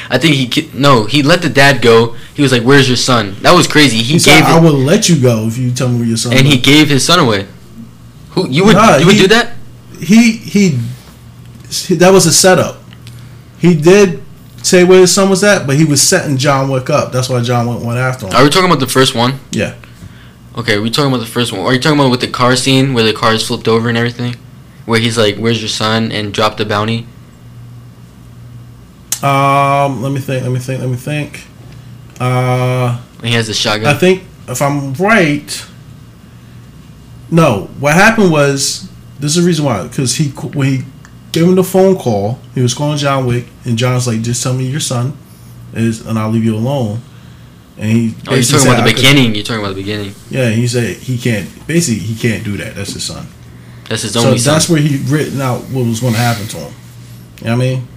[0.09, 1.03] I think he ki- no.
[1.05, 2.15] He let the dad go.
[2.33, 3.97] He was like, "Where's your son?" That was crazy.
[3.97, 6.07] He, He, said, gave "I it, will let you go if you tell me where
[6.07, 7.45] your son." and he gave his son away.
[8.31, 9.53] Who you would Nah, you would he- do that?
[9.99, 10.79] he he
[11.95, 12.77] that was a setup.
[13.59, 14.23] He did
[14.67, 17.11] say where his son was at, but he was setting John Wick up.
[17.11, 18.33] That's why John Wick went after him.
[18.33, 19.39] Are we talking about the first one?
[19.51, 19.75] Yeah.
[20.57, 21.61] Okay, we talking about the first one.
[21.61, 23.97] Are you talking about with the car scene where the car is flipped over and
[23.97, 24.35] everything?
[24.85, 27.05] Where he's like, "Where's your son?" and dropped the bounty.
[29.21, 30.01] Um.
[30.01, 30.43] Let me think.
[30.43, 30.81] Let me think.
[30.81, 31.43] Let me think.
[32.19, 32.99] Uh.
[33.23, 33.95] He has a shotgun.
[33.95, 35.65] I think if I'm right.
[37.29, 38.89] No, what happened was
[39.19, 40.83] this is the reason why because he when he
[41.37, 44.53] gave him the phone call, he was calling John Wick, and John's like, "Just tell
[44.53, 45.15] me your son
[45.73, 47.01] is, and I'll leave you alone."
[47.77, 49.35] And he oh, you're talking about the beginning.
[49.35, 50.13] You're talking about the beginning.
[50.29, 51.47] Yeah, he said he can't.
[51.67, 52.75] Basically, he can't do that.
[52.75, 53.27] That's his son.
[53.87, 54.53] That's his So only son.
[54.55, 56.73] that's where he written out what was going to happen to him.
[57.39, 57.87] You know what I mean?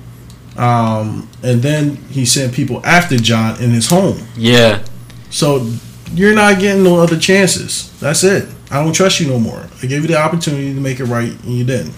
[0.57, 4.19] Um, and then he sent people after John in his home.
[4.37, 4.85] Yeah,
[5.31, 5.67] So
[6.12, 7.91] you're not getting no other chances.
[8.01, 8.49] That's it.
[8.71, 9.67] I don't trust you no more.
[9.83, 11.95] I gave you the opportunity to make it right, and you didn't.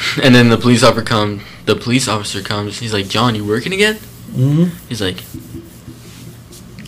[0.22, 1.42] and then the police officer comes.
[1.66, 2.78] The police officer comes.
[2.78, 3.96] He's like, "John, you working again?"
[4.32, 4.64] Mm-hmm.
[4.88, 5.22] He's like,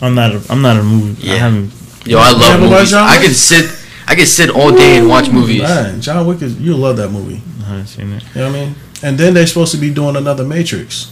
[0.01, 0.31] I'm not.
[0.33, 1.29] A, I'm not a movie.
[1.29, 1.39] I Yeah.
[1.39, 1.71] haven't.
[2.05, 2.93] "Yo, I love ever movies.
[2.93, 3.69] I can sit.
[4.07, 7.09] I could sit all day and watch movies." Man, John Wick is you love that
[7.09, 7.41] movie.
[7.61, 8.23] I haven't seen it.
[8.35, 8.75] You know what I mean?
[9.03, 11.11] And then they're supposed to be doing another Matrix.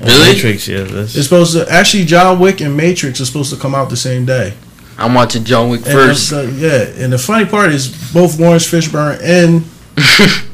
[0.00, 0.32] Really?
[0.34, 0.66] Matrix.
[0.68, 0.82] Yeah.
[0.82, 1.14] That's.
[1.16, 4.24] It's supposed to actually John Wick and Matrix are supposed to come out the same
[4.26, 4.54] day.
[4.98, 6.30] I'm watching John Wick And first.
[6.30, 9.64] the- yeah, and the funny part is both Laurence Fishburne and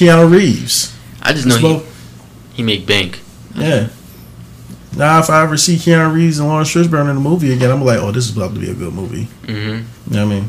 [0.00, 0.96] Keanu Reeves.
[1.20, 1.86] I just know he,
[2.54, 3.20] he make bank.
[3.54, 3.88] yeah.
[4.96, 7.84] Now, if I ever see Keanu Reeves and Laurence Fishburne in a movie again, I'm
[7.84, 9.26] like, oh, this is about to be a good movie.
[9.42, 10.12] Mm-hmm.
[10.12, 10.48] You know what I mean?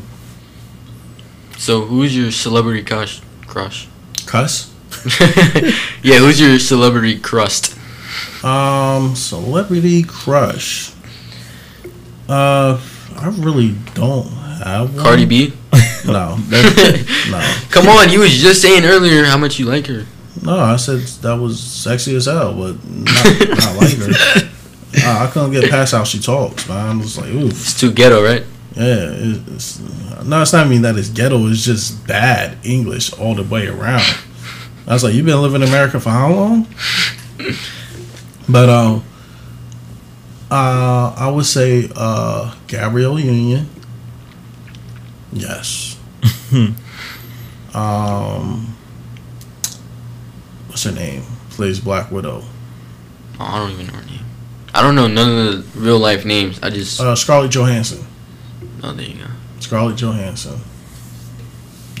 [1.58, 3.20] So who's your celebrity crush?
[3.46, 3.88] Crush.
[4.26, 4.72] Cuss.
[6.02, 7.78] yeah, who's your celebrity crust?
[8.42, 10.92] Um, celebrity crush.
[12.26, 12.80] Uh,
[13.16, 14.26] I really don't.
[14.98, 15.52] Cardi B.
[16.04, 20.04] No, no, Come on, you was just saying earlier how much you like her.
[20.42, 20.58] no.
[20.58, 24.50] I said that was sexy as hell, but not, not like her.
[24.98, 26.96] Uh, I couldn't get past how she talks, man.
[26.98, 27.52] I was like, oof.
[27.52, 28.42] It's too ghetto, right?
[28.74, 29.78] Yeah, it- it's,
[30.24, 31.46] no, it's not mean that it's ghetto.
[31.46, 34.02] It's just bad English all the way around.
[34.88, 36.66] I was like, you've been living in America for how long?
[38.48, 39.04] But um,
[40.50, 43.68] uh, I would say uh, Gabrielle Union.
[45.32, 45.98] Yes.
[47.74, 48.76] um,
[50.68, 51.22] what's her name?
[51.50, 52.42] Plays Black Widow.
[53.40, 54.24] Oh, I don't even know her name.
[54.74, 56.58] I don't know none of the real life names.
[56.62, 58.06] I just Uh, Scarlett Johansson.
[58.82, 59.26] oh there you go.
[59.60, 60.60] Scarlett Johansson.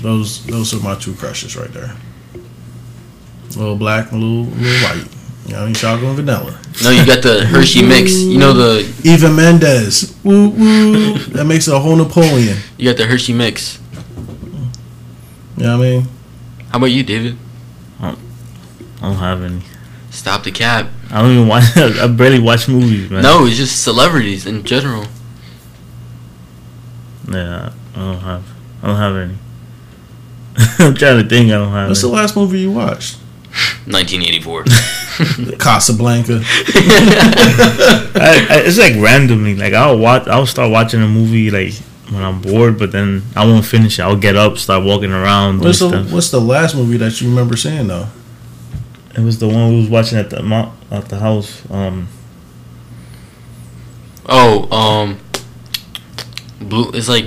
[0.00, 1.94] Those those are my two crushes right there.
[2.34, 5.08] A Little black and little little white.
[5.46, 6.58] You know, I chocolate and vanilla.
[6.84, 8.12] No, you got the Hershey mix.
[8.12, 10.16] You know the Eva Mendes.
[10.22, 11.18] Woo woo.
[11.30, 12.58] That makes a whole Napoleon.
[12.78, 13.80] you got the Hershey mix.
[15.56, 16.08] You know what I mean?
[16.70, 17.36] How about you, David?
[18.00, 18.14] I
[19.00, 19.62] don't have any.
[20.10, 20.86] Stop the cap.
[21.10, 21.64] I don't even watch.
[21.76, 23.22] I barely watch movies, man.
[23.22, 25.06] No, it's just celebrities in general.
[27.28, 28.44] Yeah, I don't have.
[28.82, 29.38] I don't have any.
[30.86, 31.46] I'm trying to think.
[31.50, 31.88] I don't have.
[31.88, 33.18] What's the last movie you watched?
[33.86, 34.64] 1984.
[35.58, 36.40] Casablanca.
[36.44, 39.56] I, I, it's like randomly.
[39.56, 40.26] Like I'll watch.
[40.28, 41.74] I'll start watching a movie like
[42.10, 44.02] when I'm bored, but then I won't finish it.
[44.02, 45.60] I'll get up, start walking around.
[45.60, 46.04] What's the.
[46.10, 48.06] What's the last movie that you remember seeing though?
[49.16, 51.62] It was the one we was watching at the mo- at the house.
[51.70, 52.08] Um,
[54.26, 55.18] oh, um,
[56.60, 56.90] blue.
[56.94, 57.26] It's like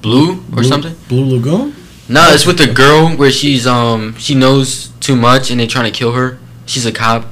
[0.00, 0.94] blue or Blue- something.
[1.08, 1.74] Blue Lagoon.
[2.08, 5.90] No, it's with the girl where she's um she knows too much and they're trying
[5.90, 6.38] to kill her.
[6.66, 7.26] She's a cop,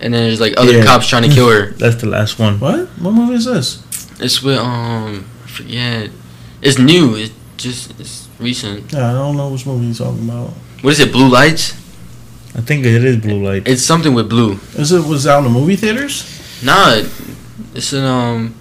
[0.00, 0.84] and then there's like other Yeah.
[0.84, 1.72] cops trying to kill her.
[1.78, 2.58] that's the last one.
[2.58, 2.88] What?
[3.00, 3.82] What movie is this?
[4.20, 6.10] It's with um I forget.
[6.62, 7.16] It's new.
[7.16, 8.92] It's just it's recent.
[8.92, 10.50] Yeah, I don't know which movie you're talking about.
[10.82, 11.12] What is it?
[11.12, 11.74] Blue lights?
[12.54, 13.66] I think it is blue light.
[13.68, 14.58] It's something with blue.
[14.74, 16.24] Is it was out in the movie theaters?
[16.62, 17.02] Nah,
[17.74, 18.54] it's an um.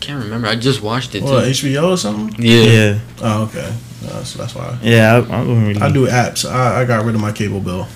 [0.00, 0.48] Can't remember.
[0.48, 1.22] I just watched it.
[1.22, 1.68] What Too.
[1.68, 2.34] HBO or something?
[2.44, 2.62] Yeah.
[2.62, 3.72] yeah, Oh, okay.
[4.06, 4.78] Uh, so that's why.
[4.82, 5.24] yeah.
[5.30, 5.80] I, I really.
[5.80, 6.48] I do apps.
[6.48, 7.86] I, I got rid of my cable bill.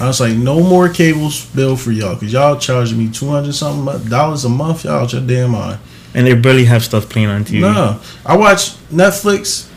[0.00, 3.54] I was like, no more cable bill for y'all, cause y'all charging me two hundred
[3.54, 4.84] something dollars a month.
[4.84, 5.78] Y'all out your damn mind.
[6.14, 7.60] and they barely have stuff playing on TV.
[7.60, 9.68] No, I watch Netflix,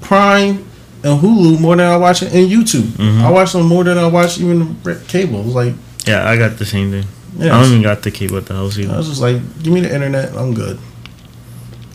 [0.00, 0.64] Prime,
[1.04, 2.82] and Hulu more than I watch it, and YouTube.
[2.98, 3.20] Mhm.
[3.20, 5.44] I watch them more than I watch even the cable.
[5.46, 5.74] It's like,
[6.06, 7.04] Yeah, I got the same thing.
[7.40, 9.72] I yeah, don't even got the cable at the house I was just like, give
[9.72, 10.78] me the internet, I'm good.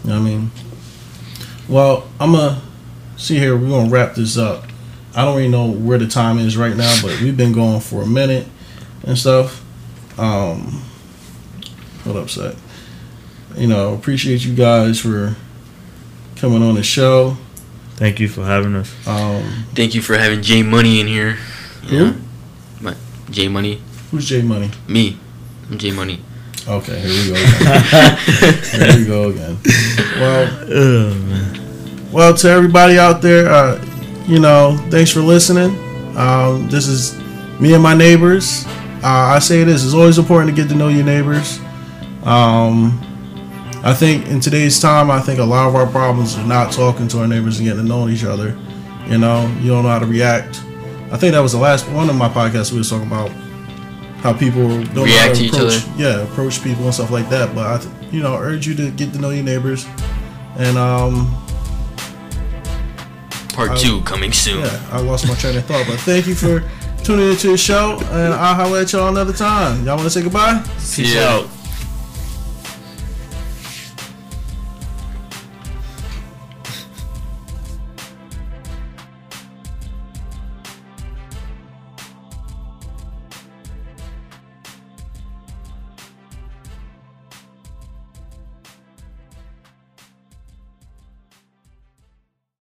[0.04, 0.52] You know what I mean?
[1.70, 2.62] Well, I'm gonna
[3.20, 3.56] see here.
[3.58, 4.66] We're gonna wrap this up.
[5.16, 8.02] I don't really know where the time is right now, but we've been going for
[8.04, 8.48] a minute
[9.04, 9.64] and stuff.
[10.20, 10.84] Um,
[12.04, 12.60] what up, Seth?
[13.58, 15.36] You know, appreciate you guys for
[16.36, 17.38] coming on the show.
[17.96, 19.08] Thank you for having us.
[19.08, 21.38] Um, Thank you for having J Money in here.
[21.84, 22.14] Yeah.
[22.80, 22.96] My
[23.30, 23.82] J Money.
[24.12, 24.72] who's J Money?
[24.88, 25.18] Me.
[25.70, 26.22] I'm J Money.
[26.68, 27.36] Okay, here we go.
[27.36, 28.18] Again.
[28.72, 29.58] here we go again.
[30.16, 31.69] Well, Oh man.
[32.12, 33.86] Well, to everybody out there, uh,
[34.28, 35.78] you know, thanks for listening.
[36.18, 37.16] Um, this is
[37.60, 38.66] me and my neighbors.
[39.04, 41.60] Uh, I say this: it's always important to get to know your neighbors.
[42.24, 43.00] Um,
[43.84, 47.08] I think in today's time, I think a lot of our problems are not talking
[47.10, 48.58] to our neighbors and getting to know each other.
[49.08, 50.62] You know, you don't know how to react.
[51.12, 53.30] I think that was the last one of my podcasts we was talking about
[54.22, 55.94] how people don't know how React to each approach, other.
[55.98, 57.56] Yeah, approach people and stuff like that.
[57.56, 59.88] But I, th- you know, urge you to get to know your neighbors
[60.58, 61.34] and um,
[63.68, 64.62] Part I- two coming soon.
[64.64, 65.86] yeah, I lost my train of thought.
[65.88, 66.64] But thank you for
[67.04, 69.86] tuning into the show, and I'll holler at y'all another time.
[69.86, 70.62] Y'all want to say goodbye?
[70.78, 71.48] See Peace out.